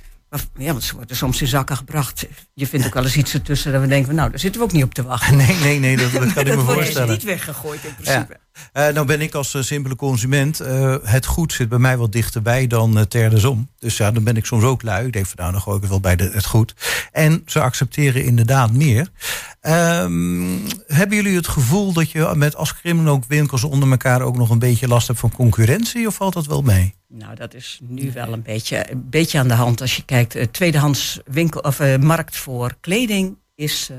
ja, 0.58 0.72
want 0.72 0.84
ze 0.84 0.96
worden 0.96 1.16
soms 1.16 1.42
in 1.42 1.48
zakken 1.48 1.78
gebracht. 1.78 2.28
Je 2.54 2.68
vindt 2.68 2.86
ook 2.86 2.94
wel 2.94 3.04
eens 3.04 3.18
iets 3.18 3.34
ertussen 3.34 3.72
dat 3.72 3.82
we 3.82 3.88
denken, 3.88 4.16
nou, 4.16 4.30
daar 4.30 4.40
zitten 4.40 4.62
we 4.62 4.68
ook 4.68 4.74
niet 4.74 4.84
op 4.84 4.94
te 4.94 5.04
wachten. 5.04 5.38
nee, 5.46 5.56
nee, 5.56 5.80
nee, 5.80 5.98
dat, 5.98 6.12
dat 6.12 6.34
kan 6.34 6.46
ik 6.46 6.50
me 6.50 6.56
dat 6.56 6.56
wordt 6.56 6.68
dus 6.68 6.76
voorstellen. 6.76 7.10
niet 7.10 7.24
weggegooid 7.24 7.84
in 7.84 7.96
principe. 7.96 8.40
Eh, 8.72 8.88
nou 8.88 9.06
ben 9.06 9.22
ik 9.22 9.34
als 9.34 9.54
eh, 9.54 9.62
simpele 9.62 9.96
consument, 9.96 10.60
eh, 10.60 10.96
het 11.04 11.26
goed 11.26 11.54
zit 11.54 11.70
bij 11.70 11.78
mij 11.78 11.98
wat 11.98 12.12
dichterbij 12.12 12.68
dan 12.68 12.98
uh, 12.98 13.04
terdesom. 13.04 13.70
Dus 13.80 13.98
ja, 13.98 14.12
dan 14.12 14.24
ben 14.24 14.36
ik 14.36 14.46
soms 14.46 14.64
ook 14.64 14.82
lui. 14.82 15.06
Ik 15.06 15.14
denk 15.14 15.26
van 15.26 15.36
nou, 15.38 15.52
dan 15.52 15.62
gooi 15.62 15.76
ik 15.76 15.82
het 15.82 15.92
wel 15.92 16.00
bij 16.00 16.16
de, 16.16 16.30
het 16.34 16.46
goed. 16.46 16.74
En 17.12 17.42
ze 17.46 17.60
accepteren 17.60 18.24
inderdaad 18.24 18.72
meer. 18.72 19.10
Ehm, 19.62 20.58
hebben 20.88 21.16
jullie 21.16 21.36
het 21.36 21.48
gevoel 21.48 21.94
dat 21.94 22.12
je 22.12 22.32
met 22.36 22.56
als 22.56 22.74
ook 23.06 23.26
winkels 23.28 23.64
onder 23.64 23.92
elkaar 23.92 24.22
ook 24.22 24.38
nog 24.38 24.50
een 24.50 24.60
beetje 24.60 24.88
last 24.88 25.08
hebt 25.08 25.20
van 25.20 25.32
concurrentie? 25.32 26.08
Of 26.08 26.16
valt 26.16 26.34
dat 26.34 26.46
wel 26.46 26.62
mee? 26.62 26.96
Nou, 27.08 27.36
dat 27.36 27.54
is 27.54 27.80
nu 27.84 28.12
wel 28.12 28.34
een 28.34 28.42
beetje, 28.42 28.92
een 28.92 29.10
beetje 29.10 29.40
aan 29.40 29.48
de 29.48 29.54
hand. 29.54 29.82
Als 29.82 29.96
je 29.96 30.06
kijkt, 30.06 30.36
eh, 30.36 30.46
tweedehands 30.46 31.20
winkel 31.26 31.62
of 31.62 31.98
markt 31.98 32.38
voor 32.38 32.76
kleding 32.80 33.38
is 33.56 33.90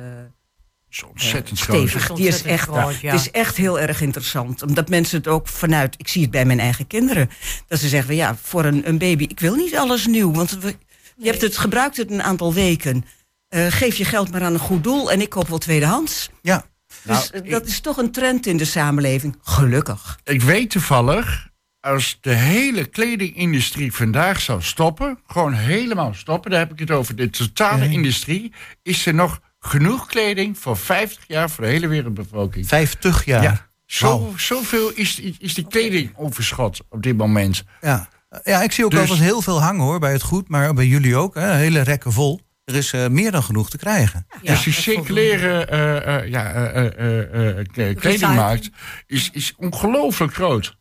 is 0.90 1.02
ontzettend 1.02 1.58
stevig. 1.58 2.12
Die 2.12 2.26
is 2.26 2.42
echt, 2.42 2.68
groot, 2.68 3.00
ja. 3.00 3.10
Het 3.10 3.20
is 3.20 3.30
echt 3.30 3.56
heel 3.56 3.80
erg 3.80 4.00
interessant. 4.00 4.62
Omdat 4.62 4.88
mensen 4.88 5.18
het 5.18 5.28
ook 5.28 5.48
vanuit, 5.48 5.94
ik 5.98 6.08
zie 6.08 6.22
het 6.22 6.30
bij 6.30 6.44
mijn 6.44 6.60
eigen 6.60 6.86
kinderen, 6.86 7.30
dat 7.68 7.78
ze 7.78 7.88
zeggen, 7.88 8.14
ja, 8.14 8.36
voor 8.42 8.64
een, 8.64 8.88
een 8.88 8.98
baby, 8.98 9.24
ik 9.24 9.40
wil 9.40 9.54
niet 9.54 9.76
alles 9.76 10.06
nieuw. 10.06 10.32
Want 10.32 10.58
we, 10.58 10.76
je 11.16 11.28
hebt 11.30 11.42
het 11.42 11.58
gebruikt 11.58 11.96
het 11.96 12.10
een 12.10 12.22
aantal 12.22 12.54
weken. 12.54 13.04
Eh, 13.48 13.66
geef 13.66 13.96
je 13.96 14.04
geld 14.04 14.30
maar 14.30 14.42
aan 14.42 14.52
een 14.52 14.58
goed 14.58 14.84
doel 14.84 15.10
en 15.12 15.20
ik 15.20 15.30
koop 15.30 15.48
wel 15.48 15.58
tweedehands. 15.58 16.30
Ja, 16.42 16.64
Dus 17.02 17.30
Nou, 17.30 17.44
eh, 17.44 17.50
dat 17.50 17.66
is 17.66 17.80
toch 17.80 17.96
een 17.96 18.10
trend 18.12 18.46
in 18.46 18.56
de 18.56 18.64
samenleving. 18.64 19.38
Gelukkig. 19.42 20.18
Ik 20.24 20.42
weet 20.42 20.70
toevallig, 20.70 21.48
als 21.80 22.18
de 22.20 22.34
hele 22.34 22.84
kledingindustrie 22.84 23.92
vandaag 23.92 24.40
zou 24.40 24.62
stoppen, 24.62 25.18
gewoon 25.26 25.52
helemaal 25.52 26.14
stoppen, 26.14 26.50
daar 26.50 26.60
heb 26.60 26.72
ik 26.72 26.78
het 26.78 26.90
over, 26.90 27.16
de 27.16 27.30
totale 27.30 27.88
industrie, 27.88 28.52
is 28.82 29.06
er 29.06 29.14
nog 29.14 29.40
genoeg 29.66 30.06
kleding 30.06 30.58
voor 30.58 30.76
50 30.76 31.24
jaar 31.26 31.50
voor 31.50 31.64
de 31.64 31.70
hele 31.70 31.86
wereldbevolking. 31.86 32.66
50 32.66 33.24
jaar. 33.24 33.42
Ja, 33.42 33.66
zo, 33.86 34.32
zoveel 34.36 34.90
is, 34.94 35.20
is 35.38 35.54
die 35.54 35.66
kleding 35.68 36.12
overschot 36.16 36.80
op 36.88 37.02
dit 37.02 37.16
moment. 37.16 37.64
Ja. 37.80 38.08
ja, 38.44 38.62
ik 38.62 38.72
zie 38.72 38.84
ook 38.84 38.90
Dus- 38.90 38.98
wel 39.00 39.08
wat 39.08 39.18
heel 39.18 39.42
veel 39.42 39.62
hangen 39.62 39.82
hoor, 39.84 39.98
bij 39.98 40.12
het 40.12 40.22
goed, 40.22 40.48
maar 40.48 40.74
bij 40.74 40.86
jullie 40.86 41.16
ook. 41.16 41.34
Hè, 41.34 41.52
hele 41.54 41.80
rekken 41.80 42.12
vol. 42.12 42.40
Er 42.64 42.74
is 42.74 42.92
eh, 42.92 43.06
meer 43.08 43.30
dan 43.30 43.42
genoeg 43.42 43.70
te 43.70 43.78
krijgen. 43.78 44.26
dus 44.42 44.62
die 44.64 44.72
circulaire 44.72 45.64
eh, 45.64 46.16
eh, 46.16 46.28
ja, 46.30 46.52
eh, 46.52 46.76
eh, 46.76 47.18
eh, 47.34 47.58
eh, 47.58 47.66
kle- 47.72 47.94
kledingmarkt 47.94 48.70
is, 49.06 49.30
is 49.32 49.54
ongelooflijk 49.56 50.34
groot. 50.34 50.76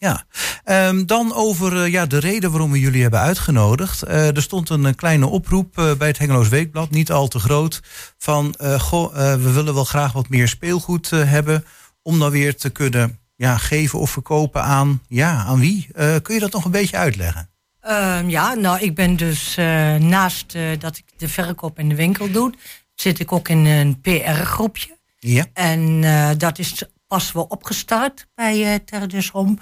Ja, 0.00 0.24
Ehm, 0.70 1.04
dan 1.04 1.34
over 1.34 1.82
eh, 1.82 1.92
ja, 1.92 2.06
de 2.06 2.18
reden 2.18 2.50
waarom 2.50 2.70
we 2.70 2.80
jullie 2.80 3.02
hebben 3.02 3.20
uitgenodigd. 3.20 4.02
Eh, 4.02 4.36
er 4.36 4.42
stond 4.42 4.68
een, 4.68 4.86
eh, 4.86 4.94
kleine 4.94 5.26
oproep 5.26 5.74
bij 5.74 6.08
het 6.08 6.18
Hengeloos 6.18 6.48
Weekblad, 6.48 6.90
niet 6.90 7.12
al 7.12 7.28
te 7.28 7.38
groot. 7.38 7.80
Van, 8.18 8.54
goh, 8.78 9.14
we 9.14 9.52
willen 9.52 9.74
wel 9.74 9.84
graag 9.84 10.12
wat 10.12 10.28
meer 10.28 10.48
speelgoed 10.48 11.10
hebben. 11.10 11.64
Om 12.02 12.18
dan 12.18 12.30
weer 12.30 12.56
te 12.56 12.70
kunnen 12.70 13.18
ja, 13.36 13.56
geven 13.56 13.98
of 13.98 14.10
verkopen 14.10 14.62
aan, 14.62 15.02
ja, 15.08 15.44
aan 15.44 15.60
wie? 15.60 15.88
Kun 16.22 16.34
je 16.34 16.40
dat 16.40 16.52
nog 16.52 16.64
een 16.64 16.70
beetje 16.70 16.96
uitleggen? 16.96 17.50
Ehm, 17.80 18.28
ja, 18.28 18.54
nou, 18.54 18.80
ik 18.80 18.94
ben 18.94 19.16
dus 19.16 19.54
naast 19.98 20.56
dat 20.78 20.96
ik 20.96 21.04
de 21.16 21.28
verkoop 21.28 21.78
in 21.78 21.88
de 21.88 21.94
winkel 21.94 22.30
doe, 22.30 22.54
zit 22.94 23.20
ik 23.20 23.32
ook 23.32 23.48
in 23.48 23.64
een 23.64 24.00
PR-groepje. 24.00 24.98
Ja. 25.18 25.46
En 25.52 26.00
dat 26.38 26.58
is 26.58 26.84
pas 27.06 27.32
wel 27.32 27.44
opgestart 27.44 28.26
bij 28.34 28.72
uh, 28.72 28.74
Terdesom. 28.84 29.58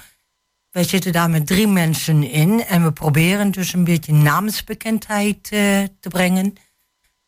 Wij 0.70 0.84
zitten 0.84 1.12
daar 1.12 1.30
met 1.30 1.46
drie 1.46 1.66
mensen 1.66 2.30
in 2.30 2.64
en 2.64 2.82
we 2.82 2.92
proberen 2.92 3.50
dus 3.50 3.72
een 3.72 3.84
beetje 3.84 4.12
namensbekendheid 4.12 5.52
uh, 5.52 5.60
te 6.00 6.08
brengen. 6.08 6.54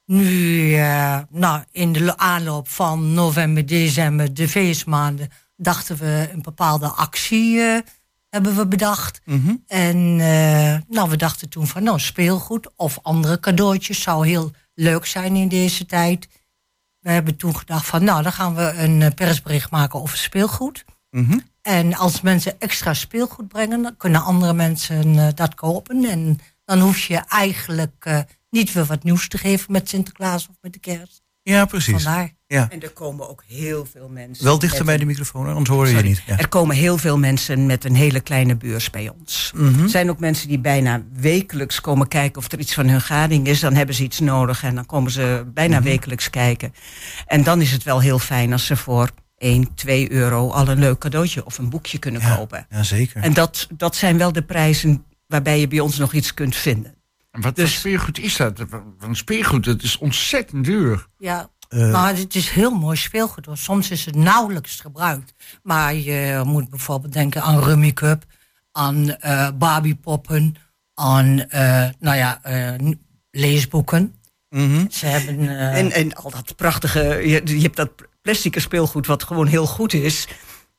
Nu, 0.04 0.68
uh, 0.76 1.18
nou, 1.30 1.62
in 1.72 1.92
de 1.92 2.16
aanloop 2.18 2.68
van 2.68 3.12
november, 3.14 3.66
december, 3.66 4.34
de 4.34 4.48
feestmaanden, 4.48 5.28
dachten 5.56 5.96
we 5.96 6.28
een 6.32 6.42
bepaalde 6.42 6.86
actie 6.86 7.54
uh, 7.56 7.78
hebben 8.28 8.56
we 8.56 8.66
bedacht. 8.66 9.20
Mm 9.24 9.42
-hmm. 9.44 9.62
En 9.66 10.16
nou, 10.88 11.10
we 11.10 11.16
dachten 11.16 11.48
toen 11.48 11.66
van, 11.66 11.82
nou, 11.82 11.98
speelgoed 11.98 12.70
of 12.76 12.98
andere 13.02 13.40
cadeautjes 13.40 14.02
zou 14.02 14.26
heel 14.26 14.50
leuk 14.74 15.06
zijn 15.06 15.36
in 15.36 15.48
deze 15.48 15.86
tijd. 15.86 16.28
We 17.00 17.10
hebben 17.10 17.36
toen 17.36 17.56
gedacht 17.56 17.86
van, 17.86 18.04
nou, 18.04 18.22
dan 18.22 18.32
gaan 18.32 18.54
we 18.54 18.72
een 18.76 19.02
eh, 19.02 19.10
persbericht 19.14 19.70
maken 19.70 20.00
over 20.00 20.16
speelgoed. 20.16 20.84
Mm 21.10 21.24
-hmm. 21.24 21.42
En 21.70 21.94
als 21.94 22.20
mensen 22.20 22.60
extra 22.60 22.94
speelgoed 22.94 23.48
brengen, 23.48 23.82
dan 23.82 23.96
kunnen 23.96 24.22
andere 24.22 24.52
mensen 24.52 25.14
uh, 25.14 25.26
dat 25.34 25.54
kopen. 25.54 26.04
En 26.04 26.38
dan 26.64 26.80
hoef 26.80 26.98
je 26.98 27.22
eigenlijk 27.28 28.04
uh, 28.08 28.18
niet 28.50 28.72
weer 28.72 28.84
wat 28.84 29.02
nieuws 29.04 29.28
te 29.28 29.38
geven 29.38 29.72
met 29.72 29.88
Sinterklaas 29.88 30.48
of 30.48 30.54
met 30.60 30.72
de 30.72 30.78
kerst. 30.78 31.22
Ja, 31.42 31.64
precies. 31.64 32.02
Vandaar. 32.02 32.30
Ja. 32.46 32.68
En 32.70 32.82
er 32.82 32.90
komen 32.92 33.28
ook 33.28 33.44
heel 33.46 33.86
veel 33.92 34.08
mensen. 34.08 34.44
Wel 34.44 34.58
dichter 34.58 34.84
bij 34.84 34.96
de 34.96 35.04
microfoon, 35.04 35.46
anders 35.46 35.68
horen 35.68 35.96
je 35.96 36.02
niet. 36.02 36.22
Ja. 36.26 36.38
Er 36.38 36.48
komen 36.48 36.76
heel 36.76 36.98
veel 36.98 37.18
mensen 37.18 37.66
met 37.66 37.84
een 37.84 37.94
hele 37.94 38.20
kleine 38.20 38.56
beurs 38.56 38.90
bij 38.90 39.08
ons. 39.18 39.52
Mm 39.54 39.74
-hmm. 39.74 39.82
Er 39.82 39.88
zijn 39.88 40.10
ook 40.10 40.18
mensen 40.18 40.48
die 40.48 40.58
bijna 40.58 41.02
wekelijks 41.12 41.80
komen 41.80 42.08
kijken 42.08 42.42
of 42.42 42.52
er 42.52 42.58
iets 42.58 42.74
van 42.74 42.88
hun 42.88 43.00
gading 43.00 43.46
is. 43.46 43.60
Dan 43.60 43.74
hebben 43.74 43.94
ze 43.94 44.02
iets 44.02 44.20
nodig 44.20 44.62
en 44.62 44.74
dan 44.74 44.86
komen 44.86 45.10
ze 45.10 45.20
bijna 45.54 45.54
Mhm. 45.54 45.66
mm 45.68 45.74
-hmm. 45.74 45.96
wekelijks 45.96 46.30
kijken. 46.30 46.74
En 47.26 47.42
dan 47.42 47.60
is 47.60 47.72
het 47.72 47.82
wel 47.82 48.00
heel 48.00 48.18
fijn 48.18 48.52
als 48.52 48.66
ze 48.66 48.76
voor 48.76 49.10
1, 49.40 49.74
2 49.74 50.12
euro 50.12 50.50
al 50.50 50.68
een 50.68 50.78
leuk 50.78 50.98
cadeautje 50.98 51.44
of 51.44 51.58
een 51.58 51.68
boekje 51.70 51.98
kunnen 51.98 52.20
ja, 52.20 52.36
kopen. 52.36 52.66
Ja, 52.70 52.82
zeker. 52.82 53.22
En 53.22 53.32
dat, 53.32 53.66
dat 53.76 53.96
zijn 53.96 54.18
wel 54.18 54.32
de 54.32 54.42
prijzen 54.42 55.04
waarbij 55.26 55.60
je 55.60 55.68
bij 55.68 55.80
ons 55.80 55.98
nog 55.98 56.12
iets 56.12 56.34
kunt 56.34 56.56
vinden. 56.56 56.94
En 57.30 57.40
wat 57.40 57.56
Dus- 57.56 57.70
voor 57.70 57.78
speelgoed 57.78 58.18
is 58.18 58.36
dat? 58.36 58.64
Want 58.98 59.16
speelgoed, 59.16 59.64
het 59.64 59.82
is 59.82 59.98
ontzettend 59.98 60.64
duur. 60.64 61.06
Ja, 61.18 61.48
Eh, 61.68 61.90
maar 61.92 62.16
het 62.16 62.34
is 62.34 62.48
heel 62.50 62.70
mooi 62.70 62.96
speelgoed. 62.96 63.46
Hoor. 63.46 63.56
Soms 63.56 63.90
is 63.90 64.04
het 64.04 64.14
nauwelijks 64.14 64.80
gebruikt. 64.80 65.32
Maar 65.62 65.94
je 65.94 66.42
moet 66.44 66.70
bijvoorbeeld 66.70 67.12
denken 67.12 67.42
aan 67.42 67.62
Rummy 67.62 67.92
Cup, 67.92 68.24
aan 68.72 69.10
eh 69.16 69.48
Barbiepoppen, 69.58 70.54
aan 70.94 71.40
eh, 71.48 71.88
nou 72.00 72.16
ja, 72.16 72.42
eh, 72.42 72.74
leesboeken. 73.30 74.14
mhm. 74.48 74.84
Ze 74.90 75.06
hebben. 75.06 75.48
eh, 75.48 75.78
En, 75.78 75.92
en 75.92 76.14
al 76.14 76.30
dat 76.30 76.56
prachtige, 76.56 77.00
je, 77.00 77.42
je 77.44 77.60
hebt 77.60 77.76
dat 77.76 77.90
plastic 78.22 78.60
speelgoed 78.60 79.06
wat 79.06 79.22
gewoon 79.22 79.46
heel 79.46 79.66
goed 79.66 79.92
is. 79.92 80.28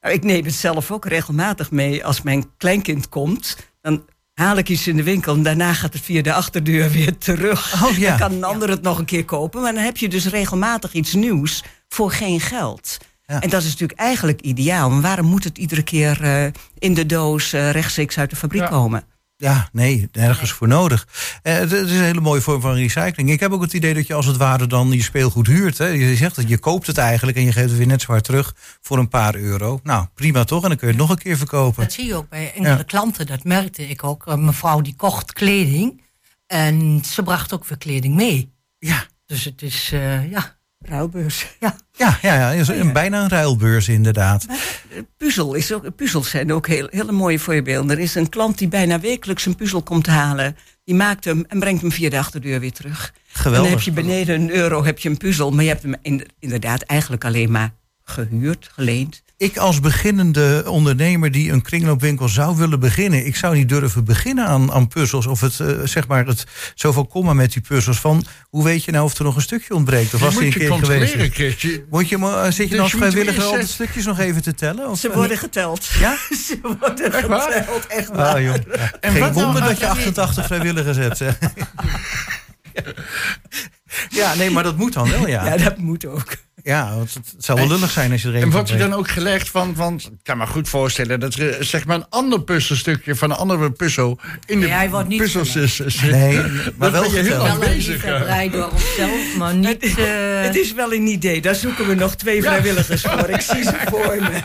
Nou, 0.02 0.14
Ik 0.14 0.24
neem 0.24 0.46
het 0.46 0.54
zelf 0.54 0.92
ook 0.92 1.06
regelmatig 1.06 1.72
mee. 1.72 2.06
Als 2.06 2.22
mijn 2.22 2.58
kleinkind 2.58 3.10
komt, 3.10 3.58
dan 3.82 4.06
haal 4.34 4.58
ik 4.58 4.70
iets 4.70 4.88
in 4.88 4.96
de 4.96 5.04
winkel... 5.04 5.34
en 5.34 5.44
daarna 5.44 5.74
gaat 5.74 5.94
het 5.94 6.02
via 6.02 6.22
de 6.22 6.34
achterdeur 6.34 6.90
weer 6.98 7.18
terug. 7.18 7.84
Oh, 7.84 7.98
ja. 7.98 8.10
Dan 8.10 8.20
kan 8.20 8.32
een 8.32 8.44
ander 8.44 8.70
het 8.70 8.82
nog 8.82 8.98
een 8.98 9.06
keer 9.06 9.26
kopen. 9.26 9.62
Maar 9.62 9.74
dan 9.74 9.84
heb 9.84 9.98
je 9.98 10.10
dus 10.10 10.26
regelmatig 10.28 10.94
iets 10.94 11.14
nieuws 11.14 11.64
voor 11.88 12.12
geen 12.12 12.40
geld. 12.40 12.98
Ja. 13.26 13.42
En 13.42 13.50
dat 13.50 13.62
is 13.62 13.70
natuurlijk 13.70 14.00
eigenlijk 14.00 14.42
ideaal. 14.42 14.90
Maar 14.90 15.02
waarom 15.02 15.26
moet 15.26 15.44
het 15.44 15.58
iedere 15.58 15.84
keer 15.84 16.22
eh, 16.24 16.46
in 16.78 16.94
de 16.94 17.06
doos 17.06 17.54
eh, 17.54 17.70
rechtstreeks 17.72 18.18
uit 18.18 18.30
de 18.30 18.36
fabriek 18.36 18.66
komen? 18.66 19.04
Ja, 19.42 19.70
nee, 19.72 20.10
nergens 20.12 20.52
voor 20.52 20.68
nodig. 20.68 21.08
Eh, 21.42 21.54
het 21.54 21.72
is 21.72 21.92
een 21.92 22.04
hele 22.04 22.22
mooie 22.22 22.42
vorm 22.42 22.62
van 22.62 22.74
recycling. 22.74 23.32
Ik 23.32 23.40
heb 23.40 23.52
ook 23.52 23.62
het 23.62 23.74
idee 23.74 23.94
dat 23.94 24.08
je 24.08 24.14
als 24.14 24.26
het 24.26 24.38
ware 24.38 24.68
dan 24.68 24.92
je 24.92 25.02
speelgoed 25.02 25.48
huurt. 25.48 25.78
Hè. 25.78 25.86
Je 25.88 26.16
zegt 26.16 26.36
dat 26.36 26.50
je 26.50 26.58
koopt 26.58 26.88
het 26.88 26.98
eigenlijk 26.98 27.38
en 27.38 27.44
je 27.44 27.52
geeft 27.52 27.68
het 27.70 27.78
weer 27.78 27.88
net 27.88 28.02
zwaar 28.02 28.22
terug 28.22 28.56
voor 28.82 28.98
een 28.98 29.08
paar 29.08 29.36
euro. 29.36 29.80
Nou, 29.84 30.06
prima 30.14 30.44
toch? 30.44 30.64
En 30.64 30.70
dan 30.70 30.78
kun 30.78 30.88
je 30.88 30.94
het 30.94 31.02
nog 31.02 31.12
een 31.12 31.18
keer 31.24 31.38
verkopen. 31.38 31.84
Dat 31.84 31.94
zie 31.94 32.06
je 32.06 32.16
ook 32.16 32.30
bij 32.30 32.46
enkele 32.54 32.68
Ja. 32.78 32.84
klanten, 32.84 33.26
dat 33.26 33.44
merkte 33.44 33.88
ik 33.88 34.04
ook. 34.04 34.26
Een 34.26 34.46
mevrouw 34.46 34.82
die 34.82 34.96
kocht 34.96 35.34
kleding 35.34 36.02
en 36.48 37.02
ze 37.06 37.24
bracht 37.24 37.54
ook 37.54 37.66
weer 37.66 37.78
kleding 37.78 38.16
mee. 38.16 38.54
Ja, 38.80 39.06
Dus 39.26 39.44
het 39.46 39.62
is, 39.62 39.90
eh, 39.94 40.32
ja, 40.32 40.56
Ruilbeurs, 40.82 41.48
ja. 41.60 41.76
Ja, 41.98 42.18
ja, 42.22 42.52
ja, 42.52 42.68
een, 42.68 42.94
bijna 42.94 43.22
een 43.24 43.30
ruilbeurs 43.30 43.88
inderdaad. 43.88 44.46
Puzzel 45.18 45.54
is 45.54 45.72
ook, 45.74 45.96
puzzels 45.96 46.30
zijn 46.30 46.54
ook 46.54 46.68
heel, 46.68 46.88
hele 46.92 47.12
mooie 47.12 47.40
voorbeelden. 47.40 47.92
Er 47.98 48.04
is 48.04 48.16
een 48.16 48.30
klant 48.30 48.58
die 48.58 48.68
bijna 48.68 49.00
wekelijks 49.00 49.46
een 49.46 49.56
puzzel 49.56 49.82
komt 49.82 50.06
halen. 50.08 50.58
Die 50.84 50.96
maakt 50.96 51.26
hem 51.26 51.46
en 51.48 51.60
brengt 51.60 51.82
hem 51.82 51.92
via 51.92 52.10
de 52.10 52.18
achterdeur 52.18 52.60
weer 52.60 52.72
terug. 52.72 53.14
Geweldig. 53.28 53.58
En 53.58 53.70
dan 53.70 53.72
heb 53.80 53.82
je 53.96 54.02
beneden 54.02 54.42
een 54.42 54.52
euro 54.52 54.84
heb 54.84 55.00
je 55.00 55.10
een 55.10 55.18
puzzel. 55.18 55.52
Maar 55.52 55.64
je 55.64 55.70
hebt 55.70 55.84
hem 55.84 55.96
in- 56.02 56.28
inderdaad 56.40 56.82
eigenlijk 56.82 57.26
alleen 57.26 57.52
maar 57.52 57.72
gehuurd, 58.04 58.70
geleend. 58.74 59.24
Ik 59.42 59.58
als 59.58 59.80
beginnende 59.80 60.64
ondernemer 60.68 61.32
die 61.32 61.52
een 61.52 61.62
kringloopwinkel 61.62 62.30
zou 62.30 62.58
willen 62.58 62.80
beginnen... 62.80 63.26
ik 63.26 63.36
zou 63.36 63.56
niet 63.56 63.70
durven 63.70 64.04
beginnen 64.06 64.46
aan, 64.46 64.72
aan 64.72 64.88
puzzels. 64.88 65.26
Of 65.26 65.42
het, 65.42 65.60
eh, 65.60 65.68
zeg 65.84 66.08
maar, 66.08 66.26
het 66.26 66.46
zoveel 66.76 67.06
komma 67.06 67.34
met 67.34 67.54
die 67.54 67.62
puzzels 67.62 68.00
van... 68.00 68.26
hoe 68.50 68.64
weet 68.64 68.84
je 68.84 68.92
nou 68.92 69.06
of 69.06 69.18
er 69.18 69.24
nog 69.24 69.36
een 69.36 69.42
stukje 69.42 69.74
ontbreekt? 69.74 70.14
Of 70.14 70.20
was 70.20 70.36
die 70.38 70.46
een 70.46 70.52
keer 70.54 70.74
geweest? 70.74 71.34
Christje. 71.34 71.86
Moet 71.90 72.10
je, 72.10 72.18
maar, 72.18 72.44
eh, 72.44 72.44
zit 72.44 72.56
je 72.56 72.62
Dus 72.64 72.70
dan 72.70 72.80
als 72.80 72.92
je 72.92 72.98
moet 72.98 73.08
vrijwilliger 73.08 73.44
al 73.44 73.52
de 73.52 73.68
stukjes 73.68 74.06
nog 74.06 74.20
even 74.20 74.42
te 74.42 74.54
tellen? 74.54 74.90
Of, 74.90 75.00
Ze 75.00 75.10
eh, 75.10 75.16
worden 75.16 75.38
geteld. 75.38 75.86
Ja? 76.00 76.16
Ze 76.48 76.60
worden 76.80 77.14
Echt 77.14 77.28
waar? 77.28 77.52
geteld, 77.52 77.88
echt 77.88 78.08
waar. 78.08 78.36
Ah, 78.36 78.42
joh. 78.42 78.54
En 79.00 79.12
Geen 79.12 79.22
wat 79.22 79.34
nou 79.34 79.46
wonder 79.46 79.62
dat 79.62 79.70
je 79.80 79.86
je 79.86 79.92
die- 79.92 80.02
88 80.02 80.46
vrijwilligers 80.46 80.98
hebt. 80.98 81.18
Zeg. 81.18 81.38
Ja, 84.10 84.36
nee, 84.36 84.50
maar 84.52 84.64
dat 84.64 84.78
moet 84.78 84.94
dan 84.94 85.10
wel, 85.10 85.28
ja. 85.28 85.46
Ja, 85.46 85.58
dat 85.58 85.78
moet 85.78 86.06
ook. 86.06 86.36
Ja, 86.64 86.96
want 86.96 87.14
het 87.14 87.34
zou 87.38 87.60
wel 87.60 87.68
lullig 87.68 87.92
zijn 87.92 88.12
als 88.12 88.22
je 88.22 88.28
er 88.28 88.36
een 88.36 88.42
En 88.42 88.52
wordt 88.52 88.70
er 88.70 88.76
breekt. 88.76 88.90
dan 88.92 89.00
ook 89.00 89.10
gelegd 89.10 89.50
van, 89.50 89.76
want 89.76 90.04
ik 90.06 90.12
kan 90.24 90.38
me 90.38 90.48
goed 90.48 90.70
voorstellen 90.70 91.20
dat 91.20 91.34
er 91.34 91.50
eh, 91.50 91.66
zeg 91.66 91.86
maar 91.86 91.96
een 91.96 92.10
ander 92.10 92.42
puzzelstukje 92.44 93.16
van 93.16 93.32
een 93.32 93.38
andere 93.38 93.72
puzzel 93.72 94.20
in 94.46 94.60
de 94.60 94.66
Nee, 94.66 94.76
hij 94.76 94.90
wordt 94.90 95.08
niet 95.08 95.18
puzzels 95.22 95.54
Nee, 96.02 96.38
maar 96.78 96.92
wel 96.92 97.12
ben 97.12 97.24
je 97.24 97.34
heel 97.34 97.60
bezig. 97.60 98.04
door 98.52 98.70
onszelf, 98.72 99.36
maar 99.38 99.56
niet... 99.56 99.84
eh, 99.98 100.42
Het 100.42 100.56
is 100.56 100.74
wel 100.74 100.94
een 100.94 101.08
idee. 101.08 101.42
Daar 101.42 101.56
zoeken 101.56 101.88
we 101.88 101.94
nog 101.94 102.16
twee 102.16 102.42
vrijwilligers 102.42 103.02
voor. 103.02 103.30
Ik 103.30 103.42
zie 103.52 103.64
ze 103.64 103.74
voor 103.90 104.16
me. 104.20 104.40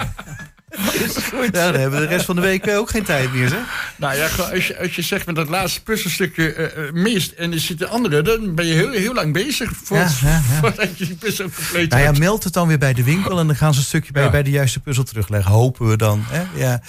Ja, 1.53 1.71
dan 1.71 1.81
hebben 1.81 2.01
we 2.01 2.07
de 2.07 2.13
rest 2.13 2.25
van 2.25 2.35
de 2.35 2.43
week 2.43 2.67
eh, 2.67 2.79
ook 2.79 2.91
geen 2.91 3.05
tijd 3.05 3.33
meer, 3.33 3.49
zeg. 3.49 3.93
Nou 3.97 4.17
ja, 4.17 4.29
als 4.53 4.67
je, 4.67 4.79
als 4.79 4.97
je 4.97 5.03
zeg 5.03 5.27
maar 5.27 5.35
dat 5.35 5.49
laatste 5.49 5.83
puzzelstukje 5.83 6.53
eh, 6.53 6.87
eh, 6.87 6.93
mist 6.93 7.33
en 7.33 7.53
er 7.53 7.61
zit 7.61 7.79
de 7.79 7.87
andere, 7.87 8.23
dan 8.23 8.55
ben 8.55 8.67
je 8.67 8.75
heel, 8.75 8.91
heel 8.91 9.15
lang 9.15 9.33
bezig 9.33 9.71
voor, 9.83 9.97
Ja, 9.97 10.11
ja, 10.23 10.41
voordat 10.61 10.99
je 10.99 11.07
die 11.07 11.17
puzzel 11.17 11.51
compleet 11.51 11.91
Nou 11.91 12.03
ja, 12.03 12.13
meld 12.13 12.45
het 12.45 12.53
dan 12.53 12.69
weer 12.69 12.79
bij 12.79 12.93
de 12.93 13.05
winkel 13.05 13.39
en 13.39 13.47
dan 13.47 13.57
gaan 13.57 13.75
ze 13.75 13.81
een 13.81 13.87
stukje 13.87 14.13
bij, 14.13 14.31
bij 14.31 14.43
de 14.43 14.51
juiste 14.51 14.81
puzzel 14.81 15.05
terugleggen. 15.05 15.53
Hopen 15.53 15.89
we 15.89 15.97
dan. 15.97 16.25
Hè? 16.27 16.43
Ja. 16.55 16.83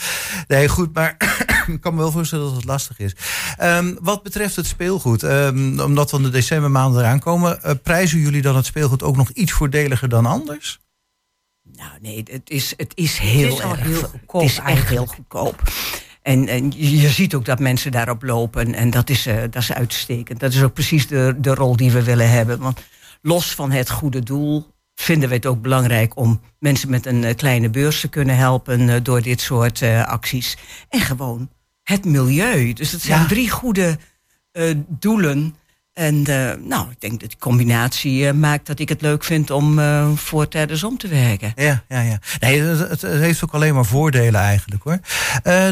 Nee, 0.47 0.67
goed, 0.67 0.93
maar 0.93 1.17
ik 1.67 1.81
kan 1.81 1.93
me 1.93 1.99
wel 1.99 2.11
voorstellen 2.11 2.45
dat 2.45 2.55
het 2.55 2.65
lastig 2.65 2.99
is. 2.99 3.15
Ehm, 3.57 3.95
wat 3.99 4.23
betreft 4.23 4.55
het 4.55 4.65
speelgoed, 4.65 5.23
ehm, 5.23 5.79
omdat 5.79 6.09
dan 6.09 6.23
de 6.23 6.29
decembermaanden 6.29 7.01
eraan 7.01 7.19
komen, 7.19 7.79
prijzen 7.83 8.19
jullie 8.19 8.41
dan 8.41 8.55
het 8.55 8.65
speelgoed 8.65 9.03
ook 9.03 9.17
nog 9.17 9.29
iets 9.29 9.51
voordeliger 9.51 10.09
dan 10.09 10.25
anders? 10.25 10.79
Nou 11.77 11.91
nee, 12.01 12.23
het 12.31 12.49
is, 12.49 12.73
het 12.77 12.91
is 12.95 13.17
heel 13.17 13.43
Het 13.49 13.53
is 13.57 13.61
al 13.63 13.71
erg. 13.71 13.81
heel 13.83 14.01
goedkoop 14.01 14.41
Het 14.41 14.49
is 14.49 14.57
echt 14.57 14.65
eigenlijk. 14.65 14.89
heel 14.89 15.05
goedkoop. 15.15 15.61
En, 16.21 16.47
en 16.47 16.71
je 16.75 17.09
ziet 17.09 17.35
ook 17.35 17.45
dat 17.45 17.59
mensen 17.59 17.91
daarop 17.91 18.23
lopen. 18.23 18.73
En 18.73 18.89
dat 18.89 19.09
is, 19.09 19.25
eh, 19.25 19.35
dat 19.41 19.55
is 19.61 19.71
uitstekend. 19.73 20.39
Dat 20.39 20.53
is 20.53 20.63
ook 20.63 20.73
precies 20.73 21.07
de, 21.07 21.35
de 21.37 21.53
rol 21.53 21.75
die 21.75 21.91
we 21.91 22.03
willen 22.03 22.29
hebben. 22.29 22.59
Want 22.59 22.79
los 23.21 23.55
van 23.55 23.71
het 23.71 23.89
goede 23.89 24.23
doel 24.23 24.67
vinden 24.95 25.29
we 25.29 25.35
het 25.35 25.45
ook 25.45 25.61
belangrijk 25.61 26.17
om 26.17 26.41
mensen 26.59 26.89
met 26.89 27.05
een 27.05 27.23
eh, 27.23 27.35
kleine 27.35 27.69
beurs 27.69 27.99
te 27.99 28.07
kunnen 28.07 28.37
helpen 28.37 28.89
eh, 28.89 28.95
door 29.03 29.21
dit 29.21 29.41
soort 29.41 29.81
acties. 30.05 30.57
En 30.89 30.99
gewoon 30.99 31.49
het 31.83 32.05
milieu. 32.05 32.73
Dus 32.73 32.91
het 32.91 33.01
zijn 33.01 33.21
Ja. 33.21 33.27
drie 33.27 33.49
goede 33.49 33.97
doelen. 34.87 35.55
En 35.97 36.25
eh, 36.25 36.51
nou, 36.63 36.89
ik 36.91 37.01
denk 37.01 37.19
dat 37.19 37.29
die 37.29 37.39
combinatie 37.39 38.27
eh, 38.27 38.33
maakt 38.33 38.67
dat 38.67 38.79
ik 38.79 38.89
het 38.89 39.01
leuk 39.01 39.23
vind 39.23 39.51
om 39.51 39.79
eh, 39.79 40.09
voor 40.15 40.47
tijdens 40.47 40.83
om 40.83 40.97
te 40.97 41.07
werken. 41.07 41.53
Ja, 41.55 41.83
ja, 41.87 42.01
ja. 42.01 42.19
Nee, 42.39 42.61
het, 42.61 43.01
heeft 43.01 43.43
ook 43.43 43.53
alleen 43.53 43.73
maar 43.73 43.85
voordelen 43.85 44.41
eigenlijk 44.41 44.83
hoor. 44.83 44.99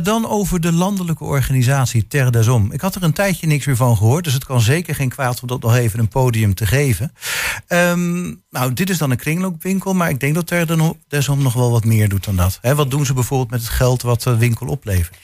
Dan 0.03 0.27
over 0.27 0.61
de 0.61 0.71
landelijke 0.71 1.23
organisatie 1.23 2.07
Terre 2.07 2.31
des 2.31 2.45
Hommes. 2.47 2.73
Ik 2.73 2.81
had 2.81 2.95
er 2.95 3.03
een 3.03 3.13
tijdje 3.13 3.47
niks 3.47 3.65
meer 3.65 3.75
van 3.75 3.97
gehoord, 3.97 4.23
dus 4.23 4.33
het 4.33 4.45
kan 4.45 4.61
zeker 4.61 4.95
geen 4.95 5.09
kwaad 5.09 5.41
om 5.41 5.47
dat 5.47 5.61
nog 5.61 5.75
even 5.75 5.99
een 5.99 6.07
podium 6.07 6.53
te 6.53 6.65
geven. 6.65 7.13
Ehm, 7.67 8.33
nou, 8.49 8.73
dit 8.73 8.89
is 8.89 8.97
dan 8.97 9.11
een 9.11 9.17
kringloopwinkel, 9.17 9.93
maar 9.93 10.09
ik 10.09 10.19
denk 10.19 10.35
dat 10.35 10.47
Terre 10.47 10.95
des 11.07 11.25
Hommes 11.25 11.43
nog 11.45 11.53
wel 11.53 11.71
wat 11.71 11.85
meer 11.85 12.09
doet 12.09 12.23
dan 12.23 12.35
dat. 12.35 12.59
Wat 12.61 12.91
doen 12.91 13.05
ze 13.05 13.13
bijvoorbeeld 13.13 13.51
met 13.51 13.61
het 13.61 13.69
geld 13.69 14.01
wat 14.01 14.21
de 14.21 14.37
winkel 14.37 14.67
oplevert? 14.67 15.17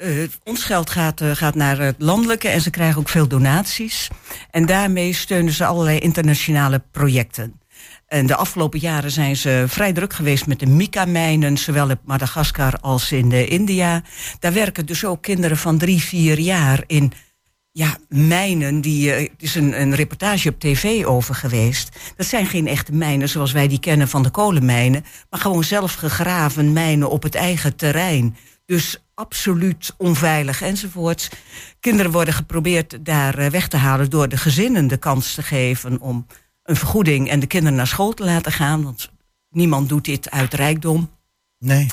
Eh, 0.00 0.28
ons 0.44 0.64
geld 0.64 0.90
gaat, 0.90 1.20
eh, 1.20 1.30
gaat 1.30 1.54
naar 1.54 1.78
het 1.78 1.94
landelijke 1.98 2.48
en 2.48 2.60
ze 2.60 2.70
krijgen 2.70 3.00
ook 3.00 3.08
veel 3.08 3.28
donaties. 3.28 4.08
En 4.50 4.66
daarmee 4.66 5.12
steunen 5.12 5.52
ze 5.52 5.64
allerlei 5.64 5.98
internationale 5.98 6.82
projecten. 6.90 7.60
En 8.06 8.26
de 8.26 8.36
afgelopen 8.36 8.78
jaren 8.78 9.10
zijn 9.10 9.36
ze 9.36 9.64
vrij 9.66 9.92
druk 9.92 10.12
geweest 10.12 10.46
met 10.46 10.58
de 10.58 10.66
Mica-mijnen, 10.66 11.58
zowel 11.58 11.90
in 11.90 11.98
Madagaskar 12.04 12.78
als 12.80 13.12
in 13.12 13.32
eh, 13.32 13.50
India. 13.50 14.02
Daar 14.38 14.52
werken 14.52 14.86
dus 14.86 15.04
ook 15.04 15.22
kinderen 15.22 15.56
van 15.56 15.78
drie, 15.78 16.02
vier 16.02 16.38
jaar 16.38 16.84
in 16.86 17.12
ja, 17.72 17.96
mijnen. 18.08 18.80
Die, 18.80 19.12
er 19.12 19.28
is 19.38 19.54
een, 19.54 19.80
een 19.80 19.94
reportage 19.94 20.48
op 20.48 20.60
tv 20.60 21.04
over 21.04 21.34
geweest. 21.34 21.96
Dat 22.16 22.26
zijn 22.26 22.46
geen 22.46 22.66
echte 22.66 22.92
mijnen 22.92 23.28
zoals 23.28 23.52
wij 23.52 23.68
die 23.68 23.80
kennen 23.80 24.08
van 24.08 24.22
de 24.22 24.30
kolenmijnen, 24.30 25.04
maar 25.30 25.40
gewoon 25.40 25.64
zelf 25.64 25.94
gegraven 25.94 26.72
mijnen 26.72 27.10
op 27.10 27.22
het 27.22 27.34
eigen 27.34 27.76
terrein. 27.76 28.36
Dus 28.70 28.96
absoluut 29.14 29.94
onveilig 29.96 30.62
enzovoorts. 30.62 31.28
Kinderen 31.80 32.12
worden 32.12 32.34
geprobeerd 32.34 33.04
daar 33.04 33.38
eh, 33.38 33.50
weg 33.50 33.68
te 33.68 33.76
halen 33.76 34.10
door 34.10 34.28
de 34.28 34.36
gezinnen 34.36 34.86
de 34.86 34.96
kans 34.96 35.34
te 35.34 35.42
geven 35.42 36.00
om 36.00 36.26
een 36.62 36.76
vergoeding 36.76 37.30
en 37.30 37.40
de 37.40 37.46
kinderen 37.46 37.76
naar 37.76 37.86
school 37.86 38.12
te 38.12 38.24
laten 38.24 38.52
gaan. 38.52 38.82
Want 38.82 39.10
niemand 39.48 39.88
doet 39.88 40.04
dit 40.04 40.30
uit 40.30 40.54
rijkdom. 40.54 41.10
Nee. 41.58 41.86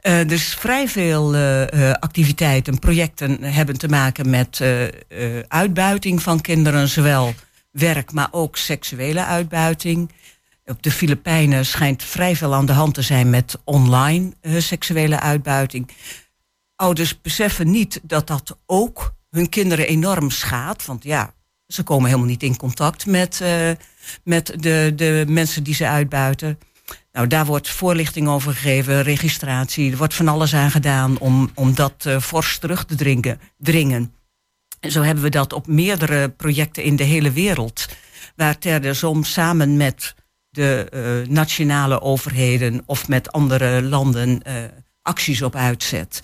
Eh, 0.00 0.26
dus 0.26 0.54
vrij 0.54 0.88
veel 0.88 1.34
eh, 1.34 1.92
activiteiten, 1.92 2.78
projecten 2.78 3.42
hebben 3.42 3.78
te 3.78 3.88
maken 3.88 4.30
met 4.30 4.64
uitbuiting 5.48 6.22
van 6.22 6.40
kinderen, 6.40 6.88
zowel 6.88 7.34
werk, 7.70 8.12
maar 8.12 8.28
ook 8.30 8.56
seksuele 8.56 9.24
uitbuiting. 9.24 10.10
Op 10.66 10.82
de 10.82 10.90
Filipijnen 10.90 11.66
schijnt 11.66 12.02
vrij 12.02 12.36
veel 12.36 12.54
aan 12.54 12.66
de 12.66 12.72
hand 12.72 12.94
te 12.94 13.02
zijn 13.02 13.30
met 13.30 13.58
online 13.64 14.32
eh, 14.40 14.56
seksuele 14.58 15.20
uitbuiting. 15.20 15.90
Ouders 16.76 17.20
beseffen 17.20 17.70
niet 17.70 18.00
dat 18.02 18.26
dat 18.26 18.58
ook 18.66 19.14
hun 19.30 19.48
kinderen 19.48 19.86
enorm 19.86 20.30
schaadt. 20.30 20.86
Want 20.86 21.04
ja, 21.04 21.34
ze 21.66 21.82
komen 21.82 22.06
helemaal 22.06 22.28
niet 22.28 22.42
in 22.42 22.56
contact 22.56 23.06
met, 23.06 23.40
eh, 23.40 23.70
met 24.24 24.54
de, 24.56 24.92
de 24.96 25.24
mensen 25.28 25.62
die 25.62 25.74
ze 25.74 25.86
uitbuiten. 25.86 26.58
Nou, 27.12 27.26
daar 27.26 27.46
wordt 27.46 27.70
voorlichting 27.70 28.28
over 28.28 28.52
gegeven, 28.52 29.02
registratie. 29.02 29.90
Er 29.90 29.96
wordt 29.96 30.14
van 30.14 30.28
alles 30.28 30.54
aan 30.54 30.70
gedaan 30.70 31.18
om, 31.18 31.50
om 31.54 31.74
dat 31.74 32.06
eh, 32.06 32.20
fors 32.20 32.58
terug 32.58 32.84
te 32.84 32.94
dringen, 32.94 33.40
dringen. 33.58 34.14
En 34.80 34.90
zo 34.90 35.02
hebben 35.02 35.24
we 35.24 35.30
dat 35.30 35.52
op 35.52 35.66
meerdere 35.66 36.28
projecten 36.28 36.82
in 36.82 36.96
de 36.96 37.04
hele 37.04 37.32
wereld. 37.32 37.88
Waar 38.36 38.58
Ter 38.58 38.80
de 38.80 38.94
Som 38.94 39.24
samen 39.24 39.76
met 39.76 40.14
de 40.54 40.86
eh, 40.90 41.28
nationale 41.30 42.00
overheden 42.00 42.82
of 42.86 43.08
met 43.08 43.32
andere 43.32 43.82
landen 43.82 44.42
eh, 44.42 44.54
acties 45.02 45.42
op 45.42 45.54
uitzet. 45.54 46.22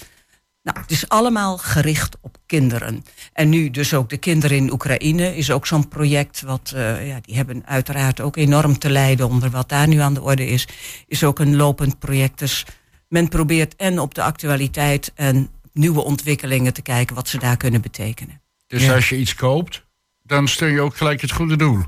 Nou, 0.62 0.78
het 0.80 0.90
is 0.90 1.08
allemaal 1.08 1.58
gericht 1.58 2.16
op 2.20 2.36
kinderen. 2.46 3.04
En 3.32 3.48
nu 3.48 3.70
dus 3.70 3.94
ook 3.94 4.08
de 4.08 4.16
kinderen 4.16 4.56
in 4.56 4.72
Oekraïne 4.72 5.36
is 5.36 5.50
ook 5.50 5.66
zo'n 5.66 5.88
project. 5.88 6.42
Wat, 6.42 6.72
eh, 6.74 7.08
ja, 7.08 7.18
die 7.20 7.36
hebben 7.36 7.62
uiteraard 7.66 8.20
ook 8.20 8.36
enorm 8.36 8.78
te 8.78 8.90
lijden 8.90 9.28
onder 9.28 9.50
wat 9.50 9.68
daar 9.68 9.88
nu 9.88 9.98
aan 9.98 10.14
de 10.14 10.22
orde 10.22 10.46
is. 10.46 10.68
Is 11.06 11.24
ook 11.24 11.38
een 11.38 11.56
lopend 11.56 11.98
project. 11.98 12.38
Dus 12.38 12.66
men 13.08 13.28
probeert 13.28 13.76
en 13.76 13.98
op 13.98 14.14
de 14.14 14.22
actualiteit 14.22 15.12
en 15.14 15.50
nieuwe 15.72 16.04
ontwikkelingen 16.04 16.72
te 16.72 16.82
kijken 16.82 17.14
wat 17.14 17.28
ze 17.28 17.38
daar 17.38 17.56
kunnen 17.56 17.80
betekenen. 17.80 18.40
Dus 18.66 18.84
Ja. 18.84 18.94
als 18.94 19.08
je 19.08 19.16
iets 19.18 19.34
koopt, 19.34 19.84
dan 20.22 20.48
steun 20.48 20.72
je 20.72 20.80
ook 20.80 20.96
gelijk 20.96 21.20
het 21.20 21.32
goede 21.32 21.56
doel. 21.56 21.82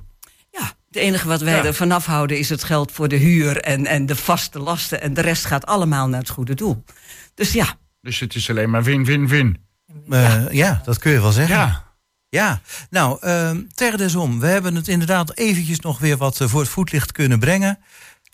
Het 0.92 1.02
enige 1.02 1.28
wat 1.28 1.40
wij 1.40 1.56
Ja. 1.56 1.64
er 1.64 1.74
vanaf 1.74 2.06
houden 2.06 2.38
is 2.38 2.48
het 2.48 2.64
geld 2.64 2.92
voor 2.92 3.08
de 3.08 3.16
huur 3.16 3.60
en, 3.60 3.86
en 3.86 4.06
de 4.06 4.16
vaste 4.16 4.58
lasten. 4.58 5.00
En 5.00 5.14
de 5.14 5.20
rest 5.20 5.44
gaat 5.44 5.66
allemaal 5.66 6.08
naar 6.08 6.20
het 6.20 6.28
goede 6.28 6.54
doel. 6.54 6.84
Dus 7.34 7.52
ja, 7.52 7.74
Dus 8.00 8.20
het 8.20 8.34
is 8.34 8.50
alleen 8.50 8.70
maar 8.70 8.82
win, 8.82 9.04
win, 9.04 9.28
win. 9.28 9.58
Eh, 10.08 10.50
ja. 10.50 10.80
dat 10.84 10.98
kun 10.98 11.12
je 11.12 11.20
wel 11.20 11.32
zeggen. 11.32 11.56
Ja. 11.56 11.90
Ja, 12.28 12.60
nou, 12.90 13.18
ehm 13.20 13.60
ter 13.74 13.96
desom. 13.96 14.40
We 14.40 14.46
hebben 14.46 14.74
het 14.74 14.88
inderdaad 14.88 15.36
eventjes 15.36 15.80
nog 15.80 15.98
weer 15.98 16.16
wat 16.16 16.40
eh, 16.40 16.48
voor 16.48 16.60
het 16.60 16.70
voetlicht 16.70 17.12
kunnen 17.12 17.38
brengen. 17.38 17.78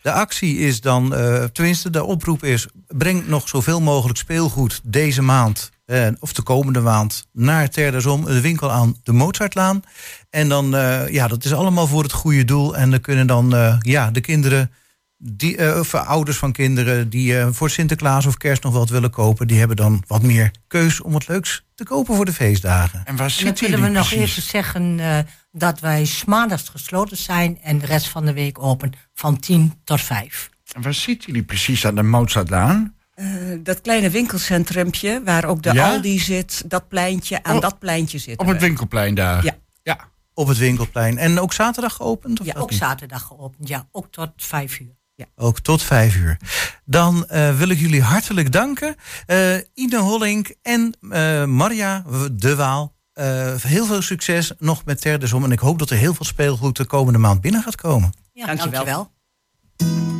De 0.02 0.12
actie 0.12 0.58
is 0.58 0.80
dan, 0.80 1.14
eh, 1.14 1.44
tenminste 1.44 1.90
de 1.90 2.04
oproep 2.04 2.44
is... 2.44 2.66
breng 2.86 3.26
nog 3.26 3.48
zoveel 3.48 3.80
mogelijk 3.80 4.18
speelgoed 4.18 4.80
deze 4.84 5.22
maand... 5.22 5.70
eh, 5.88 6.06
of 6.18 6.32
de 6.32 6.42
komende 6.42 6.80
maand 6.80 7.26
naar 7.32 7.68
Ter 7.68 7.92
desom, 7.92 8.24
de 8.24 8.40
winkel 8.40 8.72
aan 8.72 8.96
de 9.02 9.12
Mozartlaan. 9.12 9.82
En 10.30 10.48
dan, 10.48 10.76
eh, 10.76 11.08
ja, 11.08 11.28
dat 11.28 11.44
is 11.44 11.52
allemaal 11.52 11.86
voor 11.86 12.02
het 12.02 12.12
goede 12.12 12.44
doel. 12.44 12.76
En 12.76 12.90
dan 12.90 13.00
kunnen 13.00 13.26
dan, 13.26 13.54
eh, 13.54 13.76
ja, 13.80 14.10
de 14.10 14.20
kinderen 14.20 14.70
die, 15.18 15.78
of 15.78 15.94
ouders 15.94 16.36
van 16.36 16.52
kinderen 16.52 17.08
die 17.08 17.38
eh, 17.38 17.48
voor 17.50 17.70
Sinterklaas 17.70 18.26
of 18.26 18.36
kerst 18.36 18.62
nog 18.62 18.72
wat 18.72 18.88
willen 18.88 19.10
kopen, 19.10 19.46
die 19.46 19.58
hebben 19.58 19.76
dan 19.76 20.02
wat 20.06 20.22
meer 20.22 20.50
keus 20.66 21.00
om 21.00 21.12
wat 21.12 21.28
leuks 21.28 21.64
te 21.74 21.84
kopen 21.84 22.14
voor 22.14 22.24
de 22.24 22.32
feestdagen. 22.32 23.02
En 23.04 23.16
waar 23.16 23.34
En 23.38 23.44
dan 23.44 23.46
zitten 23.46 23.64
willen 23.64 23.80
we 23.80 23.86
jullie 23.86 23.98
nog 23.98 24.12
even 24.12 24.42
zeggen 24.42 25.00
eh, 25.00 25.18
dat 25.52 25.80
wij 25.80 26.08
maandags 26.26 26.68
gesloten 26.68 27.16
zijn 27.16 27.58
en 27.62 27.78
de 27.78 27.86
rest 27.86 28.08
van 28.08 28.24
de 28.24 28.32
week 28.32 28.62
open 28.62 28.92
van 29.14 29.38
10 29.38 29.80
tot 29.84 30.00
5. 30.00 30.50
En 30.72 30.82
waar 30.82 30.94
zitten 30.94 31.26
jullie 31.26 31.46
precies 31.46 31.86
aan 31.86 31.94
de 31.94 32.02
Mozartlaan? 32.02 32.94
Eh, 33.18 33.26
dat 33.62 33.80
kleine 33.80 34.10
winkelcentrumpje 34.10 35.22
waar 35.24 35.44
ook 35.44 35.62
de 35.62 35.72
Ja? 35.72 35.90
Aldi 35.90 36.18
zit, 36.18 36.62
dat 36.66 36.88
pleintje, 36.88 37.42
aan 37.42 37.54
Oh, 37.56 37.60
dat 37.60 37.78
pleintje 37.78 38.18
zitten 38.18 38.46
Op 38.46 38.52
het 38.52 38.60
winkelplein 38.60 39.14
daar? 39.14 39.44
Ja. 39.44 39.56
Ja. 39.82 39.98
Op 40.34 40.48
het 40.48 40.58
winkelplein. 40.58 41.18
En 41.18 41.38
ook 41.40 41.52
zaterdag 41.52 41.94
geopend? 41.94 42.40
Of 42.40 42.46
Ja, 42.46 42.54
Ook 42.56 42.70
niet? 42.70 42.78
zaterdag 42.78 43.22
geopend, 43.22 43.68
ja, 43.68 43.88
ook 43.92 44.06
tot 44.10 44.30
5 44.36 44.78
uur. 44.80 44.96
Ook 45.36 45.60
tot 45.60 45.82
vijf 45.82 46.16
uur. 46.16 46.36
Dan 46.84 47.26
eh, 47.26 47.56
wil 47.58 47.68
ik 47.68 47.78
jullie 47.78 48.02
hartelijk 48.02 48.52
danken. 48.52 48.94
Eh 49.26 49.56
Ine 49.74 49.98
Hollink 49.98 50.54
en 50.62 50.96
eh, 51.10 51.44
Maria 51.44 52.04
de 52.32 52.56
Waal. 52.56 52.94
Eh, 53.12 53.54
heel 53.54 53.86
veel 53.86 54.02
succes 54.02 54.52
nog 54.58 54.84
met 54.84 55.00
Terdesom. 55.00 55.44
En 55.44 55.52
ik 55.52 55.58
hoop 55.58 55.78
dat 55.78 55.90
er 55.90 55.96
heel 55.96 56.14
veel 56.14 56.26
speelgoed 56.26 56.76
de 56.76 56.84
komende 56.84 57.18
maand 57.18 57.40
binnen 57.40 57.62
gaat 57.62 57.76
komen. 57.76 58.12
Ja, 58.32 58.46
Dankjewel. 58.46 58.70
dankjewel. 58.84 60.17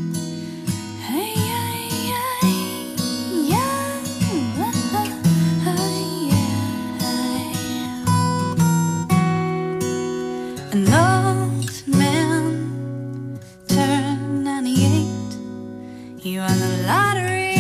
98. 16.38 16.44
He 16.44 16.44
won 16.44 16.58
the 16.60 16.86
lottery 16.86 17.54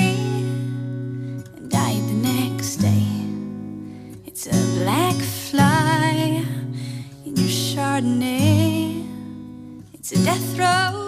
and 1.56 1.70
died 1.70 2.02
the 2.08 2.14
next 2.14 2.76
day. 2.76 3.06
It's 4.26 4.46
a 4.46 4.78
black 4.78 5.16
fly 5.16 6.44
in 7.24 7.36
your 7.36 7.48
Chardonnay. 7.48 9.04
It's 9.94 10.12
a 10.12 10.24
death 10.24 10.58
row 10.58 11.07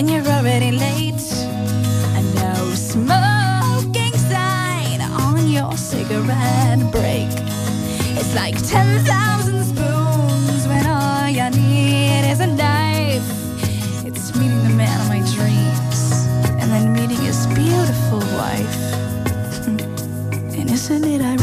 when 0.00 0.08
you're 0.08 0.32
already 0.32 0.70
late. 0.72 1.26
A 2.16 2.22
no 2.40 2.54
smoking 2.74 4.14
sign 4.32 5.02
on 5.02 5.46
your 5.46 5.76
cigarette 5.76 6.80
break. 6.90 7.28
It's 8.18 8.34
like 8.34 8.56
10,000 8.66 9.62
spoons 9.62 10.66
when 10.66 10.86
all 10.86 11.28
you 11.28 11.50
need 11.50 12.30
is 12.32 12.40
a 12.40 12.46
knife. 12.46 13.28
It's 14.06 14.34
meeting 14.36 14.62
the 14.62 14.74
man 14.74 14.98
of 15.02 15.08
my 15.08 15.20
dreams 15.36 16.00
and 16.60 16.70
then 16.72 16.94
meeting 16.94 17.20
his 17.20 17.46
beautiful 17.48 18.20
wife. 18.40 18.76
and 20.58 20.70
isn't 20.70 21.04
it 21.04 21.20
ironic? 21.20 21.39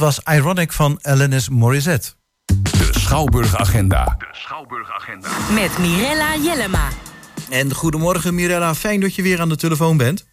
Was 0.00 0.20
Ironic 0.24 0.72
van 0.72 0.98
Alanis 1.02 1.48
Morissette. 1.48 2.12
De 2.46 2.88
Schouwburg 2.90 3.56
Agenda. 3.56 4.16
Met 5.54 5.78
Mirella 5.78 6.36
Jellema. 6.36 6.88
En 7.50 7.74
goedemorgen 7.74 8.34
Mirella, 8.34 8.74
fijn 8.74 9.00
dat 9.00 9.14
je 9.14 9.22
weer 9.22 9.40
aan 9.40 9.48
de 9.48 9.56
telefoon 9.56 9.96
bent. 9.96 10.26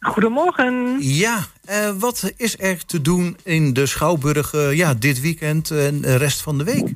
Goedemorgen. 0.00 0.96
Ja, 0.98 1.38
eh, 1.64 1.90
wat 1.98 2.32
is 2.36 2.58
er 2.58 2.84
te 2.84 3.00
doen 3.00 3.36
in 3.42 3.72
de 3.72 3.86
Schouwburg 3.86 4.54
eh, 4.54 4.72
ja, 4.72 4.94
dit 4.94 5.20
weekend 5.20 5.70
en 5.70 6.00
de 6.00 6.16
rest 6.16 6.42
van 6.42 6.58
de 6.58 6.64
week? 6.64 6.92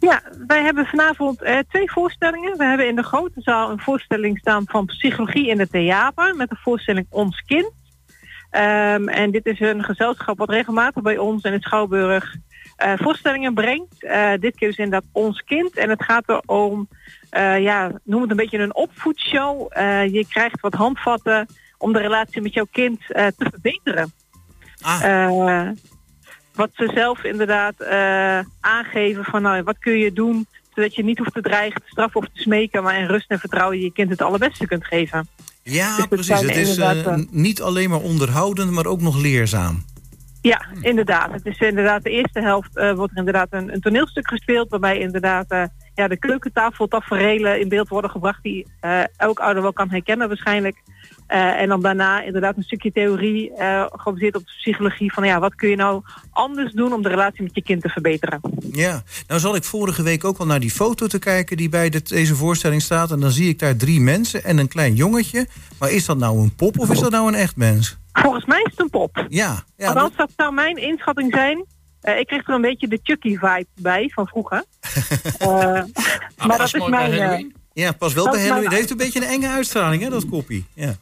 Ja, 0.00 0.22
wij 0.46 0.62
hebben 0.62 0.86
vanavond 0.86 1.42
eh, 1.42 1.58
twee 1.68 1.90
voorstellingen. 1.90 2.58
We 2.58 2.64
hebben 2.64 2.88
in 2.88 2.96
de 2.96 3.02
grote 3.02 3.40
zaal 3.40 3.70
een 3.70 3.80
voorstelling 3.80 4.38
staan 4.38 4.64
van 4.66 4.86
psychologie 4.86 5.48
in 5.48 5.58
het 5.58 5.70
theater 5.70 6.34
met 6.34 6.48
de 6.48 6.58
voorstelling 6.62 7.06
Ons 7.10 7.42
Kind. 7.46 7.70
Ehm, 8.50 9.08
en 9.08 9.30
dit 9.30 9.46
is 9.46 9.60
een 9.60 9.84
gezelschap 9.84 10.38
wat 10.38 10.50
regelmatig 10.50 11.02
bij 11.02 11.18
ons 11.18 11.42
in 11.42 11.52
het 11.52 11.62
Schouwburg 11.62 12.36
eh, 12.76 12.92
voorstellingen 12.96 13.54
brengt. 13.54 14.04
Eh, 14.04 14.32
dit 14.40 14.56
keer 14.56 14.68
is 14.68 14.76
inderdaad 14.76 15.10
Ons 15.12 15.42
Kind. 15.42 15.76
En 15.76 15.90
het 15.90 16.04
gaat 16.04 16.28
er 16.28 16.42
om, 16.46 16.88
eh, 17.30 17.60
ja, 17.60 17.92
noem 18.04 18.20
het 18.20 18.30
een 18.30 18.36
beetje 18.36 18.58
een 18.58 18.74
opvoedshow. 18.74 19.72
Je 20.10 20.26
krijgt 20.28 20.60
wat 20.60 20.74
handvatten 20.74 21.46
om 21.78 21.92
de 21.92 21.98
relatie 21.98 22.42
met 22.42 22.54
jouw 22.54 22.66
kind 22.72 23.00
te 23.06 23.34
verbeteren. 23.50 24.12
Eh, 25.02 25.68
wat 26.54 26.70
ze 26.72 26.90
zelf 26.94 27.24
inderdaad 27.24 27.84
aangeven 28.60 29.24
van 29.24 29.42
nou, 29.42 29.62
wat 29.62 29.78
kun 29.78 29.98
je 29.98 30.12
doen 30.12 30.46
zodat 30.74 30.94
je 30.94 31.04
niet 31.04 31.18
hoeft 31.18 31.34
te 31.34 31.40
dreigen, 31.40 31.80
te 31.80 31.88
straffen 31.88 32.20
of 32.20 32.26
te 32.26 32.42
smeken, 32.42 32.82
maar 32.82 32.98
in 32.98 33.06
rust 33.06 33.30
en 33.30 33.38
vertrouwen 33.38 33.80
je 33.80 33.92
kind 33.92 34.10
het 34.10 34.22
allerbeste 34.22 34.66
kunt 34.66 34.84
geven. 34.84 35.28
Ja, 35.70 35.96
Dus 35.96 36.06
precies. 36.06 36.40
Het 36.40 36.56
is 36.56 36.76
eh, 36.76 37.06
eh, 37.06 37.18
niet 37.30 37.62
alleen 37.62 37.90
maar 37.90 38.00
onderhoudend, 38.00 38.70
maar 38.70 38.86
ook 38.86 39.00
nog 39.00 39.20
leerzaam. 39.20 39.84
Ja, 40.40 40.66
inderdaad. 40.80 41.32
Het 41.32 41.46
is 41.46 41.58
inderdaad 41.58 42.02
de 42.02 42.10
eerste 42.10 42.40
helft 42.40 42.76
eh, 42.76 42.92
wordt 42.92 43.12
er 43.12 43.18
inderdaad 43.18 43.48
een, 43.50 43.72
een 43.72 43.80
toneelstuk 43.80 44.28
gespeeld 44.28 44.68
waarbij 44.68 44.98
inderdaad 44.98 45.68
ja, 45.94 46.08
de 46.08 46.18
keukentafel 46.18 46.88
taferelen 46.88 47.60
in 47.60 47.68
beeld 47.68 47.88
worden 47.88 48.10
gebracht 48.10 48.42
die 48.42 48.66
elk 49.16 49.38
ouder 49.38 49.62
wel 49.62 49.72
kan 49.72 49.90
herkennen 49.90 50.28
waarschijnlijk. 50.28 50.76
Eh, 51.28 51.60
en 51.60 51.68
dan 51.68 51.80
daarna 51.82 52.22
inderdaad 52.22 52.56
een 52.56 52.62
stukje 52.62 52.92
theorie 52.92 53.54
eh, 53.54 53.84
gebaseerd 53.90 54.36
op 54.36 54.46
de 54.46 54.52
psychologie 54.56 55.12
van 55.12 55.24
ja, 55.26 55.38
wat 55.40 55.54
kun 55.54 55.68
je 55.68 55.76
nou 55.76 56.02
anders 56.30 56.72
doen 56.72 56.92
om 56.92 57.02
de 57.02 57.08
relatie 57.08 57.42
met 57.42 57.54
je 57.54 57.62
kind 57.62 57.82
te 57.82 57.88
verbeteren. 57.88 58.40
Ja, 58.72 59.02
nou 59.26 59.40
zal 59.40 59.54
ik 59.54 59.64
vorige 59.64 60.02
week 60.02 60.24
ook 60.24 60.38
wel 60.38 60.46
naar 60.46 60.60
die 60.60 60.70
foto 60.70 61.06
te 61.06 61.18
kijken 61.18 61.56
die 61.56 61.68
bij 61.68 61.88
dit- 61.90 62.08
deze 62.08 62.34
voorstelling 62.34 62.82
staat. 62.82 63.10
En 63.10 63.20
dan 63.20 63.30
zie 63.30 63.48
ik 63.48 63.58
daar 63.58 63.76
drie 63.76 64.00
mensen 64.00 64.44
en 64.44 64.58
een 64.58 64.68
klein 64.68 64.94
jongetje. 64.94 65.46
Maar 65.78 65.90
is 65.90 66.04
dat 66.06 66.18
nou 66.18 66.38
een 66.38 66.54
pop 66.54 66.78
of 66.78 66.90
is 66.90 67.00
dat 67.00 67.10
nou 67.10 67.28
een 67.28 67.34
echt 67.34 67.56
mens? 67.56 67.96
Volgens 68.12 68.44
mij 68.44 68.58
is 68.62 68.70
het 68.70 68.80
een 68.80 68.90
pop. 68.90 69.24
Ja, 69.28 69.62
ja 69.76 69.86
Althans, 69.88 70.16
dat 70.16 70.30
zou 70.36 70.52
mijn 70.54 70.76
inschatting 70.76 71.32
zijn. 71.34 71.64
Eh, 72.00 72.18
ik 72.18 72.26
kreeg 72.26 72.48
er 72.48 72.54
een 72.54 72.60
beetje 72.60 72.88
de 72.88 73.00
Chucky-vibe 73.02 73.66
bij 73.74 74.10
van 74.14 74.26
vroeger. 74.26 74.64
Eh, 75.38 75.48
maar 76.46 76.58
dat 76.58 76.74
is 76.74 76.88
mijn... 76.88 77.54
ja, 77.72 77.92
pas 77.92 78.12
wel 78.14 78.24
dat 78.24 78.32
bij 78.32 78.42
Halloween. 78.42 78.64
Het 78.68 78.78
heeft 78.78 78.90
een 78.90 78.96
beetje 78.96 79.20
een 79.20 79.26
enge 79.28 79.48
uitstraling, 79.48 80.02
hè, 80.02 80.08
dat 80.10 80.28
koppie. 80.28 80.66
Ja. 80.74 80.96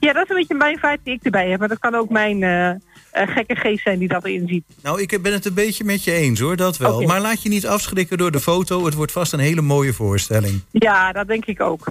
Ja, 0.00 0.12
dat 0.12 0.24
is 0.24 0.30
een 0.30 0.36
beetje 0.36 0.54
mijn 0.54 0.78
vibe 0.78 0.98
die 1.02 1.14
ik 1.14 1.24
erbij 1.24 1.48
heb. 1.50 1.58
Maar 1.58 1.68
dat 1.68 1.78
kan 1.78 1.94
ook 1.94 2.10
mijn 2.10 2.42
eh, 2.42 2.68
eh, 2.70 2.76
gekke 3.10 3.54
geest 3.54 3.82
zijn 3.82 3.98
die 3.98 4.08
dat 4.08 4.24
erin 4.24 4.48
ziet. 4.48 4.64
Nou, 4.82 5.00
ik 5.02 5.22
ben 5.22 5.32
het 5.32 5.44
een 5.44 5.54
beetje 5.54 5.84
met 5.84 6.04
je 6.04 6.12
eens 6.12 6.40
hoor, 6.40 6.56
dat 6.56 6.76
wel. 6.76 7.02
Maar 7.02 7.20
laat 7.20 7.42
je 7.42 7.48
niet 7.48 7.66
afschrikken 7.66 8.18
door 8.18 8.30
de 8.30 8.40
foto. 8.40 8.84
Het 8.84 8.94
wordt 8.94 9.12
vast 9.12 9.32
een 9.32 9.38
hele 9.38 9.60
mooie 9.60 9.92
voorstelling. 9.92 10.60
Ja, 10.70 11.12
dat 11.12 11.26
denk 11.28 11.44
ik 11.44 11.60
ook. 11.60 11.86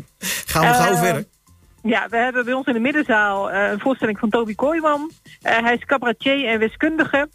Gaan 0.45 0.67
we 0.67 0.73
gauw 0.73 0.93
Eh, 0.93 0.99
verder? 0.99 1.25
Ja, 1.83 2.07
we 2.09 2.17
hebben 2.17 2.45
bij 2.45 2.53
ons 2.53 2.65
in 2.67 2.73
de 2.73 2.79
middenzaal 2.79 3.51
een 3.51 3.79
voorstelling 3.79 4.19
van 4.19 4.29
Toby 4.29 4.55
Kooijman. 4.55 5.11
Hij 5.41 5.73
is 5.73 5.85
cabaretier 5.85 6.47
en 6.47 6.59
wiskundige. 6.59 7.29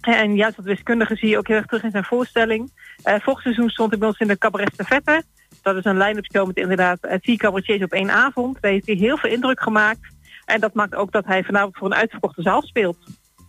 En 0.00 0.34
juist 0.36 0.56
dat 0.56 0.64
wiskundige 0.64 1.16
zie 1.16 1.28
je 1.28 1.38
ook 1.38 1.46
heel 1.48 1.56
erg 1.56 1.66
terug 1.66 1.82
in 1.82 1.90
zijn 1.90 2.04
voorstelling. 2.04 2.72
Eh 3.02 3.14
vorig 3.20 3.40
seizoen 3.40 3.68
stond 3.68 3.90
hij 3.90 3.98
bij 3.98 4.08
ons 4.08 4.18
in 4.18 4.28
de 4.28 4.38
cabaret 4.38 4.70
Stafette. 4.74 5.22
Dat 5.62 5.76
is 5.76 5.84
een 5.84 5.98
line-up 5.98 6.26
show 6.32 6.46
met 6.46 6.56
inderdaad 6.56 6.98
eh, 7.00 7.16
vier 7.20 7.36
cabaretiers 7.36 7.82
op 7.82 7.92
één 7.92 8.10
avond. 8.10 8.58
Daar 8.60 8.70
heeft 8.70 8.86
hij 8.86 8.94
heel 8.94 9.16
veel 9.16 9.30
indruk 9.30 9.60
gemaakt. 9.60 10.00
En 10.44 10.60
dat 10.60 10.74
maakt 10.74 10.94
ook 10.94 11.12
dat 11.12 11.24
hij 11.26 11.44
vanavond 11.44 11.76
voor 11.76 11.86
een 11.86 11.94
uitverkochte 11.94 12.42
zaal 12.42 12.62
speelt. 12.62 12.96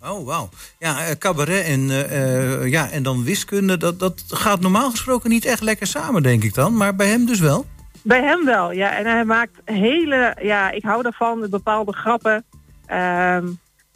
Oh, 0.04 0.26
wauw. 0.26 0.50
Ja, 0.80 1.06
eh, 1.08 1.16
cabaret 1.16 1.66
en, 1.66 1.90
eh, 1.90 2.68
ja, 2.68 2.90
en 2.90 3.04
dan 3.04 3.24
wiskunde, 3.24 3.78
dat, 3.78 4.00
dat 4.00 4.24
gaat 4.28 4.60
normaal 4.60 4.90
gesproken 4.90 5.30
niet 5.30 5.46
echt 5.46 5.62
lekker 5.62 5.88
samen, 5.88 6.24
denk 6.24 6.44
ik 6.44 6.54
dan. 6.54 6.78
Maar 6.78 6.96
bij 6.96 7.08
hem 7.08 7.26
dus 7.26 7.40
wel. 7.40 7.66
Bij 8.04 8.22
hem 8.22 8.46
wel, 8.46 8.72
ja. 8.72 8.98
En 8.98 9.06
hij 9.06 9.26
maakt 9.26 9.62
hele, 9.66 10.36
ja, 10.42 10.72
ik 10.72 10.84
hou 10.84 11.04
daarvan, 11.04 11.48
bepaalde 11.50 11.94
grappen. 11.94 12.46
Ehm, 12.86 13.48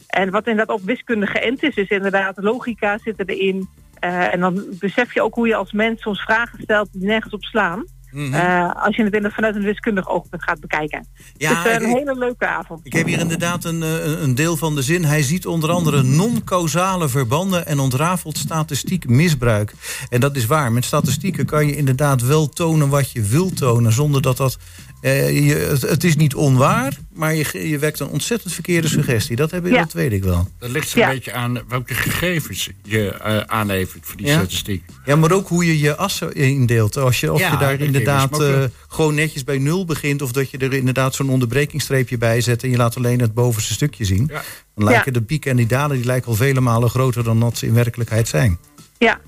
en 0.07 0.31
wat 0.31 0.47
inderdaad 0.47 0.75
op 0.75 0.85
wiskunde 0.85 1.27
geënt 1.27 1.63
is, 1.63 1.75
is 1.75 1.89
inderdaad 1.89 2.37
logica 2.37 2.97
zit 2.97 3.29
erin. 3.29 3.69
En 3.99 4.39
dan 4.39 4.65
besef 4.79 5.13
je 5.13 5.21
ook 5.21 5.35
hoe 5.35 5.47
je 5.47 5.55
als 5.55 5.71
mens 5.71 6.01
soms 6.01 6.21
vragen 6.21 6.59
stelt 6.61 6.89
die 6.91 7.05
nergens 7.05 7.33
op 7.33 7.43
slaan. 7.43 7.85
Mhm. 8.15 8.33
Eh, 8.33 8.71
als 8.85 8.95
je 8.95 9.03
het 9.03 9.13
in- 9.13 9.31
vanuit 9.31 9.55
een 9.55 9.61
wiskundig 9.61 10.09
oogpunt 10.09 10.43
gaat 10.43 10.59
bekijken. 10.59 11.07
Ja, 11.37 11.63
dus 11.63 11.71
eh, 11.71 11.79
een 11.79 11.89
ik- 11.89 11.95
hele 11.97 12.15
leuke 12.17 12.47
avond. 12.47 12.79
Ik 12.83 12.93
heb 12.93 13.05
hier 13.05 13.19
inderdaad 13.19 13.63
een, 13.63 13.83
eh, 13.83 14.05
een 14.05 14.23
een 14.23 14.35
deel 14.35 14.57
van 14.57 14.75
de 14.75 14.81
zin. 14.81 15.05
Hij 15.05 15.21
ziet 15.23 15.45
onder 15.45 15.69
andere 15.71 16.03
non-causale 16.03 17.09
verbanden 17.09 17.65
en 17.67 17.79
ontrafelt 17.79 18.37
statistiek 18.37 19.07
misbruik. 19.09 19.73
En 20.09 20.19
dat 20.19 20.35
is 20.35 20.45
waar. 20.45 20.71
Met 20.71 20.85
statistieken 20.85 21.45
kan 21.45 21.67
je 21.67 21.75
inderdaad 21.75 22.21
wel 22.21 22.49
tonen 22.49 22.89
wat 22.89 23.11
je 23.11 23.21
wilt 23.21 23.57
tonen, 23.57 23.91
zonder 23.91 24.21
dat 24.21 24.37
dat. 24.37 24.57
Eh, 25.05 25.47
je, 25.47 25.55
het, 25.55 25.81
het 25.81 26.03
is 26.03 26.15
niet 26.15 26.35
onwaar, 26.35 26.97
maar 27.13 27.35
je, 27.35 27.69
je 27.69 27.79
wekt 27.79 27.99
een 27.99 28.07
ontzettend 28.07 28.53
verkeerde 28.53 28.87
suggestie. 28.87 29.35
Dat, 29.35 29.51
heb, 29.51 29.65
Ja. 29.65 29.77
dat 29.77 29.93
weet 29.93 30.11
ik 30.11 30.23
wel. 30.23 30.47
Dat 30.59 30.69
ligt 30.69 30.91
er 30.91 30.97
Ja. 30.99 31.07
een 31.07 31.13
beetje 31.13 31.33
aan 31.33 31.59
welke 31.67 31.93
gegevens 31.93 32.69
je 32.83 33.11
eh, 33.11 33.37
aanlevert 33.37 34.05
voor 34.05 34.17
die 34.17 34.25
Ja. 34.25 34.37
statistiek. 34.37 34.83
Ja, 35.05 35.15
maar 35.15 35.31
ook 35.31 35.47
hoe 35.47 35.65
je 35.65 35.79
je 35.79 35.95
assen 35.95 36.33
indeelt. 36.33 36.97
Als 36.97 37.19
je, 37.19 37.33
of 37.33 37.39
Ja, 37.39 37.51
je 37.51 37.57
daar 37.57 37.79
inderdaad 37.79 38.41
eh, 38.41 38.63
gewoon 38.87 39.15
netjes 39.15 39.43
bij 39.43 39.57
nul 39.57 39.85
begint... 39.85 40.21
of 40.21 40.31
dat 40.31 40.49
je 40.51 40.57
er 40.57 40.73
inderdaad 40.73 41.15
zo'n 41.15 41.29
onderbrekingsstreepje 41.29 42.17
bij 42.17 42.41
zet... 42.41 42.63
en 42.63 42.69
je 42.69 42.77
laat 42.77 42.97
alleen 42.97 43.19
het 43.19 43.33
bovenste 43.33 43.73
stukje 43.73 44.05
zien. 44.05 44.27
Ja. 44.31 44.43
Dan 44.75 44.83
lijken 44.85 45.13
de 45.13 45.21
pieken 45.21 45.51
en 45.51 45.57
die 45.57 45.67
dalen 45.67 45.97
die 45.97 46.05
lijken 46.05 46.29
al 46.29 46.35
vele 46.35 46.61
malen 46.61 46.89
groter... 46.89 47.23
dan 47.23 47.39
dat 47.39 47.57
ze 47.57 47.65
in 47.65 47.73
werkelijkheid 47.73 48.27
zijn. 48.27 48.57
Ja, 48.97 49.19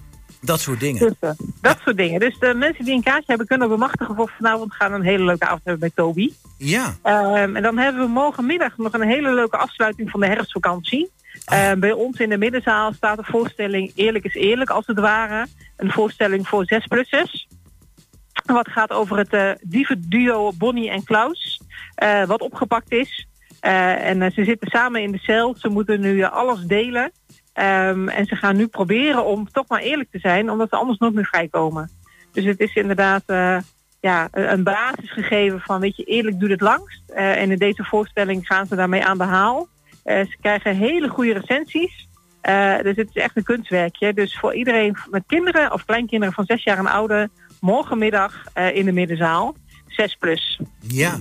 Dat 0.42 0.60
soort 0.60 0.80
dingen. 0.80 1.16
dus, 1.20 1.32
dat 1.62 1.78
soort 1.84 1.98
dingen. 1.98 2.20
Dus 2.20 2.40
de 2.40 2.54
mensen 2.54 2.86
die 2.86 2.94
een 2.94 3.04
kaartje 3.04 3.26
hebben 3.28 3.48
kunnen 3.48 3.70
bemachtigen 3.70 4.16
voor 4.16 4.32
vanavond... 4.38 4.74
gaan 4.74 4.94
een 4.94 5.02
hele 5.02 5.24
leuke 5.24 5.46
avond 5.46 5.62
hebben 5.64 5.80
bij 5.80 5.92
Toby. 5.96 6.32
Ja, 6.58 6.96
Ehm, 7.04 7.56
en 7.56 7.64
dan 7.64 7.78
hebben 7.78 8.02
we 8.02 8.08
morgenmiddag 8.08 8.78
nog 8.78 8.94
een 8.94 9.08
hele 9.08 9.34
leuke 9.34 9.58
afsluiting 9.58 10.10
van 10.10 10.20
de 10.20 10.26
herfstvakantie. 10.28 11.12
Ehm, 11.46 11.80
bij 11.80 11.92
ons 11.92 12.20
in 12.20 12.30
de 12.30 12.38
middenzaal 12.38 12.94
staat 12.94 13.18
een 13.18 13.24
voorstelling 13.24 13.92
Eerlijk 13.96 14.26
is 14.26 14.34
Eerlijk, 14.34 14.70
als 14.70 14.88
het 14.88 15.00
ware. 15.00 15.48
Een 15.78 15.92
voorstelling 15.92 16.48
voor 16.48 16.66
6-plussers. 16.66 17.48
Wat 18.46 18.70
gaat 18.70 18.92
over 18.92 19.18
het 19.18 19.34
eh 19.34 19.52
dievenduo 19.62 20.52
Bonnie 20.58 20.90
en 20.90 21.04
Klaus. 21.04 21.62
eh, 21.96 22.24
wat 22.26 22.42
opgepakt 22.42 22.92
is. 22.92 23.28
Eh, 23.60 24.10
en 24.10 24.32
ze 24.32 24.44
zitten 24.44 24.70
samen 24.70 25.02
in 25.02 25.12
de 25.12 25.18
cel. 25.18 25.56
Ze 25.58 25.70
moeten 25.70 26.00
nu 26.00 26.24
alles 26.24 26.60
delen. 26.62 27.12
Ehm, 27.58 28.08
en 28.08 28.26
ze 28.26 28.36
gaan 28.36 28.56
nu 28.56 28.68
proberen 28.68 29.26
om 29.26 29.52
toch 29.52 29.68
maar 29.68 29.82
eerlijk 29.82 30.12
te 30.12 30.20
zijn. 30.20 30.52
Omdat 30.52 30.70
ze 30.70 30.76
anders 30.76 31.00
nooit 31.00 31.14
meer 31.14 31.26
vrijkomen. 31.26 31.90
Dus 32.32 32.46
het 32.46 32.60
is 32.60 32.76
inderdaad 32.76 33.24
eh, 33.26 33.58
ja, 34.00 34.28
een 34.32 34.64
basis 34.64 35.12
gegeven 35.12 35.60
van, 35.60 35.80
weet 35.80 35.96
je, 35.96 36.04
eerlijk 36.04 36.40
doet 36.40 36.50
het 36.50 36.62
langst. 36.62 37.02
Eh, 37.08 37.42
en 37.42 37.52
in 37.52 37.58
deze 37.58 37.84
voorstelling 37.84 38.48
gaan 38.48 38.66
ze 38.66 38.76
daarmee 38.76 39.06
aan 39.06 39.18
de 39.18 39.24
haal. 39.24 39.68
Eh, 40.04 40.20
ze 40.20 40.38
krijgen 40.42 40.76
hele 40.76 41.08
goede 41.08 41.34
recensies. 41.34 42.08
Dus 42.82 42.96
het 42.96 43.10
is 43.14 43.22
echt 43.22 43.38
een 43.38 43.44
kunstwerkje. 43.44 44.14
Dus 44.14 44.38
voor 44.38 44.54
iedereen 44.54 44.98
met 45.10 45.24
kinderen 45.28 45.74
of 45.74 45.86
kleinkinderen 45.86 46.34
van 46.34 46.46
zes 46.46 46.64
jaar 46.64 46.78
en 46.78 46.88
ouder, 46.88 47.30
morgenmiddag 47.60 48.44
in 48.74 48.86
de 48.86 48.92
middenzaal. 48.92 49.56
6 49.88 50.16
plus. 50.20 50.60
ja. 50.88 51.20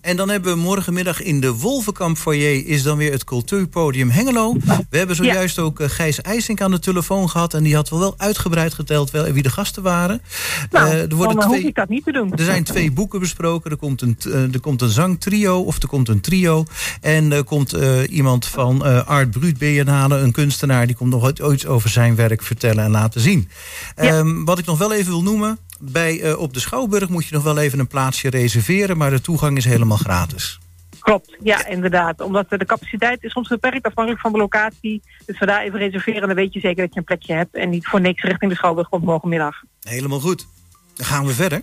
En 0.00 0.16
dan 0.16 0.28
hebben 0.28 0.52
we 0.54 0.58
morgenmiddag 0.60 1.22
in 1.22 1.40
de 1.40 1.52
Wolvenkamp 1.54 2.16
foyer... 2.16 2.66
is 2.66 2.82
dan 2.82 2.96
weer 2.96 3.12
het 3.12 3.24
cultuurpodium 3.24 4.10
Hengelo. 4.10 4.56
We 4.90 4.98
hebben 4.98 5.16
zojuist 5.16 5.58
ook 5.58 5.80
eh, 5.80 5.88
Gijs 5.88 6.20
IJsink 6.20 6.60
aan 6.60 6.70
de 6.70 6.78
telefoon 6.78 7.30
gehad... 7.30 7.54
en 7.54 7.62
die 7.62 7.74
had 7.74 7.88
wel, 7.88 7.98
wel 7.98 8.14
uitgebreid 8.16 8.74
geteld 8.74 9.10
wel, 9.10 9.32
wie 9.32 9.42
de 9.42 9.50
gasten 9.50 9.82
waren. 9.82 10.22
Nou, 10.70 10.90
Eh, 10.90 11.00
er 11.02 11.14
worden 11.14 11.36
dan 11.36 11.46
hoef 11.46 11.54
twee... 11.56 11.68
ik 11.68 11.74
dat 11.74 11.88
niet 11.88 12.04
te 12.04 12.12
doen. 12.12 12.32
Er 12.32 12.44
zijn 12.44 12.64
twee 12.64 12.90
boeken 12.92 13.20
besproken. 13.20 13.70
Er 13.70 13.76
komt 13.76 14.02
een, 14.02 14.16
eh, 14.24 14.54
er 14.54 14.60
komt 14.60 14.82
een 14.82 14.88
zangtrio 14.88 15.60
of 15.60 15.82
er 15.82 15.88
komt 15.88 16.08
een 16.08 16.20
trio. 16.20 16.64
En 17.00 17.32
er 17.32 17.44
komt 17.44 17.72
eh, 17.72 18.10
iemand 18.10 18.46
van 18.46 18.84
eh, 18.86 19.06
Art 19.06 19.30
Brut 19.30 19.58
Biennale, 19.58 20.16
een 20.16 20.32
kunstenaar... 20.32 20.86
die 20.86 20.96
komt 20.96 21.10
nog 21.10 21.22
ooit- 21.22 21.40
ooit 21.42 21.66
over 21.66 21.90
zijn 21.90 22.14
werk 22.14 22.42
vertellen 22.42 22.84
en 22.84 22.90
laten 22.90 23.20
zien. 23.20 23.48
Ehm, 23.94 24.44
wat 24.44 24.58
ik 24.58 24.64
nog 24.66 24.78
wel 24.78 24.92
even 24.92 25.10
wil 25.12 25.22
noemen... 25.22 25.58
Bij, 25.84 26.20
eh, 26.20 26.38
op 26.38 26.54
de 26.54 26.60
Schouwburg 26.60 27.08
moet 27.08 27.26
je 27.26 27.34
nog 27.34 27.42
wel 27.42 27.58
even 27.58 27.78
een 27.78 27.86
plaatsje 27.86 28.30
reserveren... 28.30 28.96
maar 28.96 29.10
de 29.10 29.20
toegang 29.20 29.56
is 29.56 29.64
helemaal 29.64 29.96
gratis. 29.96 30.58
Klopt, 31.00 31.36
ja, 31.42 31.66
inderdaad. 31.66 32.20
Omdat 32.20 32.46
eh, 32.48 32.58
de 32.58 32.64
capaciteit 32.64 33.22
is 33.22 33.32
soms 33.32 33.48
beperkt 33.48 33.86
afhankelijk 33.86 34.22
van 34.22 34.32
de 34.32 34.38
locatie. 34.38 35.02
Dus 35.26 35.38
we 35.38 35.46
daar 35.46 35.62
even 35.62 35.78
reserveren, 35.78 36.26
dan 36.26 36.36
weet 36.36 36.52
je 36.52 36.60
zeker 36.60 36.84
dat 36.84 36.92
je 36.92 36.98
een 36.98 37.04
plekje 37.04 37.34
hebt. 37.34 37.54
En 37.54 37.70
niet 37.70 37.86
voor 37.86 38.00
niks 38.00 38.22
richting 38.22 38.50
de 38.50 38.56
Schouwburg 38.56 38.88
komt 38.88 39.04
morgenmiddag. 39.04 39.62
Helemaal 39.80 40.20
goed. 40.20 40.46
Dan 40.94 41.06
gaan 41.06 41.26
we 41.26 41.32
verder. 41.32 41.62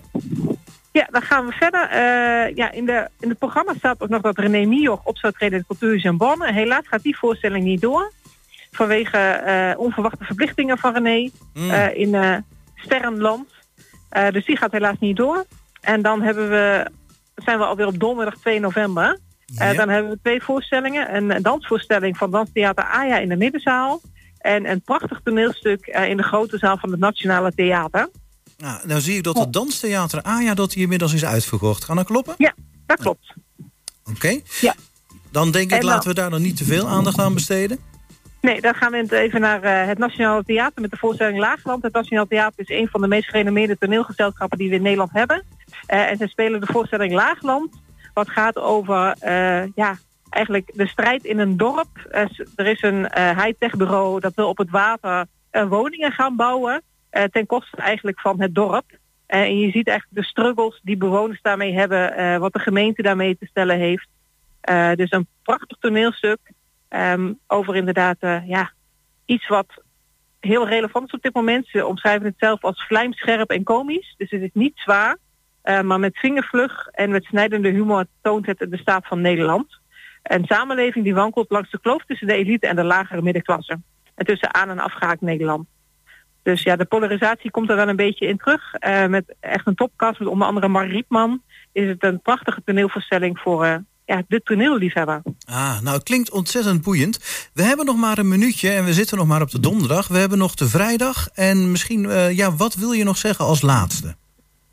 Ja, 0.92 1.08
dan 1.10 1.22
gaan 1.22 1.46
we 1.46 1.52
verder. 1.52 1.88
Eh, 1.88 2.56
ja, 2.56 2.70
in, 2.72 2.86
de, 2.86 3.08
in 3.20 3.28
het 3.28 3.38
programma 3.38 3.74
staat 3.78 4.00
ook 4.02 4.08
nog 4.08 4.22
dat 4.22 4.38
René 4.38 4.64
Mioch 4.66 5.04
op 5.04 5.18
zou 5.18 5.32
treden 5.32 5.58
in 5.58 5.64
het 5.68 5.78
Cultuur 5.78 6.04
in 6.04 6.16
Bonn. 6.16 6.42
Helaas 6.44 6.88
gaat 6.88 7.02
die 7.02 7.18
voorstelling 7.18 7.64
niet 7.64 7.80
door. 7.80 8.12
Vanwege 8.70 9.74
onverwachte 9.78 10.24
verplichtingen 10.24 10.78
van 10.78 10.92
René 10.92 11.30
Mm. 11.54 11.70
eh, 11.70 11.94
in 11.94 12.44
Sterrenland. 12.74 13.49
Eh, 14.10 14.30
dus 14.30 14.44
die 14.46 14.56
gaat 14.56 14.72
helaas 14.72 14.96
niet 15.00 15.16
door. 15.16 15.44
En 15.80 16.02
dan 16.02 16.22
hebben 16.22 16.50
we, 16.50 16.90
zijn 17.34 17.58
we 17.58 17.64
alweer 17.64 17.86
op 17.86 17.98
donderdag 18.00 18.34
2 18.36 18.60
november. 18.60 19.18
Eh, 19.56 19.70
Ja. 19.70 19.76
dan 19.76 19.88
hebben 19.88 20.10
we 20.12 20.18
twee 20.22 20.42
voorstellingen. 20.42 21.14
Een, 21.16 21.42
dansvoorstelling 21.42 22.16
van 22.16 22.30
Danstheater 22.30 22.84
Aya 22.84 23.18
in 23.18 23.28
de 23.28 23.36
middenzaal. 23.36 24.00
En 24.38 24.70
een 24.70 24.80
prachtig 24.82 25.20
toneelstuk 25.24 25.86
eh, 25.86 26.08
in 26.08 26.16
de 26.16 26.22
grote 26.22 26.58
zaal 26.58 26.76
van 26.78 26.90
het 26.90 27.00
Nationale 27.00 27.52
Theater. 27.54 28.08
Nou, 28.58 28.86
nou 28.86 29.00
zie 29.00 29.16
ik 29.16 29.22
dat 29.22 29.38
het 29.38 29.52
Danstheater 29.52 30.22
Aja 30.22 30.54
dat 30.54 30.70
die 30.70 30.82
inmiddels 30.82 31.12
is 31.12 31.24
uitverkocht. 31.24 31.84
Kan 31.84 31.96
dat 31.96 32.06
kloppen? 32.06 32.34
Ja, 32.38 32.54
dat 32.86 33.00
klopt. 33.00 33.34
Oké. 34.10 34.40
Ja. 34.60 34.74
Dan 35.30 35.50
denk 35.50 35.64
ik, 35.72 35.80
dan- 35.80 35.90
laten 35.90 36.08
we 36.08 36.14
daar 36.14 36.30
dan 36.30 36.42
niet 36.42 36.56
te 36.56 36.64
veel 36.64 36.88
aandacht 36.88 37.18
aan 37.18 37.34
besteden. 37.34 37.78
Nee, 38.40 38.60
dan 38.60 38.74
gaan 38.74 38.92
we 38.92 39.18
even 39.18 39.40
naar 39.40 39.62
eh, 39.62 39.86
het 39.86 39.98
Nationale 39.98 40.44
Theater 40.44 40.80
met 40.80 40.90
de 40.90 40.96
voorstelling 40.96 41.38
Laagland. 41.38 41.82
Het 41.82 41.92
Nationaal 41.92 42.26
Theater 42.26 42.60
is 42.60 42.78
een 42.78 42.88
van 42.88 43.00
de 43.00 43.06
meest 43.06 43.28
gerenommeerde 43.28 43.78
toneelgezelschappen 43.78 44.58
die 44.58 44.68
we 44.68 44.74
in 44.74 44.82
Nederland 44.82 45.12
hebben. 45.12 45.42
Eh, 45.86 46.10
en 46.10 46.16
ze 46.16 46.26
spelen 46.26 46.60
de 46.60 46.72
voorstelling 46.72 47.12
Laagland. 47.12 47.80
Wat 48.14 48.30
gaat 48.30 48.58
over 48.58 49.16
eh, 49.18 49.66
ja, 49.74 49.96
eigenlijk 50.30 50.70
de 50.74 50.86
strijd 50.86 51.24
in 51.24 51.38
een 51.38 51.56
dorp. 51.56 52.08
Er 52.56 52.66
is 52.66 52.82
een 52.82 53.04
high-tech 53.14 53.76
bureau 53.76 54.20
dat 54.20 54.34
wil 54.34 54.48
op 54.48 54.58
het 54.58 54.70
water 54.70 55.26
woningen 55.68 56.12
gaan 56.12 56.36
bouwen. 56.36 56.82
ten 57.30 57.46
koste 57.46 57.76
eigenlijk 57.76 58.20
van 58.20 58.40
het 58.40 58.54
dorp. 58.54 58.98
En 59.26 59.58
je 59.58 59.70
ziet 59.70 59.88
eigenlijk 59.88 60.20
de 60.20 60.28
struggles 60.28 60.80
die 60.82 60.96
bewoners 60.96 61.42
daarmee 61.42 61.74
hebben. 61.74 62.40
wat 62.40 62.52
de 62.52 62.58
gemeente 62.58 63.02
daarmee 63.02 63.36
te 63.38 63.46
stellen 63.46 63.78
heeft. 63.78 64.08
Dus 64.96 65.10
een 65.10 65.26
prachtig 65.42 65.76
toneelstuk. 65.80 66.38
Ehm, 66.90 67.32
over 67.46 67.76
inderdaad 67.76 68.16
eh, 68.20 68.48
ja, 68.48 68.72
iets 69.24 69.48
wat 69.48 69.82
heel 70.40 70.68
relevant 70.68 71.06
is 71.06 71.12
op 71.14 71.22
dit 71.22 71.34
moment. 71.34 71.66
Ze 71.66 71.86
omschrijven 71.86 72.26
het 72.26 72.34
zelf 72.38 72.64
als 72.64 72.84
vlijmscherp 72.86 73.50
en 73.50 73.62
komisch. 73.64 74.14
Dus 74.16 74.30
het 74.30 74.42
is 74.42 74.50
niet 74.52 74.72
zwaar. 74.78 75.16
eh, 75.62 75.80
maar 75.80 76.00
met 76.00 76.18
vingervlug 76.18 76.86
en 76.86 77.10
met 77.10 77.24
snijdende 77.24 77.68
humor 77.68 78.04
toont 78.22 78.46
het 78.46 78.58
de 78.58 78.78
staat 78.78 79.06
van 79.06 79.20
Nederland. 79.20 79.78
Een 80.22 80.44
samenleving 80.44 81.04
die 81.04 81.14
wankelt 81.14 81.50
langs 81.50 81.70
de 81.70 81.80
kloof 81.80 82.04
tussen 82.04 82.26
de 82.26 82.34
elite 82.34 82.66
en 82.66 82.76
de 82.76 82.84
lagere 82.84 83.22
middenklasse. 83.22 83.80
En 84.14 84.26
tussen 84.26 84.54
aan- 84.54 84.70
en 84.70 84.78
afgehaakt 84.78 85.20
Nederland. 85.20 85.66
Dus 86.42 86.62
ja, 86.62 86.76
de 86.76 86.84
polarisatie 86.84 87.50
komt 87.50 87.70
er 87.70 87.76
wel 87.76 87.88
een 87.88 87.96
beetje 87.96 88.26
in 88.26 88.36
terug. 88.36 88.74
Eh, 88.74 89.06
met 89.06 89.34
echt 89.40 89.66
een 89.66 89.74
topcast 89.74 90.18
met 90.18 90.28
onder 90.28 90.46
andere 90.46 90.68
Mar 90.68 90.86
Riepman. 90.86 91.42
Is 91.72 91.88
het 91.88 92.04
een 92.04 92.20
prachtige 92.20 92.62
toneelvoorstelling 92.64 93.38
voor 93.38 93.84
ja, 94.10 94.22
de 94.28 94.40
toneelliefhebber. 94.42 95.22
Ah, 95.46 95.80
nou, 95.80 95.94
het 95.96 96.02
klinkt 96.04 96.30
ontzettend 96.30 96.82
boeiend. 96.82 97.18
We 97.54 97.62
hebben 97.62 97.86
nog 97.86 97.96
maar 97.96 98.18
een 98.18 98.28
minuutje 98.28 98.70
en 98.70 98.84
we 98.84 98.92
zitten 98.92 99.18
nog 99.18 99.26
maar 99.26 99.42
op 99.42 99.50
de 99.50 99.60
donderdag. 99.60 100.08
We 100.08 100.18
hebben 100.18 100.38
nog 100.38 100.54
de 100.54 100.68
vrijdag. 100.68 101.28
En 101.34 101.70
misschien, 101.70 102.10
eh, 102.10 102.36
ja, 102.36 102.54
wat 102.54 102.74
wil 102.74 102.92
je 102.92 103.04
nog 103.04 103.16
zeggen 103.16 103.44
als 103.44 103.60
laatste? 103.62 104.06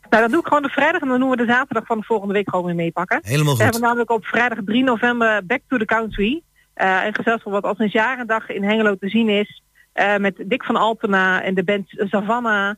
Nou, 0.10 0.22
dan 0.22 0.32
doe 0.32 0.40
ik 0.40 0.48
gewoon 0.48 0.62
de 0.64 0.70
vrijdag 0.70 1.02
en 1.02 1.08
dan 1.08 1.20
doen 1.20 1.30
we 1.30 1.36
de 1.38 1.46
zaterdag 1.46 1.86
van 1.86 1.98
de 1.98 2.04
volgende 2.06 2.34
week 2.34 2.50
gewoon 2.50 2.66
weer 2.66 2.76
meepakken. 2.76 3.20
Helemaal 3.22 3.46
We 3.46 3.50
goed. 3.52 3.64
hebben 3.64 3.82
namelijk 3.82 4.12
op 4.12 4.26
vrijdag 4.26 4.58
3 4.66 4.84
november 4.84 5.46
Back 5.46 5.62
to 5.68 5.78
the 5.78 5.86
Country. 5.86 6.42
Eh, 6.74 7.00
een 7.06 7.16
gezelschap 7.16 7.52
wat 7.54 7.64
als 7.64 7.80
een 7.80 7.90
jarendag 7.92 8.50
in 8.50 8.64
Hengelo 8.64 8.96
te 8.96 9.10
zien 9.10 9.30
is. 9.30 9.62
eh, 9.94 10.16
met 10.18 10.44
Dick 10.46 10.64
van 10.64 10.76
Altena 10.76 11.42
en 11.44 11.54
de 11.54 11.64
band 11.64 11.86
Savannah. 11.90 12.76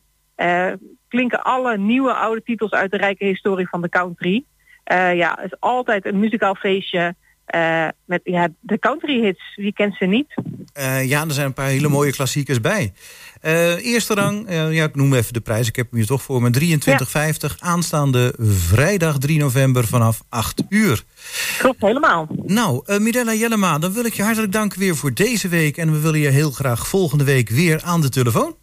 klinken 1.08 1.42
alle 1.42 1.78
nieuwe 1.78 2.12
oude 2.12 2.42
titels 2.42 2.70
uit 2.70 2.90
de 2.90 2.96
rijke 2.96 3.24
historie 3.24 3.68
van 3.68 3.82
de 3.82 3.88
country. 3.88 4.44
Eh, 4.90 5.14
ja, 5.14 5.36
het 5.40 5.52
is 5.52 5.60
altijd 5.60 6.06
een 6.06 6.18
muzikaal 6.18 6.54
feestje. 6.54 7.14
eh, 7.44 7.88
met 8.04 8.20
ja, 8.24 8.48
de 8.60 8.78
country 8.78 9.24
hits. 9.24 9.42
Wie 9.56 9.72
kent 9.72 9.94
ze 9.96 10.04
niet? 10.04 10.34
Eh, 10.72 11.08
ja, 11.08 11.24
er 11.24 11.32
zijn 11.32 11.46
een 11.46 11.52
paar 11.52 11.68
hele 11.68 11.88
mooie 11.88 12.12
klassiekers 12.12 12.60
bij. 12.60 12.92
Eerste 13.82 14.14
rang, 14.14 14.44
ja, 14.48 14.84
ik 14.84 14.94
noem 14.94 15.14
even 15.14 15.32
de 15.32 15.40
prijs. 15.40 15.68
Ik 15.68 15.76
heb 15.76 15.90
hem 15.90 15.98
hier 15.98 16.08
toch 16.08 16.22
voor 16.22 16.42
me. 16.42 16.50
23,50 16.50 17.58
aanstaande 17.58 18.34
vrijdag 18.38 19.18
3 19.18 19.38
november 19.38 19.86
vanaf 19.86 20.22
8 20.28 20.62
uur. 20.68 21.04
Klopt 21.58 21.80
helemaal. 21.80 22.26
Nou, 22.42 22.98
Mirella 23.00 23.34
Jellema, 23.34 23.78
dan 23.78 23.92
wil 23.92 24.04
ik 24.04 24.14
je 24.14 24.22
hartelijk 24.22 24.52
danken 24.52 24.78
weer 24.78 24.96
voor 24.96 25.14
deze 25.14 25.48
week. 25.48 25.76
En 25.76 25.92
we 25.92 26.00
willen 26.00 26.20
je 26.20 26.28
heel 26.28 26.50
graag 26.50 26.88
volgende 26.88 27.24
week 27.24 27.48
weer 27.48 27.82
aan 27.84 28.00
de 28.00 28.08
telefoon. 28.08 28.56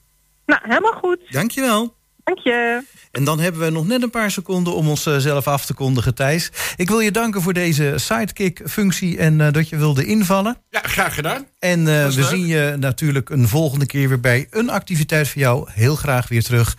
Nou, 0.46 0.62
helemaal 0.64 0.94
goed. 1.02 1.20
Dankjewel. 1.30 1.97
Dank 2.28 2.40
je. 2.40 2.84
En 3.12 3.24
dan 3.24 3.40
hebben 3.40 3.62
we 3.62 3.70
nog 3.70 3.88
net 3.88 4.04
een 4.04 4.10
paar 4.10 4.32
seconden 4.32 4.74
om 4.74 4.90
onszelf 4.90 5.48
af 5.48 5.66
te 5.66 5.74
kondigen, 5.74 6.16
Thijs. 6.16 6.52
Ik 6.76 6.90
wil 6.90 7.00
je 7.00 7.12
danken 7.12 7.42
voor 7.42 7.54
deze 7.54 7.94
sidekick-functie 7.96 9.18
en 9.18 9.42
eh, 9.42 9.52
dat 9.52 9.70
je 9.70 9.78
wilde 9.78 10.06
invallen. 10.06 10.58
Ja, 10.70 10.80
graag 10.84 11.14
gedaan. 11.14 11.48
En 11.60 11.80
eh, 11.80 12.08
we 12.08 12.16
leuk. 12.16 12.26
zien 12.26 12.46
je 12.46 12.76
natuurlijk 12.80 13.30
een 13.30 13.48
volgende 13.48 13.86
keer 13.86 14.08
weer 14.08 14.20
bij 14.20 14.48
een 14.50 14.70
activiteit 14.70 15.28
van 15.28 15.42
jou. 15.42 15.70
Heel 15.72 15.96
graag 15.96 16.28
weer 16.28 16.44
terug. 16.44 16.78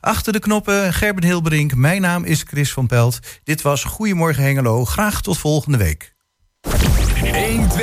Achter 0.00 0.32
de 0.32 0.38
knoppen, 0.38 0.92
Gerben 0.92 1.24
Hilberink. 1.24 1.74
Mijn 1.74 2.00
naam 2.00 2.24
is 2.24 2.42
Chris 2.46 2.72
van 2.72 2.86
Pelt. 2.86 3.18
Dit 3.44 3.62
was 3.62 3.84
Goedemorgen 3.84 4.42
Hengelo. 4.42 4.84
Graag 4.84 5.20
tot 5.20 5.38
volgende 5.38 5.78
week. 5.78 6.14
120. 6.60 7.78